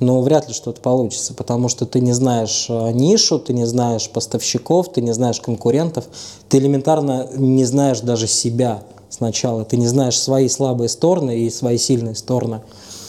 но 0.00 0.20
вряд 0.20 0.48
ли 0.48 0.54
что-то 0.54 0.80
получится, 0.80 1.34
потому 1.34 1.68
что 1.68 1.86
ты 1.86 2.00
не 2.00 2.12
знаешь 2.12 2.66
э, 2.68 2.92
нишу, 2.92 3.38
ты 3.38 3.52
не 3.52 3.66
знаешь 3.66 4.10
поставщиков, 4.10 4.92
ты 4.92 5.00
не 5.00 5.12
знаешь 5.12 5.40
конкурентов, 5.40 6.04
ты 6.48 6.58
элементарно 6.58 7.28
не 7.34 7.64
знаешь 7.64 8.00
даже 8.00 8.26
себя 8.26 8.82
сначала, 9.08 9.64
ты 9.64 9.76
не 9.76 9.86
знаешь 9.86 10.18
свои 10.18 10.48
слабые 10.48 10.88
стороны 10.88 11.38
и 11.38 11.50
свои 11.50 11.78
сильные 11.78 12.14
стороны. 12.14 12.60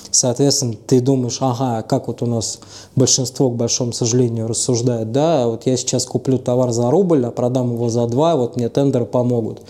Соответственно, 0.10 0.76
ты 0.88 1.02
думаешь, 1.02 1.38
ага, 1.42 1.82
как 1.84 2.08
вот 2.08 2.22
у 2.22 2.26
нас 2.26 2.60
большинство, 2.96 3.50
к 3.50 3.56
большому 3.56 3.92
сожалению, 3.92 4.48
рассуждает, 4.48 5.12
да, 5.12 5.48
вот 5.48 5.66
я 5.66 5.76
сейчас 5.76 6.06
куплю 6.06 6.38
товар 6.38 6.72
за 6.72 6.90
рубль, 6.90 7.26
а 7.26 7.32
продам 7.32 7.74
его 7.74 7.90
за 7.90 8.08
два, 8.08 8.36
вот 8.36 8.56
мне 8.56 8.70
тендеры 8.70 9.06
помогут. 9.06 9.62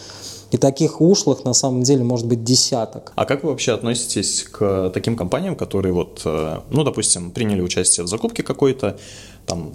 И 0.52 0.58
таких 0.58 1.02
ушлых 1.02 1.44
на 1.44 1.54
самом 1.54 1.84
деле 1.84 2.04
может 2.04 2.26
быть 2.28 2.44
десяток. 2.44 3.12
А 3.16 3.26
как 3.26 3.44
вы 3.44 3.50
вообще 3.50 3.74
относитесь 3.74 4.44
к 4.44 4.92
таким 4.94 5.16
компаниям, 5.16 5.56
которые 5.56 5.94
вот, 5.94 6.22
э, 6.26 6.60
ну, 6.70 6.84
допустим, 6.84 7.32
приняли 7.32 7.62
участие 7.62 8.06
в 8.06 8.08
закупке 8.08 8.44
какой-то, 8.44 8.98
там, 9.46 9.74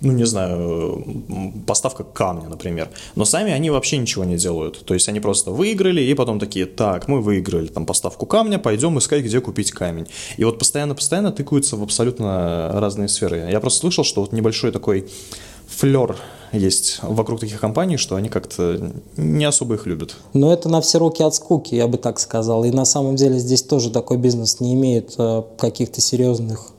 ну, 0.00 0.12
не 0.12 0.24
знаю, 0.24 1.04
поставка 1.66 2.04
камня, 2.04 2.48
например. 2.48 2.88
Но 3.16 3.24
сами 3.24 3.52
они 3.52 3.70
вообще 3.70 3.98
ничего 3.98 4.24
не 4.24 4.36
делают. 4.36 4.84
То 4.84 4.94
есть 4.94 5.08
они 5.08 5.20
просто 5.20 5.50
выиграли, 5.50 6.00
и 6.00 6.14
потом 6.14 6.38
такие, 6.38 6.66
так, 6.66 7.08
мы 7.08 7.20
выиграли 7.20 7.66
там 7.68 7.86
поставку 7.86 8.26
камня, 8.26 8.58
пойдем 8.58 8.98
искать, 8.98 9.24
где 9.24 9.40
купить 9.40 9.72
камень. 9.72 10.06
И 10.36 10.44
вот 10.44 10.58
постоянно-постоянно 10.58 11.32
тыкаются 11.32 11.76
в 11.76 11.82
абсолютно 11.82 12.70
разные 12.74 13.08
сферы. 13.08 13.48
Я 13.50 13.60
просто 13.60 13.80
слышал, 13.80 14.04
что 14.04 14.20
вот 14.20 14.32
небольшой 14.32 14.72
такой 14.72 15.08
флер 15.66 16.16
есть 16.52 17.00
вокруг 17.02 17.40
таких 17.40 17.60
компаний, 17.60 17.96
что 17.96 18.16
они 18.16 18.28
как-то 18.28 18.92
не 19.16 19.44
особо 19.44 19.74
их 19.74 19.86
любят. 19.86 20.16
Но 20.32 20.52
это 20.52 20.68
на 20.68 20.80
все 20.80 20.98
руки 20.98 21.22
от 21.22 21.34
скуки, 21.34 21.74
я 21.74 21.86
бы 21.86 21.98
так 21.98 22.18
сказал. 22.18 22.64
И 22.64 22.70
на 22.70 22.84
самом 22.84 23.16
деле 23.16 23.38
здесь 23.38 23.62
тоже 23.62 23.90
такой 23.90 24.16
бизнес 24.16 24.60
не 24.60 24.74
имеет 24.74 25.14
э, 25.18 25.42
каких-то 25.58 26.00
серьезных 26.00 26.72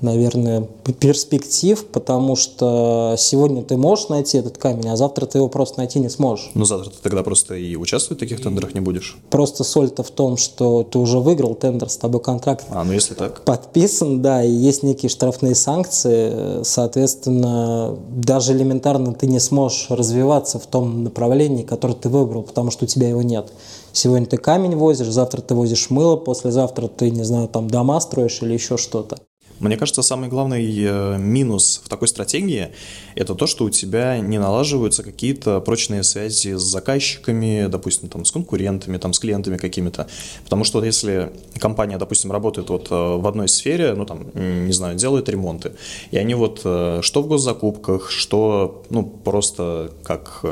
наверное, 0.00 0.68
перспектив, 1.00 1.84
потому 1.86 2.36
что 2.36 3.14
сегодня 3.18 3.62
ты 3.62 3.76
можешь 3.76 4.08
найти 4.08 4.38
этот 4.38 4.58
камень, 4.58 4.88
а 4.88 4.96
завтра 4.96 5.26
ты 5.26 5.38
его 5.38 5.48
просто 5.48 5.78
найти 5.78 5.98
не 5.98 6.08
сможешь. 6.08 6.50
Ну, 6.54 6.64
завтра 6.64 6.90
ты 6.90 6.96
тогда 7.02 7.22
просто 7.22 7.54
и 7.54 7.76
участвовать 7.76 8.18
в 8.18 8.20
таких 8.20 8.42
тендерах 8.42 8.74
не 8.74 8.80
будешь. 8.80 9.16
Просто 9.30 9.64
соль-то 9.64 10.02
в 10.02 10.10
том, 10.10 10.36
что 10.36 10.82
ты 10.82 10.98
уже 10.98 11.18
выиграл 11.18 11.54
тендер, 11.54 11.88
с 11.88 11.96
тобой 11.96 12.20
контракт 12.20 12.64
а, 12.70 12.84
ну 12.84 12.92
если 12.92 13.14
так. 13.14 13.42
подписан, 13.44 14.22
да, 14.22 14.42
и 14.42 14.50
есть 14.50 14.82
некие 14.82 15.08
штрафные 15.08 15.54
санкции, 15.54 16.62
соответственно, 16.62 17.96
даже 18.10 18.52
элементарно 18.52 19.14
ты 19.14 19.26
не 19.26 19.40
сможешь 19.40 19.86
развиваться 19.88 20.58
в 20.58 20.66
том 20.66 21.04
направлении, 21.04 21.62
которое 21.62 21.94
ты 21.94 22.08
выбрал, 22.08 22.42
потому 22.42 22.70
что 22.70 22.84
у 22.84 22.88
тебя 22.88 23.08
его 23.08 23.22
нет. 23.22 23.52
Сегодня 23.92 24.26
ты 24.26 24.36
камень 24.36 24.76
возишь, 24.76 25.08
завтра 25.08 25.40
ты 25.40 25.54
возишь 25.54 25.88
мыло, 25.88 26.16
послезавтра 26.16 26.88
ты, 26.88 27.10
не 27.10 27.22
знаю, 27.24 27.48
там 27.48 27.68
дома 27.70 27.98
строишь 28.00 28.42
или 28.42 28.52
еще 28.52 28.76
что-то. 28.76 29.18
Мне 29.58 29.76
кажется, 29.76 30.02
самый 30.02 30.28
главный 30.28 30.84
э, 30.84 31.16
минус 31.18 31.80
в 31.82 31.88
такой 31.88 32.08
стратегии– 32.08 32.68
это 33.14 33.34
то, 33.34 33.46
что 33.46 33.64
у 33.64 33.70
тебя 33.70 34.18
не 34.18 34.38
налаживаются 34.38 35.02
какие-то 35.02 35.60
прочные 35.60 36.02
связи 36.02 36.54
с 36.54 36.60
заказчиками, 36.60 37.66
допустим, 37.66 38.08
там, 38.08 38.24
с 38.24 38.32
конкурентами, 38.32 38.98
там, 38.98 39.14
с 39.14 39.18
клиентами 39.18 39.56
какими-то. 39.56 40.08
Потому 40.44 40.64
что 40.64 40.84
если 40.84 41.32
компания, 41.58 41.96
допустим, 41.96 42.32
работает 42.32 42.68
вот 42.68 42.88
э, 42.90 42.94
в 42.94 43.26
одной 43.26 43.48
сфере, 43.48 43.94
ну, 43.94 44.04
там, 44.04 44.26
не 44.34 44.72
знаю, 44.72 44.96
делает 44.96 45.28
ремонты, 45.30 45.72
и 46.10 46.18
они 46.18 46.34
вот 46.34 46.60
э, 46.64 47.00
что 47.02 47.22
в 47.22 47.26
госзакупках, 47.26 48.10
что, 48.10 48.84
ну, 48.90 49.04
просто 49.04 49.90
как 50.02 50.44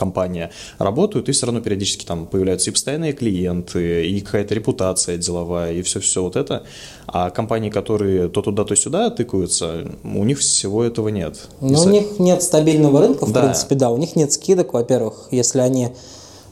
компания 0.00 0.50
работают, 0.78 1.28
и 1.28 1.32
все 1.32 1.46
равно 1.46 1.60
периодически 1.60 2.06
там 2.06 2.26
появляются 2.26 2.70
и 2.70 2.72
постоянные 2.72 3.12
клиенты, 3.12 4.08
и 4.08 4.20
какая-то 4.20 4.54
репутация 4.54 5.18
деловая, 5.18 5.74
и 5.74 5.82
все-все 5.82 6.22
вот 6.22 6.36
это. 6.36 6.62
А 7.06 7.30
компании, 7.30 7.70
которые 7.70 8.28
то 8.28 8.40
туда, 8.40 8.64
то 8.64 8.74
сюда 8.74 9.10
тыкаются, 9.10 9.84
у 10.02 10.24
них 10.24 10.38
всего 10.38 10.82
этого 10.82 11.08
нет. 11.10 11.48
Но 11.60 11.82
у 11.82 11.88
них 11.88 12.18
нет 12.18 12.42
стабильного 12.42 13.00
рынка, 13.00 13.26
в 13.26 13.32
да. 13.32 13.42
принципе, 13.42 13.74
да. 13.74 13.90
У 13.90 13.98
них 13.98 14.16
нет 14.16 14.32
скидок, 14.32 14.72
во-первых, 14.72 15.28
если 15.30 15.60
они 15.60 15.88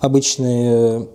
обычные 0.00 1.08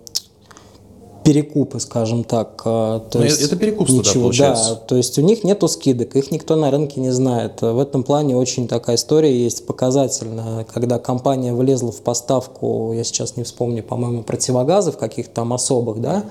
перекупы, 1.23 1.79
скажем 1.79 2.23
так. 2.23 2.61
А, 2.65 2.99
то 2.99 3.19
Но 3.19 3.25
есть 3.25 3.41
это 3.41 3.55
перекупство, 3.55 3.97
ничего, 3.97 4.13
да, 4.13 4.19
получается? 4.21 4.69
Да, 4.69 4.75
то 4.75 4.95
есть 4.95 5.17
у 5.17 5.21
них 5.21 5.43
нету 5.43 5.67
скидок, 5.67 6.15
их 6.15 6.31
никто 6.31 6.55
на 6.55 6.71
рынке 6.71 6.99
не 6.99 7.11
знает. 7.11 7.61
В 7.61 7.79
этом 7.79 8.03
плане 8.03 8.35
очень 8.35 8.67
такая 8.67 8.95
история 8.95 9.35
есть 9.35 9.65
показательная, 9.65 10.65
когда 10.65 10.99
компания 10.99 11.53
влезла 11.53 11.91
в 11.91 12.01
поставку, 12.01 12.93
я 12.93 13.03
сейчас 13.03 13.37
не 13.37 13.43
вспомню, 13.43 13.83
по-моему, 13.83 14.23
противогазов 14.23 14.97
каких-то 14.97 15.33
там 15.33 15.53
особых, 15.53 16.01
да, 16.01 16.25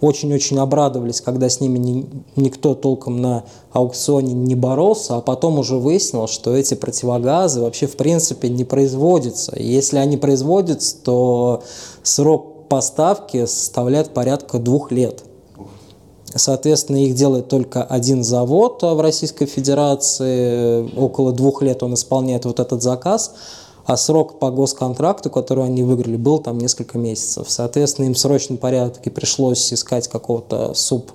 очень-очень 0.00 0.58
обрадовались, 0.58 1.20
когда 1.20 1.48
с 1.48 1.60
ними 1.60 1.78
ни, 1.78 2.06
никто 2.36 2.74
толком 2.74 3.20
на 3.20 3.44
аукционе 3.72 4.34
не 4.34 4.54
боролся, 4.54 5.16
а 5.16 5.20
потом 5.20 5.58
уже 5.58 5.76
выяснилось, 5.76 6.30
что 6.30 6.54
эти 6.54 6.74
противогазы 6.74 7.60
вообще 7.60 7.86
в 7.86 7.96
принципе 7.96 8.48
не 8.48 8.64
производятся. 8.64 9.54
Если 9.58 9.96
они 9.98 10.16
производятся, 10.16 10.96
то 11.02 11.62
срок 12.02 12.55
поставки 12.68 13.46
составляет 13.46 14.14
порядка 14.14 14.58
двух 14.58 14.90
лет. 14.92 15.24
Соответственно, 16.34 17.04
их 17.04 17.14
делает 17.14 17.48
только 17.48 17.82
один 17.82 18.22
завод 18.22 18.82
в 18.82 19.00
Российской 19.00 19.46
Федерации. 19.46 20.90
Около 20.96 21.32
двух 21.32 21.62
лет 21.62 21.82
он 21.82 21.94
исполняет 21.94 22.44
вот 22.44 22.60
этот 22.60 22.82
заказ. 22.82 23.34
А 23.86 23.96
срок 23.96 24.40
по 24.40 24.50
госконтракту, 24.50 25.30
который 25.30 25.64
они 25.64 25.84
выиграли, 25.84 26.16
был 26.16 26.40
там 26.40 26.58
несколько 26.58 26.98
месяцев. 26.98 27.46
Соответственно, 27.48 28.06
им 28.06 28.14
в 28.14 28.18
срочном 28.18 28.58
порядке 28.58 29.10
пришлось 29.10 29.72
искать 29.72 30.08
какого-то 30.08 30.74
суп 30.74 31.12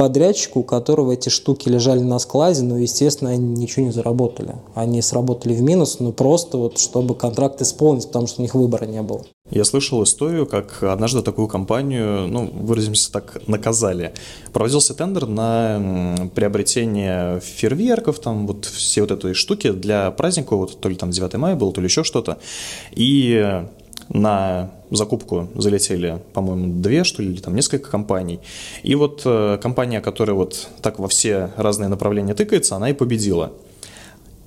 подрядчику, 0.00 0.60
у 0.60 0.62
которого 0.62 1.12
эти 1.12 1.28
штуки 1.28 1.68
лежали 1.68 2.00
на 2.00 2.18
складе, 2.18 2.62
но, 2.62 2.78
естественно, 2.78 3.32
они 3.32 3.60
ничего 3.60 3.84
не 3.84 3.92
заработали. 3.92 4.54
Они 4.74 5.02
сработали 5.02 5.52
в 5.52 5.60
минус, 5.60 6.00
но 6.00 6.10
просто 6.10 6.56
вот, 6.56 6.78
чтобы 6.78 7.14
контракт 7.14 7.60
исполнить, 7.60 8.06
потому 8.06 8.26
что 8.26 8.40
у 8.40 8.42
них 8.42 8.54
выбора 8.54 8.86
не 8.86 9.02
было. 9.02 9.26
Я 9.50 9.62
слышал 9.64 10.02
историю, 10.02 10.46
как 10.46 10.82
однажды 10.82 11.20
такую 11.20 11.48
компанию, 11.48 12.26
ну, 12.28 12.50
выразимся 12.50 13.12
так, 13.12 13.42
наказали. 13.46 14.14
Проводился 14.54 14.94
тендер 14.94 15.26
на 15.26 16.30
приобретение 16.34 17.40
фейерверков, 17.40 18.20
там 18.20 18.46
вот 18.46 18.64
все 18.64 19.02
вот 19.02 19.10
этой 19.10 19.34
штуки 19.34 19.70
для 19.70 20.10
праздника, 20.12 20.56
вот 20.56 20.80
то 20.80 20.88
ли 20.88 20.94
там 20.94 21.10
9 21.10 21.34
мая 21.34 21.56
был, 21.56 21.72
то 21.72 21.82
ли 21.82 21.88
еще 21.88 22.04
что-то. 22.04 22.38
И 22.92 23.66
на 24.12 24.70
закупку 24.90 25.48
залетели, 25.54 26.20
по-моему, 26.32 26.80
две, 26.80 27.04
что 27.04 27.22
ли, 27.22 27.32
или 27.32 27.40
там 27.40 27.54
несколько 27.54 27.90
компаний. 27.90 28.40
И 28.82 28.94
вот 28.94 29.22
э, 29.24 29.58
компания, 29.62 30.00
которая 30.00 30.34
вот 30.34 30.68
так 30.82 30.98
во 30.98 31.08
все 31.08 31.50
разные 31.56 31.88
направления 31.88 32.34
тыкается, 32.34 32.76
она 32.76 32.90
и 32.90 32.92
победила. 32.92 33.52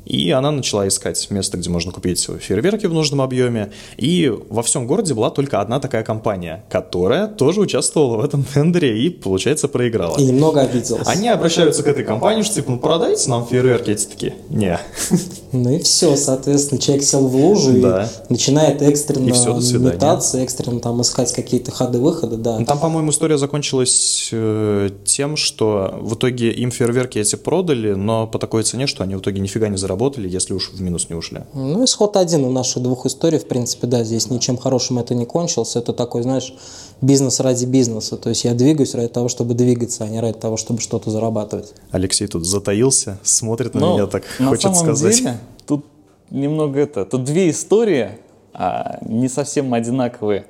И 0.05 0.31
она 0.31 0.51
начала 0.51 0.87
искать 0.87 1.29
место, 1.29 1.57
где 1.57 1.69
можно 1.69 1.91
купить 1.91 2.27
фейерверки 2.39 2.87
в 2.87 2.93
нужном 2.93 3.21
объеме. 3.21 3.71
И 3.97 4.31
во 4.49 4.61
всем 4.61 4.85
городе 4.85 5.13
была 5.13 5.29
только 5.29 5.61
одна 5.61 5.79
такая 5.79 6.03
компания, 6.03 6.65
которая 6.69 7.27
тоже 7.27 7.61
участвовала 7.61 8.17
в 8.17 8.25
этом 8.25 8.43
тендере 8.53 9.01
и, 9.01 9.09
получается, 9.09 9.67
проиграла. 9.67 10.17
И 10.17 10.25
немного 10.25 10.61
обиделась. 10.61 11.07
Они 11.07 11.29
обращаются 11.29 11.83
к 11.83 11.87
этой 11.87 12.03
компании, 12.03 12.43
что 12.43 12.55
типа, 12.55 12.71
ну 12.71 12.79
продайте 12.79 13.29
нам 13.29 13.45
фейерверки, 13.45 13.91
эти 13.91 14.05
такие, 14.05 14.35
не. 14.49 14.77
Ну 15.53 15.69
и 15.71 15.79
все, 15.79 16.15
соответственно, 16.17 16.81
человек 16.81 17.05
сел 17.05 17.27
в 17.27 17.35
лужу 17.35 17.79
Да. 17.79 18.09
и 18.27 18.33
начинает 18.33 18.81
экстренно 18.81 19.29
И 19.29 19.77
метаться, 19.77 20.39
экстренно 20.39 20.79
там 20.79 21.01
искать 21.01 21.31
какие-то 21.31 21.71
ходы-выходы, 21.71 22.37
да. 22.37 22.59
Ну, 22.59 22.65
Там, 22.65 22.79
по-моему, 22.79 23.11
история 23.11 23.37
закончилась 23.37 24.29
э, 24.31 24.89
тем, 25.05 25.37
что 25.37 25.99
в 26.01 26.15
итоге 26.15 26.51
им 26.51 26.71
фейерверки 26.71 27.19
эти 27.19 27.35
продали, 27.35 27.93
но 27.93 28.25
по 28.27 28.39
такой 28.39 28.63
цене, 28.63 28.87
что 28.87 29.03
они 29.03 29.15
в 29.15 29.19
итоге 29.19 29.39
нифига 29.39 29.67
не 29.67 29.77
заработали, 29.77 30.27
если 30.27 30.53
уж 30.53 30.71
в 30.71 30.81
минус 30.81 31.07
не 31.09 31.15
ушли. 31.15 31.41
Ну, 31.53 31.85
исход 31.85 32.17
один 32.17 32.43
у 32.45 32.49
наших 32.51 32.81
двух 32.81 33.05
историй, 33.05 33.37
в 33.39 33.45
принципе, 33.47 33.85
да, 33.87 34.03
здесь 34.03 34.29
ничем 34.29 34.57
хорошим 34.57 34.97
это 34.99 35.13
не 35.13 35.25
кончилось. 35.25 35.75
Это 35.75 35.93
такой, 35.93 36.23
знаешь, 36.23 36.53
бизнес 37.01 37.39
ради 37.39 37.65
бизнеса. 37.65 38.17
То 38.17 38.29
есть 38.29 38.43
я 38.43 38.53
двигаюсь 38.53 38.95
ради 38.95 39.09
того, 39.09 39.27
чтобы 39.29 39.53
двигаться, 39.53 40.03
а 40.03 40.07
не 40.07 40.19
ради 40.19 40.37
того, 40.39 40.57
чтобы 40.57 40.81
что-то 40.81 41.11
зарабатывать. 41.11 41.73
Алексей 41.91 42.27
тут 42.27 42.45
затаился, 42.45 43.19
смотрит 43.23 43.75
на 43.75 43.81
Ну, 43.81 43.93
меня 43.93 44.07
так, 44.07 44.23
на 44.39 44.47
хочет 44.47 44.63
самом 44.63 44.77
сказать. 44.77 45.17
деле, 45.17 45.37
тут 45.65 45.85
немного 46.29 46.79
это, 46.79 47.05
тут 47.05 47.23
две 47.23 47.49
истории, 47.49 48.19
а, 48.53 48.99
не 49.01 49.27
совсем 49.29 49.73
одинаковые. 49.73 50.45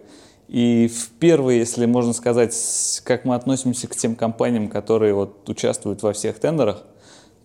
И 0.48 0.88
в 0.94 1.10
первой, 1.20 1.58
если 1.58 1.86
можно 1.86 2.14
сказать, 2.14 2.54
как 3.06 3.26
мы 3.26 3.36
относимся 3.36 3.88
к 3.88 3.96
тем 3.96 4.16
компаниям, 4.16 4.68
которые 4.68 5.14
вот 5.14 5.50
участвуют 5.50 6.04
во 6.04 6.14
всех 6.14 6.40
тендерах, 6.40 6.84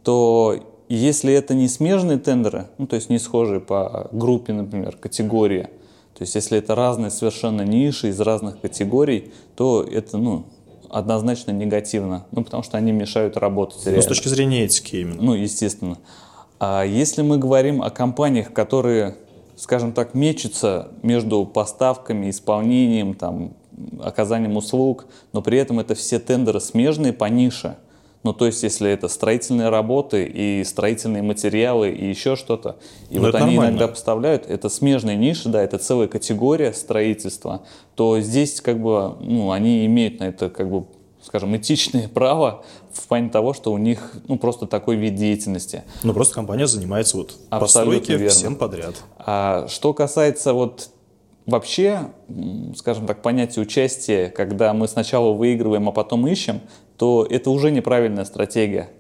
то 0.02 0.62
если 0.88 1.32
это 1.32 1.54
не 1.54 1.68
смежные 1.68 2.18
тендеры, 2.18 2.66
ну 2.78 2.86
то 2.86 2.96
есть 2.96 3.08
не 3.08 3.18
схожие 3.18 3.60
по 3.60 4.08
группе, 4.12 4.52
например, 4.52 4.96
категории, 4.96 5.68
то 6.14 6.22
есть 6.22 6.34
если 6.34 6.58
это 6.58 6.74
разные 6.74 7.10
совершенно 7.10 7.62
ниши 7.62 8.08
из 8.08 8.20
разных 8.20 8.60
категорий, 8.60 9.32
то 9.54 9.82
это, 9.84 10.18
ну, 10.18 10.46
однозначно 10.90 11.52
негативно, 11.52 12.26
ну 12.32 12.42
потому 12.42 12.62
что 12.62 12.76
они 12.76 12.92
мешают 12.92 13.36
работать 13.36 13.78
Ну, 13.84 13.90
реально. 13.92 14.02
с 14.02 14.06
точки 14.06 14.28
зрения 14.28 14.64
этики 14.64 14.96
именно. 14.96 15.22
Ну, 15.22 15.34
естественно. 15.34 15.98
А 16.58 16.82
если 16.82 17.22
мы 17.22 17.38
говорим 17.38 17.82
о 17.82 17.90
компаниях, 17.90 18.52
которые, 18.52 19.16
скажем 19.56 19.92
так, 19.92 20.14
мечутся 20.14 20.88
между 21.02 21.44
поставками, 21.46 22.30
исполнением, 22.30 23.14
там, 23.14 23.52
оказанием 24.02 24.56
услуг, 24.56 25.06
но 25.32 25.40
при 25.40 25.58
этом 25.58 25.78
это 25.78 25.94
все 25.94 26.18
тендеры 26.18 26.60
смежные 26.60 27.12
по 27.12 27.26
нише. 27.26 27.76
Ну, 28.24 28.32
то 28.32 28.46
есть, 28.46 28.64
если 28.64 28.90
это 28.90 29.06
строительные 29.06 29.68
работы 29.68 30.24
и 30.24 30.64
строительные 30.64 31.22
материалы 31.22 31.90
и 31.90 32.08
еще 32.08 32.34
что-то, 32.34 32.76
и 33.10 33.14
Ну, 33.14 33.26
вот 33.26 33.34
они 33.36 33.52
нормально. 33.54 33.70
иногда 33.70 33.88
поставляют, 33.88 34.46
это 34.50 34.68
смежные 34.68 35.16
ниши, 35.16 35.48
да, 35.48 35.62
это 35.62 35.78
целая 35.78 36.08
категория 36.08 36.72
строительства, 36.72 37.62
то 37.94 38.20
здесь 38.20 38.60
как 38.60 38.80
бы, 38.80 39.14
ну, 39.20 39.52
они 39.52 39.86
имеют 39.86 40.18
на 40.18 40.24
это 40.24 40.50
как 40.50 40.68
бы 40.68 40.86
скажем, 41.22 41.56
этичное 41.56 42.08
право 42.08 42.64
в 42.98 43.06
плане 43.06 43.30
того, 43.30 43.54
что 43.54 43.72
у 43.72 43.78
них 43.78 44.12
ну, 44.28 44.38
просто 44.38 44.66
такой 44.66 44.96
вид 44.96 45.14
деятельности. 45.14 45.84
Ну, 46.02 46.12
просто 46.12 46.34
компания 46.34 46.66
занимается 46.66 47.16
вот 47.16 47.36
постройки 47.48 48.12
верно. 48.12 48.28
всем 48.28 48.56
подряд. 48.56 48.94
А 49.18 49.66
что 49.68 49.94
касается 49.94 50.52
вот 50.52 50.90
вообще, 51.46 52.10
скажем 52.76 53.06
так, 53.06 53.22
понятия 53.22 53.60
участия, 53.60 54.28
когда 54.28 54.72
мы 54.74 54.86
сначала 54.86 55.32
выигрываем, 55.32 55.88
а 55.88 55.92
потом 55.92 56.26
ищем, 56.26 56.60
то 56.96 57.26
это 57.28 57.50
уже 57.50 57.70
неправильная 57.70 58.24
стратегия. 58.24 58.90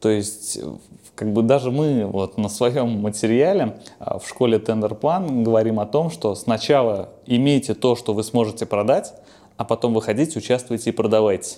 То 0.00 0.08
есть, 0.08 0.58
э, 0.62 0.66
как 1.14 1.32
бы 1.32 1.42
даже 1.42 1.70
мы 1.70 2.06
вот 2.06 2.38
на 2.38 2.48
своем 2.48 3.00
материале 3.00 3.80
а, 3.98 4.18
в 4.18 4.28
школе 4.28 4.58
Plan 4.58 5.42
говорим 5.42 5.80
о 5.80 5.86
том, 5.86 6.10
что 6.10 6.34
сначала 6.34 7.10
имейте 7.26 7.74
то, 7.74 7.96
что 7.96 8.14
вы 8.14 8.22
сможете 8.22 8.64
продать, 8.64 9.12
а 9.56 9.64
потом 9.64 9.92
выходите, 9.92 10.38
участвуйте 10.38 10.90
и 10.90 10.92
продавайте. 10.92 11.56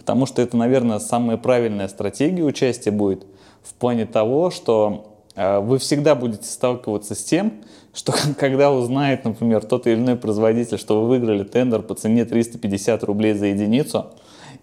Потому 0.00 0.24
что 0.24 0.40
это, 0.40 0.56
наверное, 0.56 0.98
самая 0.98 1.36
правильная 1.36 1.86
стратегия 1.86 2.42
участия 2.42 2.90
будет 2.90 3.26
в 3.62 3.74
плане 3.74 4.06
того, 4.06 4.50
что 4.50 5.14
э, 5.36 5.60
вы 5.60 5.76
всегда 5.76 6.14
будете 6.14 6.44
сталкиваться 6.44 7.14
с 7.14 7.22
тем, 7.22 7.52
что 7.92 8.14
когда 8.38 8.72
узнает, 8.72 9.26
например, 9.26 9.62
тот 9.62 9.86
или 9.86 9.96
иной 9.96 10.16
производитель, 10.16 10.78
что 10.78 11.02
вы 11.02 11.08
выиграли 11.08 11.44
тендер 11.44 11.82
по 11.82 11.94
цене 11.94 12.24
350 12.24 13.04
рублей 13.04 13.34
за 13.34 13.48
единицу, 13.48 14.06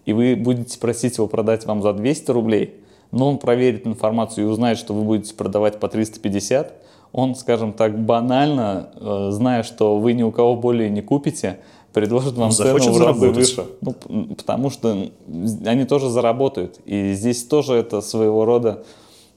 и 0.06 0.12
вы 0.12 0.34
будете 0.34 0.76
просить 0.80 1.18
его 1.18 1.28
продать 1.28 1.66
вам 1.66 1.82
за 1.82 1.92
200 1.92 2.32
рублей, 2.32 2.80
но 3.12 3.30
он 3.30 3.38
проверит 3.38 3.86
информацию 3.86 4.44
и 4.44 4.50
узнает, 4.50 4.76
что 4.76 4.92
вы 4.92 5.02
будете 5.02 5.34
продавать 5.34 5.78
по 5.78 5.86
350, 5.86 6.72
он, 7.12 7.36
скажем 7.36 7.72
так, 7.74 7.96
банально, 7.96 8.90
э, 8.96 9.28
зная, 9.30 9.62
что 9.62 9.98
вы 9.98 10.14
ни 10.14 10.24
у 10.24 10.32
кого 10.32 10.56
более 10.56 10.90
не 10.90 11.00
купите, 11.00 11.60
предложит 11.92 12.34
вам 12.34 12.52
Захочет 12.52 12.92
цену 12.92 12.98
в 12.98 13.06
разы 13.06 13.30
выше. 13.30 13.66
Ну, 13.80 13.92
потому 14.36 14.70
что 14.70 15.10
они 15.64 15.84
тоже 15.84 16.10
заработают. 16.10 16.80
И 16.84 17.12
здесь 17.14 17.44
тоже 17.44 17.74
это 17.74 18.00
своего 18.00 18.44
рода, 18.44 18.84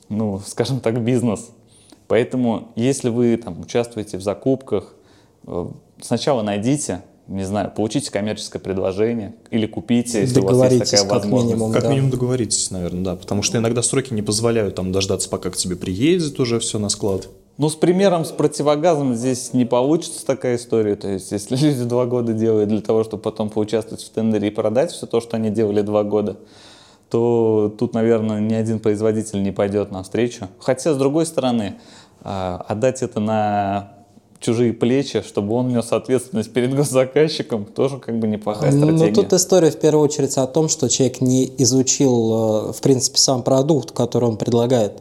ну, 0.10 0.42
скажем 0.46 0.80
так, 0.80 1.04
бизнес. 1.04 1.52
Поэтому, 2.08 2.70
если 2.76 3.10
вы 3.10 3.38
там 3.38 3.62
участвуете 3.62 4.18
в 4.18 4.22
закупках, 4.22 4.94
э, 5.48 5.68
сначала 6.02 6.42
найдите, 6.42 7.04
не 7.28 7.46
знаю, 7.46 7.72
получите 7.74 8.12
коммерческое 8.12 8.62
предложение 8.62 9.34
или 9.50 9.66
купите, 9.66 10.20
если 10.20 10.42
у 10.42 10.44
вас 10.44 10.52
есть 10.52 10.60
Договоритесь, 10.60 10.90
такая 10.90 11.06
как 11.06 11.12
возможность. 11.12 11.54
минимум. 11.54 11.72
Как 11.72 11.84
да. 11.84 11.90
минимум 11.90 12.10
договоритесь, 12.10 12.70
наверное, 12.72 13.04
да. 13.04 13.16
Потому 13.16 13.44
что 13.44 13.58
иногда 13.58 13.82
сроки 13.82 14.14
не 14.14 14.22
позволяют 14.22 14.76
там 14.76 14.92
дождаться, 14.92 15.30
пока 15.30 15.52
к 15.52 15.56
тебе 15.56 15.78
приедет 15.78 16.38
уже 16.40 16.60
все 16.60 16.80
на 16.80 16.90
склад. 16.90 17.30
Ну, 17.58 17.70
с 17.70 17.76
примером, 17.76 18.26
с 18.26 18.32
противогазом 18.32 19.14
здесь 19.16 19.54
не 19.54 19.66
получится 19.66 20.26
такая 20.26 20.56
история. 20.56 20.96
То 20.96 21.10
есть, 21.10 21.32
если 21.32 21.56
люди 21.68 21.84
два 21.84 22.06
года 22.06 22.34
делают 22.34 22.70
для 22.70 22.82
того, 22.82 23.04
чтобы 23.04 23.24
потом 23.24 23.50
поучаствовать 23.50 24.04
в 24.04 24.10
тендере 24.10 24.48
и 24.48 24.52
продать 24.52 24.92
все 24.92 25.06
то, 25.06 25.22
что 25.22 25.38
они 25.38 25.50
делали 25.50 25.82
два 25.82 26.04
года, 26.04 26.38
то 27.10 27.74
тут, 27.78 27.94
наверное, 27.94 28.40
ни 28.40 28.54
один 28.54 28.80
производитель 28.80 29.44
не 29.44 29.52
пойдет 29.52 29.92
навстречу. 29.92 30.48
Хотя, 30.60 30.94
с 30.94 30.98
другой 30.98 31.26
стороны, 31.26 31.76
а, 32.24 32.64
отдать 32.68 33.02
это 33.04 33.20
на 33.20 34.02
чужие 34.40 34.74
плечи, 34.74 35.22
чтобы 35.22 35.54
он 35.54 35.70
нес 35.70 35.92
ответственность 35.92 36.52
перед 36.52 36.74
госзаказчиком, 36.76 37.66
тоже 37.66 38.00
как 38.00 38.18
бы 38.18 38.28
неплохая 38.28 38.72
Ну, 38.72 38.88
стратегия. 38.96 39.14
тут 39.14 39.34
история 39.34 39.70
в 39.70 39.80
первую 39.80 40.04
очередь 40.04 40.36
о 40.38 40.48
том, 40.48 40.68
что 40.68 40.90
человек 40.90 41.22
не 41.22 41.52
изучил, 41.60 42.70
э, 42.70 42.74
в 42.74 42.82
принципе, 42.82 43.20
сам 43.20 43.44
продукт, 43.44 43.92
который 43.92 44.26
он 44.30 44.38
предлагает. 44.38 44.94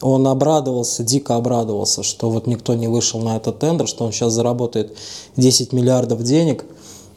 Он 0.00 0.26
обрадовался, 0.28 1.02
дико 1.02 1.36
обрадовался, 1.36 2.02
что 2.02 2.30
вот 2.30 2.46
никто 2.46 2.74
не 2.74 2.86
вышел 2.88 3.20
на 3.20 3.36
этот 3.36 3.58
тендер, 3.58 3.88
что 3.88 4.04
он 4.04 4.12
сейчас 4.12 4.32
заработает 4.32 4.96
10 5.36 5.72
миллиардов 5.72 6.22
денег, 6.22 6.64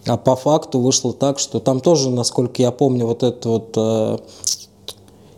а 0.05 0.17
по 0.17 0.35
факту 0.35 0.79
вышло 0.79 1.13
так, 1.13 1.37
что 1.37 1.59
там 1.59 1.79
тоже, 1.79 2.09
насколько 2.09 2.61
я 2.61 2.71
помню, 2.71 3.05
вот 3.05 3.21
этот 3.21 3.45
вот 3.45 3.73
э, 3.75 4.17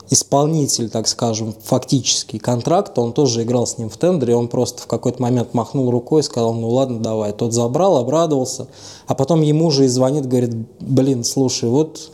исполнитель, 0.10 0.90
так 0.90 1.08
скажем, 1.08 1.54
фактический 1.64 2.40
контракт, 2.40 2.98
он 2.98 3.12
тоже 3.14 3.44
играл 3.44 3.68
с 3.68 3.78
ним 3.78 3.90
в 3.90 3.98
тендере, 3.98 4.36
он 4.36 4.48
просто 4.48 4.84
в 4.84 4.88
какой-то 4.88 5.22
момент 5.22 5.54
махнул 5.54 5.92
рукой 5.92 6.22
и 6.22 6.24
сказал, 6.24 6.54
ну 6.54 6.70
ладно, 6.70 7.00
давай. 7.00 7.34
Тот 7.34 7.52
забрал, 7.52 7.98
обрадовался, 7.98 8.68
а 9.08 9.16
потом 9.16 9.42
ему 9.42 9.72
же 9.72 9.86
и 9.86 9.88
звонит, 9.88 10.28
говорит, 10.28 10.56
блин, 10.80 11.24
слушай, 11.24 11.68
вот 11.68 12.12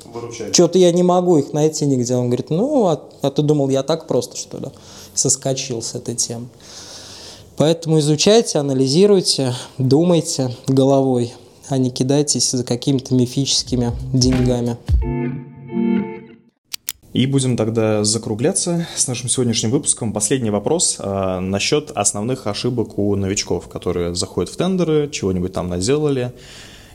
что-то 0.52 0.80
я 0.80 0.92
не 0.92 1.04
могу 1.04 1.38
их 1.38 1.54
найти 1.54 1.86
нигде. 1.86 2.16
Он 2.16 2.28
говорит, 2.28 2.50
ну, 2.50 2.88
а, 2.88 3.00
а 3.22 3.30
ты 3.30 3.42
думал, 3.42 3.70
я 3.70 3.84
так 3.84 4.08
просто, 4.08 4.38
что 4.38 4.58
ли? 4.58 4.68
Соскочил 5.20 5.82
с 5.82 5.96
этой 5.96 6.16
темы. 6.16 6.48
Поэтому 7.58 8.00
изучайте, 8.00 8.58
анализируйте, 8.58 9.54
думайте 9.78 10.56
головой, 10.68 11.34
а 11.68 11.78
не 11.78 11.92
кидайтесь 11.92 12.52
за 12.52 12.64
какими-то 12.64 13.14
мифическими 13.14 13.92
деньгами. 14.14 14.78
И 17.12 17.26
будем 17.26 17.58
тогда 17.58 18.06
закругляться 18.06 18.88
с 18.96 19.10
нашим 19.10 19.28
сегодняшним 19.28 19.72
выпуском. 19.72 20.14
Последний 20.14 20.52
вопрос 20.52 20.96
а, 21.00 21.42
насчет 21.42 21.92
основных 21.92 22.48
ошибок 22.48 22.98
у 22.98 23.14
новичков, 23.16 23.68
которые 23.68 24.16
заходят 24.16 24.50
в 24.50 24.56
тендеры, 24.56 25.10
чего-нибудь 25.12 25.52
там 25.52 25.68
наделали, 25.68 26.32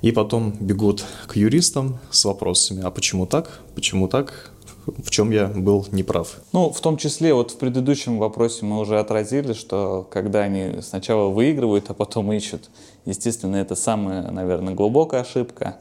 и 0.00 0.12
потом 0.12 0.56
бегут 0.60 1.04
к 1.26 1.36
юристам 1.36 1.98
с 2.10 2.24
вопросами, 2.24 2.82
а 2.84 2.90
почему 2.90 3.26
так, 3.26 3.60
почему 3.74 4.08
так, 4.08 4.52
в 4.86 5.10
чем 5.10 5.30
я 5.30 5.46
был 5.46 5.86
неправ. 5.92 6.36
Ну, 6.52 6.70
в 6.70 6.80
том 6.80 6.96
числе, 6.96 7.34
вот 7.34 7.50
в 7.50 7.58
предыдущем 7.58 8.18
вопросе 8.18 8.64
мы 8.64 8.78
уже 8.78 8.98
отразили, 8.98 9.52
что 9.52 10.06
когда 10.10 10.40
они 10.40 10.80
сначала 10.82 11.28
выигрывают, 11.28 11.90
а 11.90 11.94
потом 11.94 12.32
ищут, 12.32 12.70
естественно, 13.04 13.56
это 13.56 13.74
самая, 13.74 14.30
наверное, 14.30 14.74
глубокая 14.74 15.22
ошибка. 15.22 15.78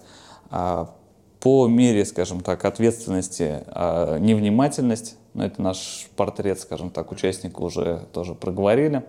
А 0.49 0.93
по 1.39 1.67
мере, 1.67 2.05
скажем 2.05 2.39
так, 2.39 2.63
ответственности, 2.63 3.63
а, 3.67 4.17
невнимательность, 4.17 5.17
ну, 5.33 5.43
это 5.43 5.61
наш 5.61 6.07
портрет, 6.15 6.59
скажем 6.59 6.89
так, 6.89 7.11
участника 7.11 7.59
уже 7.59 8.07
тоже 8.13 8.33
проговорили, 8.33 9.03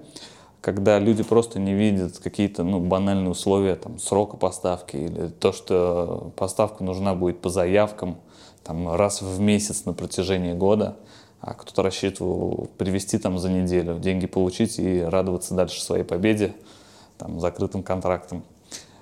когда 0.60 0.98
люди 0.98 1.22
просто 1.22 1.60
не 1.60 1.74
видят 1.74 2.18
какие-то 2.18 2.64
ну, 2.64 2.80
банальные 2.80 3.30
условия 3.30 3.76
там, 3.76 3.98
срока 3.98 4.36
поставки 4.36 4.96
или 4.96 5.28
то, 5.28 5.52
что 5.52 6.32
поставка 6.36 6.82
нужна 6.82 7.14
будет 7.14 7.40
по 7.40 7.50
заявкам 7.50 8.16
там, 8.64 8.94
раз 8.94 9.22
в 9.22 9.40
месяц 9.40 9.84
на 9.84 9.92
протяжении 9.92 10.52
года, 10.54 10.96
а 11.40 11.54
кто-то 11.54 11.82
рассчитывал 11.82 12.68
привести 12.78 13.18
там 13.18 13.38
за 13.38 13.50
неделю, 13.50 13.98
деньги 13.98 14.26
получить 14.26 14.78
и 14.78 15.02
радоваться 15.02 15.54
дальше 15.54 15.82
своей 15.82 16.04
победе, 16.04 16.54
там, 17.18 17.38
закрытым 17.40 17.82
контрактом. 17.82 18.42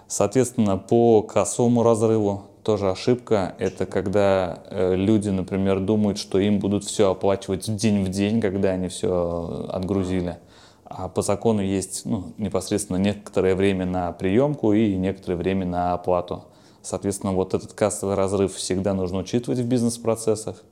Соответственно, 0.09 0.77
по 0.77 1.23
косому 1.23 1.83
разрыву 1.83 2.43
тоже 2.63 2.91
ошибка. 2.91 3.55
Это 3.59 3.87
когда 3.87 4.63
э, 4.71 4.95
люди, 4.95 5.31
например, 5.31 5.81
думают, 5.81 6.19
что 6.19 6.39
им 6.39 6.59
будут 6.59 6.85
все 6.85 7.11
оплачивать 7.11 7.75
день 7.77 8.05
в 8.05 8.09
день, 8.09 8.41
когда 8.41 8.71
они 8.71 8.89
все 8.89 9.69
отгрузили. 9.71 10.39
А 10.85 11.09
по 11.09 11.23
закону 11.23 11.63
есть 11.63 12.05
ну, 12.05 12.33
непосредственно 12.37 12.99
некоторое 12.99 13.55
время 13.55 13.87
на 13.87 14.13
приемку 14.13 14.73
и 14.73 14.95
некоторое 14.97 15.37
время 15.37 15.65
на 15.65 15.95
оплату. 15.95 16.45
Соответственно, 16.83 17.33
вот 17.33 17.55
этот 17.55 17.73
кассовый 17.73 18.17
разрыв 18.17 18.55
всегда 18.55 18.93
нужно 18.95 19.19
учитывать 19.19 19.61
в 19.61 19.67
бизнес-процессах. 19.67 20.63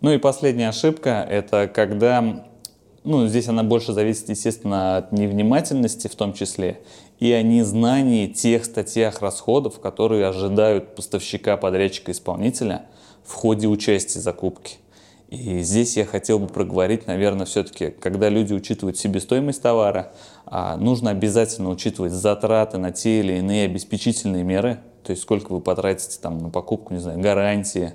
Ну 0.00 0.12
и 0.12 0.18
последняя 0.18 0.68
ошибка– 0.68 1.26
это 1.30 1.66
когда, 1.66 2.44
ну 3.02 3.26
здесь 3.26 3.48
она 3.48 3.64
больше 3.64 3.92
зависит, 3.92 4.28
естественно, 4.28 4.98
от 4.98 5.12
невнимательности 5.12 6.06
в 6.06 6.14
том 6.14 6.34
числе, 6.34 6.80
и 7.18 7.32
о 7.32 7.42
незнании 7.42 8.28
тех 8.28 8.64
статьях 8.64 9.20
расходов, 9.22 9.80
которые 9.80 10.26
ожидают 10.26 10.94
поставщика, 10.94 11.56
подрядчика, 11.56 12.12
исполнителя 12.12 12.86
в 13.24 13.32
ходе 13.32 13.66
участия 13.66 14.20
закупки. 14.20 14.76
И 15.28 15.60
здесь 15.60 15.96
я 15.96 16.06
хотел 16.06 16.38
бы 16.38 16.46
проговорить, 16.46 17.06
наверное, 17.06 17.44
все-таки, 17.44 17.90
когда 17.90 18.30
люди 18.30 18.54
учитывают 18.54 18.96
себестоимость 18.96 19.60
товара, 19.60 20.12
а, 20.46 20.76
нужно 20.76 21.10
обязательно 21.10 21.68
учитывать 21.68 22.12
затраты 22.12 22.78
на 22.78 22.92
те 22.92 23.20
или 23.20 23.34
иные 23.34 23.66
обеспечительные 23.66 24.42
меры, 24.42 24.78
то 25.08 25.12
есть 25.12 25.22
сколько 25.22 25.54
вы 25.54 25.62
потратите 25.62 26.18
там, 26.20 26.36
на 26.36 26.50
покупку, 26.50 26.92
не 26.92 27.00
знаю, 27.00 27.18
гарантии, 27.18 27.94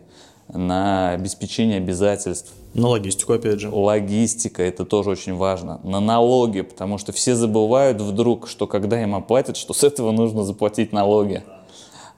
на 0.52 1.12
обеспечение 1.12 1.78
обязательств. 1.78 2.52
На 2.74 2.88
логистику, 2.88 3.34
опять 3.34 3.60
же. 3.60 3.70
Логистика, 3.70 4.64
это 4.64 4.84
тоже 4.84 5.12
очень 5.12 5.36
важно. 5.36 5.80
На 5.84 6.00
налоги, 6.00 6.62
потому 6.62 6.98
что 6.98 7.12
все 7.12 7.36
забывают 7.36 8.02
вдруг, 8.02 8.48
что 8.48 8.66
когда 8.66 9.00
им 9.00 9.14
оплатят, 9.14 9.58
что 9.58 9.76
с 9.76 9.84
этого 9.84 10.12
нужно 10.12 10.44
заплатить 10.44 10.92
налоги. 10.92 11.44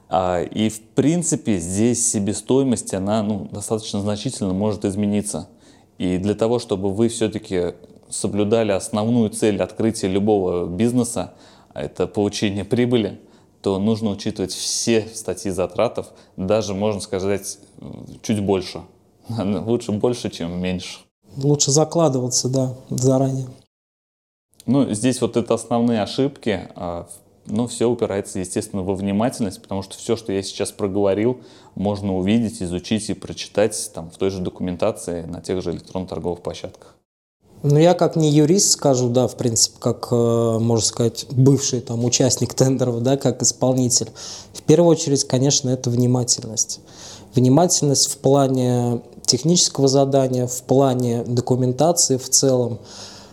А, 0.08 0.42
и 0.42 0.70
в 0.70 0.80
принципе 0.80 1.58
здесь 1.58 2.10
себестоимость, 2.10 2.94
она 2.94 3.22
ну, 3.22 3.50
достаточно 3.52 4.00
значительно 4.00 4.54
может 4.54 4.86
измениться. 4.86 5.50
И 5.98 6.16
для 6.16 6.34
того, 6.34 6.58
чтобы 6.58 6.90
вы 6.90 7.08
все-таки 7.08 7.74
соблюдали 8.08 8.72
основную 8.72 9.28
цель 9.28 9.60
открытия 9.60 10.08
любого 10.08 10.64
бизнеса, 10.64 11.34
а 11.74 11.82
это 11.82 12.06
получение 12.06 12.64
прибыли, 12.64 13.20
то 13.66 13.80
нужно 13.80 14.10
учитывать 14.10 14.52
все 14.52 15.08
статьи 15.12 15.50
затратов, 15.50 16.12
даже, 16.36 16.72
можно 16.72 17.00
сказать, 17.00 17.58
чуть 18.22 18.40
больше. 18.40 18.82
Лучше 19.28 19.90
больше, 19.90 20.30
чем 20.30 20.56
меньше. 20.56 21.00
Лучше 21.36 21.72
закладываться, 21.72 22.48
да, 22.48 22.76
заранее. 22.90 23.48
Ну, 24.66 24.94
здесь 24.94 25.20
вот 25.20 25.36
это 25.36 25.54
основные 25.54 26.00
ошибки. 26.00 26.68
А, 26.76 27.08
ну, 27.46 27.66
все 27.66 27.90
упирается, 27.90 28.38
естественно, 28.38 28.84
во 28.84 28.94
внимательность, 28.94 29.60
потому 29.60 29.82
что 29.82 29.96
все, 29.96 30.14
что 30.14 30.32
я 30.32 30.44
сейчас 30.44 30.70
проговорил, 30.70 31.40
можно 31.74 32.16
увидеть, 32.16 32.62
изучить 32.62 33.10
и 33.10 33.14
прочитать 33.14 33.90
там, 33.92 34.10
в 34.12 34.16
той 34.16 34.30
же 34.30 34.42
документации 34.42 35.22
на 35.22 35.40
тех 35.40 35.60
же 35.60 35.72
электронно-торговых 35.72 36.40
площадках. 36.40 36.95
Ну, 37.68 37.80
я 37.80 37.94
как 37.94 38.14
не 38.14 38.30
юрист 38.30 38.70
скажу, 38.70 39.08
да, 39.08 39.26
в 39.26 39.34
принципе, 39.34 39.76
как, 39.80 40.06
э, 40.12 40.58
можно 40.60 40.86
сказать, 40.86 41.26
бывший 41.32 41.80
там 41.80 42.04
участник 42.04 42.54
тендеров, 42.54 43.02
да, 43.02 43.16
как 43.16 43.42
исполнитель. 43.42 44.08
В 44.52 44.62
первую 44.62 44.92
очередь, 44.92 45.24
конечно, 45.24 45.70
это 45.70 45.90
внимательность. 45.90 46.78
Внимательность 47.34 48.06
в 48.06 48.18
плане 48.18 49.00
технического 49.22 49.88
задания, 49.88 50.46
в 50.46 50.62
плане 50.62 51.24
документации 51.24 52.18
в 52.18 52.28
целом 52.30 52.78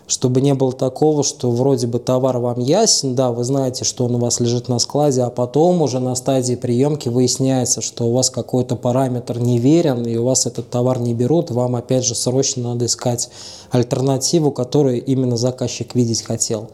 чтобы 0.07 0.41
не 0.41 0.53
было 0.53 0.73
такого, 0.73 1.23
что 1.23 1.49
вроде 1.51 1.87
бы 1.87 1.99
товар 1.99 2.37
вам 2.37 2.59
ясен, 2.59 3.15
да, 3.15 3.31
вы 3.31 3.43
знаете, 3.43 3.85
что 3.85 4.05
он 4.05 4.15
у 4.15 4.19
вас 4.19 4.39
лежит 4.39 4.67
на 4.67 4.79
складе, 4.79 5.21
а 5.23 5.29
потом 5.29 5.81
уже 5.81 5.99
на 5.99 6.15
стадии 6.15 6.55
приемки 6.55 7.09
выясняется, 7.09 7.81
что 7.81 8.05
у 8.05 8.13
вас 8.13 8.29
какой-то 8.29 8.75
параметр 8.75 9.39
неверен, 9.39 10.05
и 10.05 10.17
у 10.17 10.25
вас 10.25 10.45
этот 10.45 10.69
товар 10.69 10.99
не 10.99 11.13
берут, 11.13 11.51
вам 11.51 11.75
опять 11.75 12.05
же 12.05 12.15
срочно 12.15 12.69
надо 12.69 12.85
искать 12.85 13.29
альтернативу, 13.71 14.51
которую 14.51 15.03
именно 15.03 15.37
заказчик 15.37 15.95
видеть 15.95 16.21
хотел. 16.21 16.69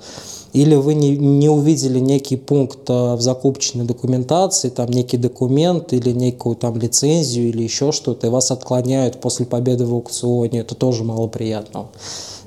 Или 0.52 0.74
вы 0.74 0.96
не, 0.96 1.16
не 1.16 1.48
увидели 1.48 2.00
некий 2.00 2.36
пункт 2.36 2.90
э, 2.90 3.14
в 3.16 3.22
закупочной 3.22 3.86
документации, 3.86 4.70
там 4.70 4.90
некий 4.90 5.18
документ 5.18 5.94
или 5.94 6.12
некую 6.12 6.56
там 6.56 6.76
лицензию 6.76 7.50
или 7.50 7.62
еще 7.62 7.92
что-то, 7.92 8.28
и 8.28 8.30
вас 8.32 8.50
отклоняют 8.50 9.22
после 9.22 9.46
победы 9.46 9.86
в 9.86 9.94
аукционе, 9.94 10.62
это 10.62 10.74
тоже 10.74 11.04
малоприятно. 11.04 11.88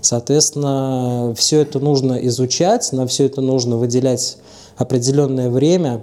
Соответственно, 0.03 1.33
все 1.37 1.61
это 1.61 1.79
нужно 1.79 2.15
изучать, 2.27 2.93
на 2.93 3.07
все 3.07 3.27
это 3.27 3.41
нужно 3.41 3.79
выделять 3.79 4.37
определенное 4.77 5.49
время, 5.49 6.03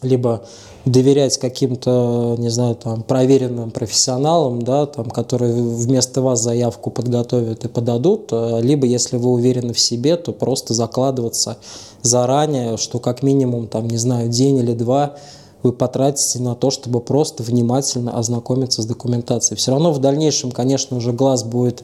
либо 0.00 0.44
доверять 0.84 1.36
каким-то, 1.38 2.36
не 2.38 2.48
знаю, 2.48 2.76
там, 2.76 3.02
проверенным 3.02 3.72
профессионалам, 3.72 4.62
да, 4.62 4.86
там, 4.86 5.10
которые 5.10 5.52
вместо 5.52 6.22
вас 6.22 6.40
заявку 6.40 6.90
подготовят 6.90 7.64
и 7.64 7.68
подадут, 7.68 8.28
э, 8.30 8.60
либо, 8.62 8.86
если 8.86 9.16
вы 9.16 9.30
уверены 9.30 9.72
в 9.72 9.80
себе, 9.80 10.16
то 10.16 10.32
просто 10.32 10.74
закладываться 10.74 11.56
заранее, 12.02 12.76
что 12.76 13.00
как 13.00 13.24
минимум, 13.24 13.66
там, 13.66 13.88
не 13.88 13.96
знаю, 13.96 14.28
день 14.28 14.58
или 14.58 14.74
два 14.74 15.16
вы 15.64 15.72
потратите 15.72 16.38
на 16.38 16.54
то, 16.54 16.70
чтобы 16.70 17.00
просто 17.00 17.42
внимательно 17.42 18.16
ознакомиться 18.16 18.82
с 18.82 18.86
документацией. 18.86 19.58
Все 19.58 19.72
равно 19.72 19.90
в 19.90 19.98
дальнейшем, 19.98 20.52
конечно, 20.52 20.96
уже 20.96 21.12
глаз 21.12 21.42
будет 21.42 21.82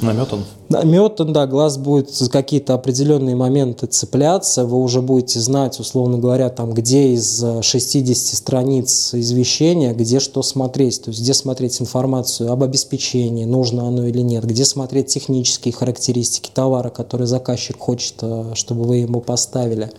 Наметан? 0.00 0.44
Наметан, 0.68 1.32
да, 1.32 1.46
глаз 1.46 1.78
будет 1.78 2.10
за 2.10 2.30
какие-то 2.30 2.74
определенные 2.74 3.36
моменты 3.36 3.86
цепляться, 3.86 4.64
вы 4.64 4.78
уже 4.78 5.00
будете 5.02 5.40
знать, 5.40 5.78
условно 5.78 6.18
говоря, 6.18 6.48
там, 6.50 6.72
где 6.72 7.12
из 7.12 7.44
60 7.62 8.16
страниц 8.16 9.14
извещения, 9.14 9.94
где 9.94 10.20
что 10.20 10.42
смотреть, 10.42 11.02
то 11.02 11.10
есть 11.10 11.20
где 11.20 11.34
смотреть 11.34 11.80
информацию 11.80 12.50
об 12.50 12.62
обеспечении, 12.62 13.44
нужно 13.44 13.86
оно 13.86 14.06
или 14.06 14.20
нет, 14.20 14.44
где 14.44 14.64
смотреть 14.64 15.06
технические 15.06 15.72
характеристики 15.72 16.50
товара, 16.52 16.90
который 16.90 17.26
заказчик 17.26 17.78
хочет, 17.78 18.14
э, 18.22 18.52
чтобы 18.54 18.84
вы 18.84 18.96
ему 18.96 19.20
поставили. 19.20 19.90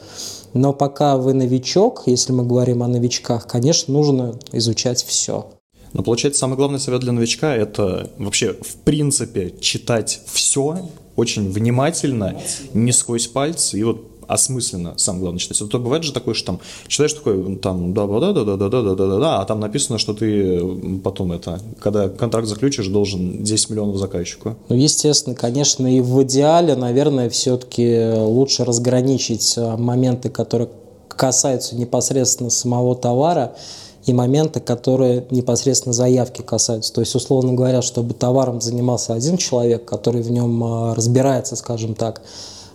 Но 0.54 0.72
пока 0.74 1.18
вы 1.18 1.34
новичок, 1.34 2.04
если 2.06 2.32
мы 2.32 2.46
говорим 2.46 2.82
о 2.82 2.88
новичках, 2.88 3.46
конечно, 3.48 3.94
нужно 3.94 4.36
изучать 4.54 5.04
все. 5.04 5.48
Но 5.96 6.04
получается, 6.04 6.42
самый 6.42 6.58
главный 6.58 6.78
совет 6.78 7.00
для 7.00 7.14
новичка– 7.14 7.56
это 7.56 8.10
вообще, 8.18 8.54
в 8.54 8.76
принципе, 8.84 9.54
читать 9.62 10.20
все 10.26 10.90
очень 11.16 11.50
внимательно, 11.50 12.36
не 12.74 12.92
сквозь 12.92 13.28
пальцы, 13.28 13.80
и 13.80 13.84
вот 13.84 14.06
осмысленно, 14.28 14.96
самое 14.98 15.22
главное, 15.22 15.40
читать. 15.40 15.62
А 15.62 15.68
то 15.68 15.80
бывает 15.80 16.04
же 16.04 16.12
такое, 16.12 16.34
что 16.34 16.48
там 16.48 16.60
читаешь 16.88 17.14
такой, 17.14 17.56
там, 17.58 17.94
да, 17.94 18.08
да, 18.08 18.34
да, 18.34 18.34
да, 18.34 18.58
да, 18.58 18.58
да, 18.58 18.82
да, 18.82 18.96
да, 18.96 19.08
да, 19.08 19.20
да, 19.20 19.40
а 19.40 19.46
там 19.46 19.62
написано, 19.62 19.98
что 19.98 20.14
ты 20.14 20.60
потом 21.02 21.32
это, 21.32 21.62
когда 21.80 22.10
контракт 22.10 22.48
заключишь, 22.50 22.88
должен 22.88 23.42
10 23.42 23.70
миллионов 23.70 23.96
заказчику. 23.96 24.58
Ну, 24.68 24.76
естественно, 24.76 25.34
конечно, 25.34 25.88
и 25.88 26.02
в 26.02 26.24
идеале, 26.24 26.76
наверное, 26.76 27.30
все-таки 27.30 28.12
лучше 28.18 28.66
разграничить 28.66 29.58
моменты, 29.58 30.30
которые 30.30 30.70
касаются 31.08 31.78
непосредственно 31.78 32.50
самого 32.50 32.96
товара, 32.96 33.56
и 34.06 34.14
моменты, 34.14 34.60
которые 34.60 35.26
непосредственно 35.32 35.94
заявки 35.94 36.42
касаются. 36.42 36.94
То 36.94 37.02
есть, 37.02 37.16
условно 37.16 37.54
говоря, 37.54 37.82
чтобы 37.82 38.14
товаром 38.14 38.62
занимался 38.62 39.14
один 39.14 39.38
человек, 39.38 39.86
который 39.86 40.22
в 40.22 40.30
нем 40.30 40.64
а, 40.64 40.96
разбирается, 40.96 41.56
скажем 41.56 41.96
так, 41.96 42.22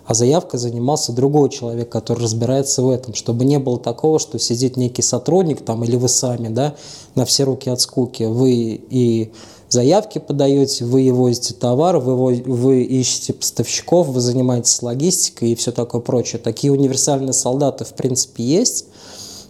а 0.05 0.13
заявкой 0.13 0.59
занимался 0.59 1.13
другой 1.13 1.49
человек, 1.49 1.87
который 1.89 2.23
разбирается 2.23 2.81
в 2.81 2.89
этом, 2.89 3.13
чтобы 3.13 3.45
не 3.45 3.59
было 3.59 3.79
такого, 3.79 4.19
что 4.19 4.39
сидит 4.39 4.75
некий 4.75 5.01
сотрудник 5.01 5.61
там 5.61 5.83
или 5.85 5.95
вы 5.95 6.09
сами, 6.09 6.49
да, 6.49 6.75
на 7.15 7.25
все 7.25 7.43
руки 7.43 7.69
от 7.69 7.79
скуки, 7.79 8.23
вы 8.23 8.81
и 8.89 9.31
заявки 9.69 10.19
подаете, 10.19 10.83
вы 10.83 11.03
и 11.03 11.53
товар, 11.53 11.99
вы, 11.99 12.43
вы 12.43 12.83
ищете 12.83 13.31
поставщиков, 13.31 14.07
вы 14.07 14.19
занимаетесь 14.19 14.81
логистикой 14.81 15.51
и 15.51 15.55
все 15.55 15.71
такое 15.71 16.01
прочее. 16.01 16.41
Такие 16.43 16.73
универсальные 16.73 17.33
солдаты 17.33 17.85
в 17.85 17.93
принципе 17.93 18.43
есть, 18.43 18.87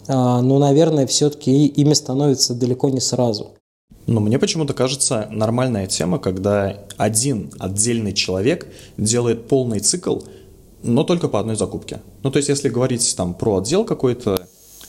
но, 0.07 0.59
наверное, 0.59 1.07
все-таки 1.07 1.65
ими 1.67 1.93
становится 1.93 2.53
далеко 2.53 2.89
не 2.89 2.99
сразу. 2.99 3.51
Но 4.07 4.19
мне 4.19 4.39
почему-то 4.39 4.73
кажется 4.73 5.27
нормальная 5.31 5.87
тема, 5.87 6.19
когда 6.19 6.77
один 6.97 7.51
отдельный 7.59 8.13
человек 8.13 8.67
делает 8.97 9.47
полный 9.47 9.79
цикл, 9.79 10.19
но 10.83 11.03
только 11.03 11.27
по 11.27 11.39
одной 11.39 11.55
закупке. 11.55 12.01
Ну, 12.23 12.31
то 12.31 12.37
есть, 12.37 12.49
если 12.49 12.69
говорить 12.69 13.15
там 13.15 13.33
про 13.33 13.57
отдел 13.57 13.85
какой-то, 13.85 14.47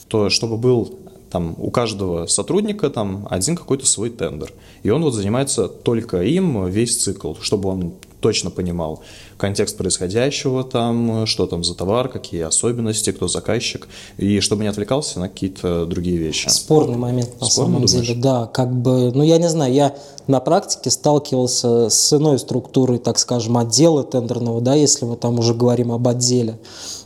то 0.09 0.31
чтобы 0.31 0.57
был 0.57 0.99
там 1.31 1.55
у 1.59 1.71
каждого 1.71 2.27
сотрудника 2.27 2.91
там 2.91 3.27
один 3.31 3.57
какой-то 3.57 3.87
свой 3.87 4.11
тендер. 4.11 4.53
И 4.83 4.91
он 4.91 5.03
вот 5.03 5.15
занимается 5.15 5.67
только 5.67 6.23
им 6.23 6.67
весь 6.67 7.03
цикл, 7.03 7.35
чтобы 7.41 7.71
он 7.71 7.95
точно 8.23 8.51
понимал 8.51 9.03
контекст 9.37 9.77
происходящего 9.77 10.65
там, 10.65 11.27
что 11.27 11.47
там 11.47 11.65
за 11.65 11.75
товар, 11.75 12.09
какие 12.09 12.43
особенности, 12.43 13.11
кто 13.11 13.29
заказчик, 13.29 13.89
и 14.17 14.41
чтобы 14.41 14.63
не 14.63 14.69
отвлекался 14.69 15.21
на 15.21 15.29
какие-то 15.29 15.85
другие 15.85 16.17
вещи. 16.17 16.49
Спорный 16.49 16.97
момент 16.97 17.41
на 17.41 17.47
Спорный, 17.47 17.51
самом 17.51 17.87
думаешь? 17.87 18.07
деле, 18.07 18.21
да, 18.21 18.47
как 18.47 18.73
бы, 18.73 19.11
ну 19.13 19.23
я 19.25 19.39
не 19.39 19.49
знаю, 19.49 19.75
я 19.75 19.97
на 20.29 20.41
практике 20.41 20.91
сталкивался 20.91 21.91
с 21.91 22.13
иной 22.13 22.39
структурой, 22.39 22.99
так 22.99 23.19
скажем, 23.19 23.59
отдела 23.59 24.05
тендерного, 24.05 24.61
да, 24.61 24.75
если 24.75 25.05
мы 25.05 25.17
там 25.17 25.39
уже 25.39 25.53
говорим 25.53 25.91
об 25.91 26.07
отделе, 26.07 26.59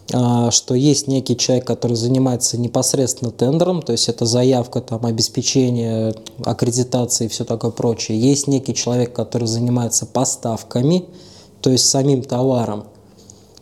что 0.09 0.75
есть 0.75 1.09
некий 1.09 1.37
человек, 1.37 1.67
который 1.67 1.97
занимается 1.97 2.59
непосредственно 2.59 3.33
тендером, 3.33 3.83
то 3.83 3.93
есть 3.93 4.09
это 4.09 4.25
заявка, 4.25 4.81
там, 4.81 5.05
обеспечение, 5.05 6.15
аккредитации 6.45 7.25
и 7.25 7.29
все 7.29 7.45
такое 7.45 7.73
прочее. 7.73 8.21
Есть 8.21 8.47
некий 8.47 8.75
человек, 8.75 9.13
который 9.13 9.49
занимается 9.49 10.07
поставками, 10.07 11.07
то 11.61 11.71
есть 11.71 11.89
самим 11.89 12.23
товаром. 12.23 12.85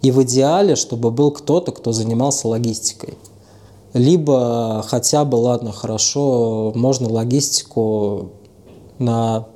И 0.02 0.10
в 0.10 0.22
идеале, 0.24 0.76
чтобы 0.76 1.10
был 1.10 1.30
кто-то, 1.30 1.72
кто 1.72 1.92
занимался 1.92 2.46
логистикой. 2.46 3.14
Либо 3.94 4.84
хотя 4.86 5.24
бы, 5.24 5.36
ладно, 5.36 5.72
хорошо, 5.72 6.72
можно 6.74 7.08
логистику 7.08 8.32
на 8.98 9.46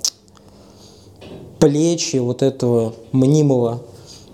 плечи 1.59 2.17
вот 2.17 2.43
этого 2.43 2.95
мнимого 3.13 3.83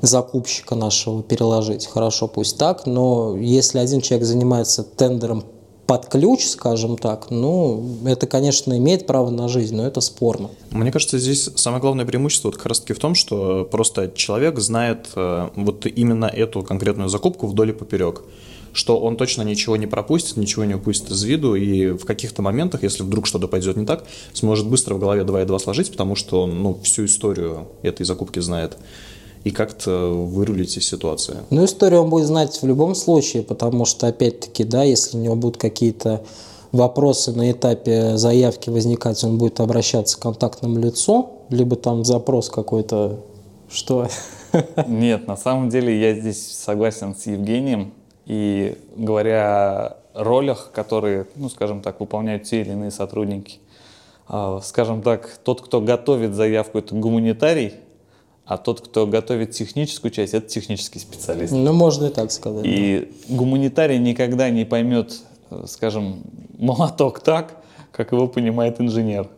закупщика 0.00 0.74
нашего 0.74 1.22
переложить. 1.22 1.86
Хорошо, 1.86 2.28
пусть 2.28 2.58
так, 2.58 2.86
но 2.86 3.36
если 3.36 3.78
один 3.78 4.00
человек 4.00 4.26
занимается 4.26 4.82
тендером 4.82 5.44
под 5.86 6.06
ключ, 6.06 6.46
скажем 6.46 6.96
так, 6.96 7.30
ну, 7.30 7.84
это, 8.06 8.26
конечно, 8.26 8.76
имеет 8.78 9.06
право 9.06 9.30
на 9.30 9.48
жизнь, 9.48 9.76
но 9.76 9.86
это 9.86 10.00
спорно. 10.00 10.50
Мне 10.70 10.90
кажется, 10.90 11.18
здесь 11.18 11.50
самое 11.56 11.80
главное 11.80 12.06
преимущество 12.06 12.48
вот 12.48 12.56
как 12.56 12.66
раз 12.66 12.80
таки 12.80 12.94
в 12.94 12.98
том, 12.98 13.14
что 13.14 13.68
просто 13.70 14.10
человек 14.14 14.58
знает 14.60 15.08
э, 15.14 15.50
вот 15.56 15.86
именно 15.86 16.26
эту 16.26 16.62
конкретную 16.62 17.08
закупку 17.08 17.46
вдоль 17.46 17.70
и 17.70 17.72
поперек 17.72 18.22
что 18.74 18.98
он 18.98 19.16
точно 19.16 19.42
ничего 19.42 19.76
не 19.76 19.86
пропустит, 19.86 20.36
ничего 20.36 20.64
не 20.64 20.74
упустит 20.74 21.10
из 21.10 21.22
виду, 21.22 21.54
и 21.54 21.92
в 21.92 22.04
каких-то 22.04 22.42
моментах, 22.42 22.82
если 22.82 23.04
вдруг 23.04 23.26
что-то 23.26 23.46
пойдет 23.46 23.76
не 23.76 23.86
так, 23.86 24.04
сможет 24.32 24.66
быстро 24.66 24.94
в 24.94 24.98
голове 24.98 25.22
2 25.24 25.42
и 25.42 25.44
2 25.46 25.58
сложить, 25.60 25.90
потому 25.92 26.16
что 26.16 26.42
он 26.42 26.62
ну, 26.62 26.80
всю 26.82 27.04
историю 27.04 27.68
этой 27.82 28.04
закупки 28.04 28.40
знает, 28.40 28.76
и 29.44 29.50
как-то 29.50 30.08
вырулить 30.08 30.76
из 30.76 30.88
ситуации. 30.88 31.36
Ну, 31.50 31.64
историю 31.64 32.02
он 32.02 32.10
будет 32.10 32.26
знать 32.26 32.60
в 32.60 32.66
любом 32.66 32.94
случае, 32.94 33.42
потому 33.42 33.84
что, 33.84 34.06
опять-таки, 34.06 34.64
да, 34.64 34.82
если 34.82 35.18
у 35.18 35.20
него 35.20 35.36
будут 35.36 35.58
какие-то 35.58 36.24
вопросы 36.72 37.32
на 37.32 37.52
этапе 37.52 38.16
заявки 38.16 38.70
возникать, 38.70 39.22
он 39.22 39.38
будет 39.38 39.60
обращаться 39.60 40.18
к 40.18 40.22
контактному 40.22 40.78
лицу, 40.78 41.30
либо 41.50 41.76
там 41.76 42.04
запрос 42.04 42.48
какой-то, 42.48 43.20
что... 43.70 44.08
Нет, 44.88 45.26
на 45.26 45.36
самом 45.36 45.68
деле 45.68 46.00
я 46.00 46.18
здесь 46.18 46.56
согласен 46.56 47.14
с 47.14 47.26
Евгением. 47.26 47.92
И 48.24 48.78
говоря 48.96 49.98
о 50.14 50.24
ролях, 50.24 50.70
которые, 50.72 51.26
ну, 51.36 51.50
скажем 51.50 51.82
так, 51.82 52.00
выполняют 52.00 52.44
те 52.44 52.62
или 52.62 52.70
иные 52.70 52.90
сотрудники, 52.90 53.58
а, 54.26 54.60
скажем 54.62 55.02
так, 55.02 55.38
тот, 55.44 55.60
кто 55.60 55.82
готовит 55.82 56.34
заявку, 56.34 56.78
это 56.78 56.94
гуманитарий, 56.94 57.74
а 58.46 58.58
тот, 58.58 58.80
кто 58.80 59.06
готовит 59.06 59.52
техническую 59.52 60.10
часть, 60.10 60.34
это 60.34 60.46
технический 60.48 60.98
специалист. 60.98 61.52
Ну, 61.52 61.72
можно 61.72 62.06
и 62.06 62.10
так 62.10 62.30
сказать. 62.30 62.64
И 62.66 63.10
гуманитарий 63.28 63.98
никогда 63.98 64.50
не 64.50 64.64
поймет, 64.64 65.20
э, 65.50 65.64
скажем, 65.66 66.22
молоток 66.58 67.20
так, 67.20 67.56
как 67.90 68.12
его 68.12 68.28
понимает 68.28 68.80
инженер. 68.80 69.28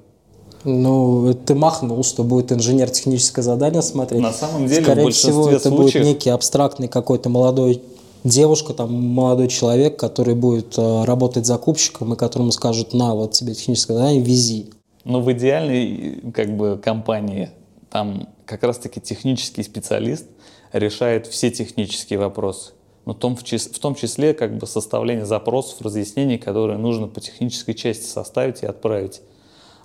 Ну, 0.64 1.32
ты 1.46 1.54
махнул, 1.54 2.02
что 2.02 2.24
будет 2.24 2.50
инженер 2.50 2.90
техническое 2.90 3.42
задание 3.42 3.82
смотреть. 3.82 4.20
На 4.20 4.32
самом 4.32 4.66
деле, 4.66 4.80
в 4.80 4.84
Скорее 4.84 5.04
большинстве 5.04 5.30
всего, 5.30 5.50
это 5.50 5.70
будет 5.70 5.92
случаев- 5.92 6.04
некий 6.04 6.30
абстрактный 6.30 6.88
какой-то 6.88 7.28
молодой 7.28 7.82
девушка, 8.24 8.74
там, 8.74 8.92
молодой 8.92 9.46
человек, 9.46 9.96
который 9.96 10.34
будет 10.34 10.76
э, 10.76 11.04
работать 11.04 11.46
закупщиком 11.46 12.14
и 12.14 12.16
которому 12.16 12.50
скажут, 12.50 12.92
на, 12.92 13.14
вот 13.14 13.32
тебе 13.32 13.54
техническое 13.54 13.94
задание, 13.94 14.20
вези. 14.20 14.70
Но 15.04 15.20
в 15.20 15.30
идеальной 15.30 16.32
как 16.34 16.56
бы, 16.56 16.80
компании 16.82 17.50
там 17.88 18.28
как 18.46 18.62
раз-таки 18.62 19.00
технический 19.00 19.62
специалист 19.62 20.26
решает 20.72 21.26
все 21.26 21.50
технические 21.50 22.18
вопросы. 22.18 22.72
Но 23.04 23.14
в 23.14 23.18
том, 23.18 23.36
в, 23.36 23.42
чис- 23.42 23.72
в 23.72 23.78
том 23.78 23.94
числе 23.94 24.34
как 24.34 24.56
бы 24.56 24.66
составление 24.66 25.26
запросов, 25.26 25.80
разъяснений, 25.80 26.38
которые 26.38 26.78
нужно 26.78 27.06
по 27.06 27.20
технической 27.20 27.74
части 27.74 28.04
составить 28.04 28.62
и 28.62 28.66
отправить. 28.66 29.20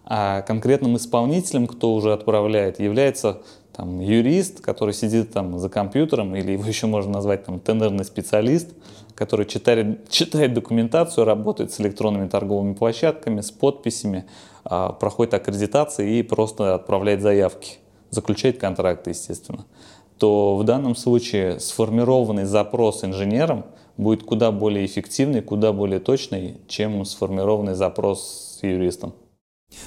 А 0.04 0.42
конкретным 0.42 0.98
исполнителем, 0.98 1.68
кто 1.68 1.94
уже 1.94 2.14
отправляет, 2.14 2.80
является 2.80 3.42
там, 3.74 4.00
юрист, 4.00 4.62
который 4.62 4.94
сидит 4.94 5.32
там 5.32 5.60
за 5.60 5.70
компьютером, 5.70 6.36
или 6.36 6.54
его 6.54 6.66
еще 6.66 6.88
можно 6.88 7.14
назвать 7.14 7.46
там, 7.46 7.60
тендерный 7.60 8.04
специалист, 8.04 8.70
который 9.16 9.46
читает, 9.46 10.10
читает 10.10 10.54
документацию, 10.54 11.26
работает 11.26 11.72
с 11.72 11.80
электронными 11.80 12.28
торговыми 12.28 12.74
площадками, 12.74 13.42
с 13.42 13.52
подписями, 13.52 14.26
а, 14.64 14.92
проходит 14.94 15.36
аккредитации 15.36 16.18
и 16.18 16.24
просто 16.24 16.74
отправляет 16.74 17.22
заявки, 17.22 17.78
заключает 18.12 18.60
контракты, 18.60 19.10
естественно 19.10 19.66
то 20.22 20.56
в 20.56 20.64
данном 20.64 20.96
случае 20.96 21.60
сформированный 21.60 22.46
запрос 22.46 23.04
инженером 23.04 23.66
будет 23.98 24.22
куда 24.22 24.52
более 24.52 24.86
эффективный, 24.86 25.42
куда 25.42 25.74
более 25.74 26.00
точный, 26.00 26.58
чем 26.68 27.04
сформированный 27.06 27.74
запрос 27.74 28.60
с 28.60 28.64
юристом. 28.64 29.16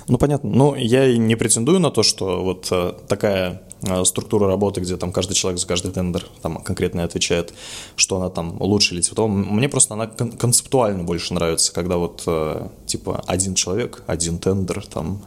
Ну, 0.08 0.18
понятно. 0.18 0.50
Ну, 0.50 0.74
я 0.74 1.06
и 1.06 1.18
не 1.18 1.36
претендую 1.36 1.78
на 1.78 1.92
то, 1.92 2.02
что 2.02 2.42
вот 2.42 2.66
э, 2.72 2.94
такая 3.06 3.62
э, 3.82 4.04
структура 4.04 4.48
работы, 4.48 4.80
где 4.80 4.96
там 4.96 5.12
каждый 5.12 5.34
человек 5.34 5.60
за 5.60 5.68
каждый 5.68 5.92
тендер 5.92 6.26
там 6.42 6.56
конкретно 6.64 7.04
отвечает, 7.04 7.54
что 7.94 8.16
она 8.16 8.28
там 8.28 8.60
лучше 8.60 8.94
или 8.94 9.02
цветом. 9.02 9.30
Мне 9.30 9.68
просто 9.68 9.94
она 9.94 10.08
кон- 10.08 10.32
концептуально 10.32 11.04
больше 11.04 11.32
нравится, 11.32 11.72
когда 11.72 11.96
вот 11.96 12.24
э, 12.26 12.70
типа 12.86 13.22
один 13.28 13.54
человек, 13.54 14.02
один 14.08 14.38
тендер, 14.38 14.84
там 14.84 15.22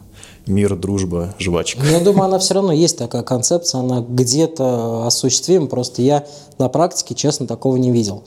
мир, 0.48 0.76
дружба, 0.76 1.34
жвачка. 1.38 1.80
Но 1.82 1.90
я 1.90 2.00
думаю, 2.00 2.24
она 2.24 2.38
все 2.38 2.54
равно 2.54 2.72
есть 2.72 2.98
такая 2.98 3.22
концепция, 3.22 3.80
она 3.80 4.00
где-то 4.00 5.06
осуществима, 5.06 5.66
просто 5.66 6.02
я 6.02 6.26
на 6.58 6.68
практике, 6.68 7.14
честно, 7.14 7.46
такого 7.46 7.76
не 7.76 7.90
видел. 7.90 8.24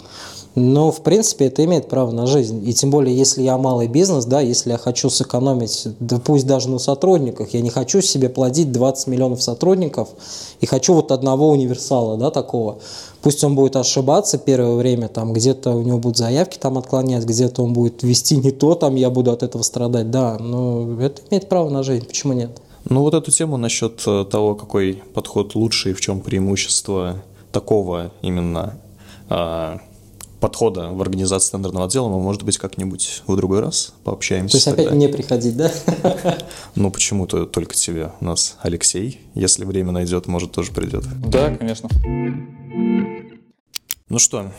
Но, 0.53 0.91
в 0.91 1.01
принципе, 1.01 1.45
это 1.45 1.63
имеет 1.63 1.87
право 1.87 2.11
на 2.11 2.27
жизнь. 2.27 2.67
И 2.67 2.73
тем 2.73 2.91
более, 2.91 3.15
если 3.15 3.41
я 3.41 3.57
малый 3.57 3.87
бизнес, 3.87 4.25
да, 4.25 4.41
если 4.41 4.71
я 4.71 4.77
хочу 4.77 5.09
сэкономить, 5.09 5.87
да 5.99 6.19
пусть 6.19 6.45
даже 6.45 6.69
на 6.69 6.77
сотрудниках, 6.77 7.53
я 7.53 7.61
не 7.61 7.69
хочу 7.69 8.01
себе 8.01 8.27
плодить 8.27 8.71
20 8.71 9.07
миллионов 9.07 9.41
сотрудников 9.41 10.09
и 10.59 10.65
хочу 10.65 10.93
вот 10.93 11.11
одного 11.11 11.49
универсала, 11.49 12.17
да, 12.17 12.31
такого. 12.31 12.79
Пусть 13.21 13.43
он 13.45 13.55
будет 13.55 13.77
ошибаться 13.77 14.37
первое 14.37 14.75
время, 14.75 15.07
там 15.07 15.31
где-то 15.31 15.71
у 15.71 15.83
него 15.83 15.99
будут 15.99 16.17
заявки 16.17 16.57
там 16.57 16.77
отклонять, 16.77 17.23
где-то 17.23 17.63
он 17.63 17.71
будет 17.71 18.03
вести 18.03 18.35
не 18.35 18.51
то, 18.51 18.75
там 18.75 18.95
я 18.95 19.09
буду 19.09 19.31
от 19.31 19.43
этого 19.43 19.61
страдать, 19.61 20.11
да, 20.11 20.37
но 20.37 21.01
это 21.01 21.21
имеет 21.29 21.47
право 21.47 21.69
на 21.69 21.83
жизнь, 21.83 22.05
почему 22.05 22.33
нет? 22.33 22.49
Ну, 22.89 23.01
вот 23.01 23.13
эту 23.13 23.31
тему 23.31 23.57
насчет 23.57 24.01
э, 24.07 24.25
того, 24.25 24.55
какой 24.55 25.03
подход 25.13 25.55
лучше 25.55 25.91
и 25.91 25.93
в 25.93 26.01
чем 26.01 26.19
преимущество 26.19 27.21
такого 27.51 28.11
именно 28.21 28.73
а, 29.29 29.79
подхода 30.41 30.89
в 30.89 31.01
организации 31.01 31.51
тендерного 31.51 31.85
отдела, 31.85 32.09
мы, 32.09 32.19
может 32.19 32.43
быть, 32.43 32.57
как-нибудь 32.57 33.23
в 33.27 33.35
другой 33.37 33.61
раз 33.61 33.93
пообщаемся. 34.03 34.53
То 34.53 34.57
есть 34.57 34.67
опять 34.67 34.85
тогда. 34.87 34.95
мне 34.95 35.07
приходить, 35.07 35.55
да? 35.55 35.71
Ну, 36.75 36.89
почему-то 36.91 37.45
только 37.45 37.75
тебе. 37.75 38.11
У 38.19 38.25
нас 38.25 38.57
Алексей, 38.61 39.21
если 39.35 39.65
время 39.65 39.91
найдет, 39.91 40.27
может, 40.27 40.51
тоже 40.51 40.71
придет. 40.71 41.05
Да, 41.29 41.55
конечно. 41.55 41.89
Ну 44.09 44.19
что, 44.19 44.51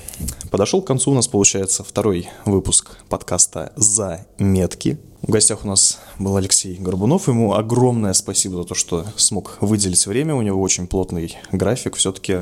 подошел 0.50 0.80
к 0.80 0.86
концу 0.86 1.10
у 1.10 1.14
нас, 1.14 1.28
получается, 1.28 1.84
второй 1.84 2.28
выпуск 2.46 2.96
подкаста 3.10 3.72
«Заметки». 3.76 4.98
В 5.20 5.30
гостях 5.30 5.64
у 5.64 5.68
нас 5.68 6.00
был 6.18 6.36
Алексей 6.36 6.76
Горбунов. 6.76 7.28
Ему 7.28 7.54
огромное 7.54 8.12
спасибо 8.12 8.56
за 8.56 8.64
то, 8.64 8.74
что 8.74 9.04
смог 9.16 9.58
выделить 9.60 10.06
время. 10.06 10.34
У 10.34 10.42
него 10.42 10.60
очень 10.60 10.86
плотный 10.86 11.36
график. 11.52 11.96
Все-таки 11.96 12.40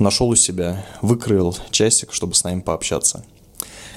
нашел 0.00 0.28
у 0.28 0.34
себя, 0.34 0.84
выкроил 1.02 1.56
часик, 1.70 2.12
чтобы 2.12 2.34
с 2.34 2.42
нами 2.42 2.60
пообщаться. 2.60 3.24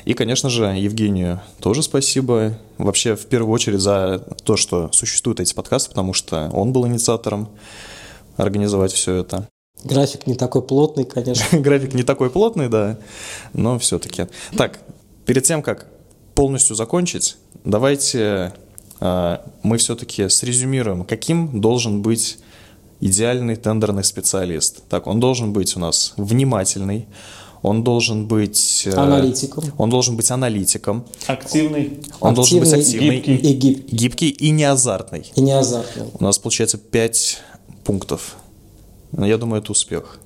И, 0.06 0.14
конечно 0.14 0.50
же, 0.50 0.66
Евгению 0.66 1.42
тоже 1.60 1.82
спасибо. 1.82 2.60
Вообще, 2.78 3.16
в 3.16 3.26
первую 3.26 3.54
очередь, 3.54 3.80
за 3.80 4.20
то, 4.44 4.58
что 4.58 4.92
существуют 4.92 5.40
эти 5.40 5.54
подкасты, 5.54 5.90
потому 5.90 6.14
что 6.14 6.50
он 6.54 6.74
был 6.74 6.86
инициатором 6.86 7.50
организовать 8.36 8.92
все 8.92 9.16
это. 9.16 9.48
График 9.84 10.28
не 10.28 10.36
такой 10.36 10.62
плотный, 10.62 11.06
конечно. 11.06 11.58
График 11.60 11.94
не 11.94 12.04
такой 12.04 12.30
плотный, 12.30 12.68
да, 12.68 12.98
но 13.54 13.80
все-таки. 13.80 14.28
Так, 14.58 14.80
перед 15.26 15.44
тем, 15.44 15.62
как 15.62 15.88
полностью 16.36 16.76
закончить, 16.76 17.38
давайте 17.64 18.54
э, 19.00 19.38
мы 19.62 19.78
все-таки 19.78 20.28
срезюмируем, 20.28 21.06
каким 21.06 21.62
должен 21.62 22.02
быть 22.02 22.40
идеальный 23.06 23.56
тендерный 23.56 24.04
специалист. 24.04 24.82
Так, 24.90 25.08
он 25.08 25.20
должен 25.20 25.54
быть 25.54 25.76
у 25.76 25.80
нас 25.80 26.14
внимательный, 26.18 27.08
он 27.62 27.84
должен 27.84 28.28
быть... 28.28 28.84
э, 28.86 28.92
Аналитиком. 28.94 29.64
Он 29.78 29.90
должен 29.90 30.16
быть 30.18 30.30
аналитиком, 30.32 31.06
Активный. 31.28 32.00
он 32.20 32.34
должен 32.34 32.60
быть 32.60 32.74
Активный, 32.74 33.18
активный, 33.20 33.38
гибкий. 33.38 33.52
И 33.52 33.54
гибкий. 33.54 33.96
гибкий 33.96 34.30
и 34.30 34.50
не 34.52 34.64
азартный. 34.66 35.32
И 35.36 35.42
не 35.42 35.52
азартный. 35.54 36.08
У 36.20 36.24
нас 36.24 36.38
получается 36.40 36.78
5 36.78 37.38
пунктов. 37.84 38.36
Но 39.12 39.26
я 39.26 39.38
думаю, 39.38 39.62
это 39.62 39.72
успех. 39.72 40.20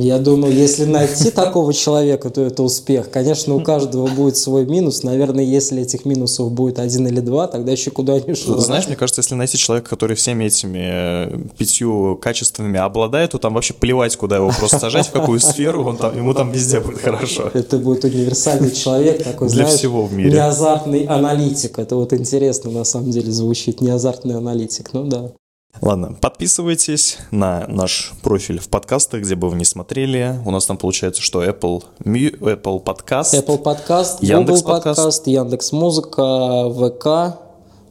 Я 0.00 0.18
думаю, 0.18 0.54
если 0.54 0.86
найти 0.86 1.30
такого 1.30 1.74
человека, 1.74 2.30
то 2.30 2.40
это 2.40 2.62
успех. 2.62 3.10
Конечно, 3.10 3.54
у 3.54 3.60
каждого 3.60 4.06
будет 4.06 4.38
свой 4.38 4.64
минус. 4.64 5.02
Наверное, 5.02 5.44
если 5.44 5.82
этих 5.82 6.06
минусов 6.06 6.50
будет 6.50 6.78
один 6.78 7.06
или 7.06 7.20
два, 7.20 7.46
тогда 7.46 7.72
еще 7.72 7.90
куда 7.90 8.18
ни 8.18 8.32
шло. 8.32 8.56
Знаешь, 8.56 8.86
мне 8.86 8.96
кажется, 8.96 9.20
если 9.20 9.34
найти 9.34 9.58
человека, 9.58 9.90
который 9.90 10.16
всеми 10.16 10.44
этими 10.44 10.80
э, 10.82 11.38
пятью 11.58 12.16
качествами 12.16 12.78
обладает, 12.78 13.32
то 13.32 13.38
там 13.38 13.52
вообще 13.52 13.74
плевать, 13.74 14.16
куда 14.16 14.36
его 14.36 14.50
просто 14.58 14.78
сажать, 14.78 15.08
в 15.08 15.12
какую 15.12 15.40
сферу, 15.40 15.84
он 15.84 15.98
там, 15.98 16.16
ему 16.16 16.32
там 16.32 16.52
везде 16.52 16.80
будет 16.80 17.00
хорошо. 17.00 17.50
Это 17.52 17.76
будет 17.76 18.04
универсальный 18.04 18.70
человек, 18.70 19.22
такой, 19.22 19.48
Для 19.48 19.64
знаешь, 19.64 19.78
всего 19.78 20.06
в 20.06 20.12
мире. 20.14 20.30
неазартный 20.30 21.04
аналитик. 21.04 21.78
Это 21.78 21.96
вот 21.96 22.14
интересно 22.14 22.70
на 22.70 22.84
самом 22.84 23.10
деле 23.10 23.30
звучит. 23.30 23.82
Неазартный 23.82 24.36
аналитик, 24.36 24.94
ну 24.94 25.04
да. 25.04 25.32
Ладно, 25.80 26.12
подписывайтесь 26.12 27.18
на 27.30 27.66
наш 27.66 28.12
профиль 28.22 28.60
в 28.60 28.68
подкастах, 28.68 29.22
где 29.22 29.34
бы 29.34 29.48
вы 29.48 29.56
ни 29.56 29.64
смотрели. 29.64 30.38
У 30.44 30.50
нас 30.50 30.66
там 30.66 30.76
получается, 30.76 31.22
что 31.22 31.42
Apple, 31.42 31.82
Apple 32.04 32.84
Podcast, 32.84 33.32
Apple 33.32 33.58
подкаст, 33.58 34.22
Яндекс 34.22 34.60
Google 34.60 34.74
подкаст. 34.74 34.96
подкаст, 34.98 35.26
Яндекс 35.26 35.72
Музыка, 35.72 36.70
ВК, 36.70 37.38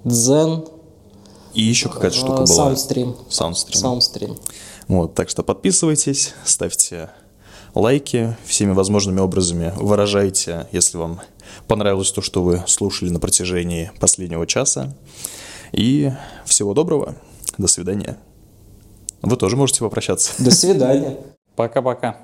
Дзен, 0.06 0.66
и 1.54 1.62
еще 1.62 1.90
какая-то 1.90 2.16
штука 2.16 2.44
э, 2.44 2.46
была. 2.46 2.72
Soundstream. 2.72 3.18
Soundstream. 3.30 4.00
Soundstream. 4.00 4.40
Вот, 4.88 5.16
так 5.16 5.30
что 5.30 5.44
подписывайтесь, 5.44 6.34
ставьте 6.46 7.10
лайки, 7.74 8.38
всеми 8.46 8.72
возможными 8.72 9.20
образами 9.20 9.74
выражайте, 9.76 10.68
если 10.72 10.98
вам 10.98 11.22
понравилось 11.68 12.12
то, 12.12 12.22
что 12.22 12.44
вы 12.44 12.64
слушали 12.68 13.10
на 13.10 13.20
протяжении 13.20 13.92
последнего 14.00 14.46
часа. 14.48 14.94
И 15.72 16.12
всего 16.46 16.74
доброго, 16.74 17.16
до 17.58 17.68
свидания. 17.68 18.18
Вы 19.22 19.38
тоже 19.38 19.56
можете 19.56 19.80
попрощаться. 19.80 20.34
До 20.44 20.52
свидания. 20.52 21.18
Пока-пока. 21.56 22.18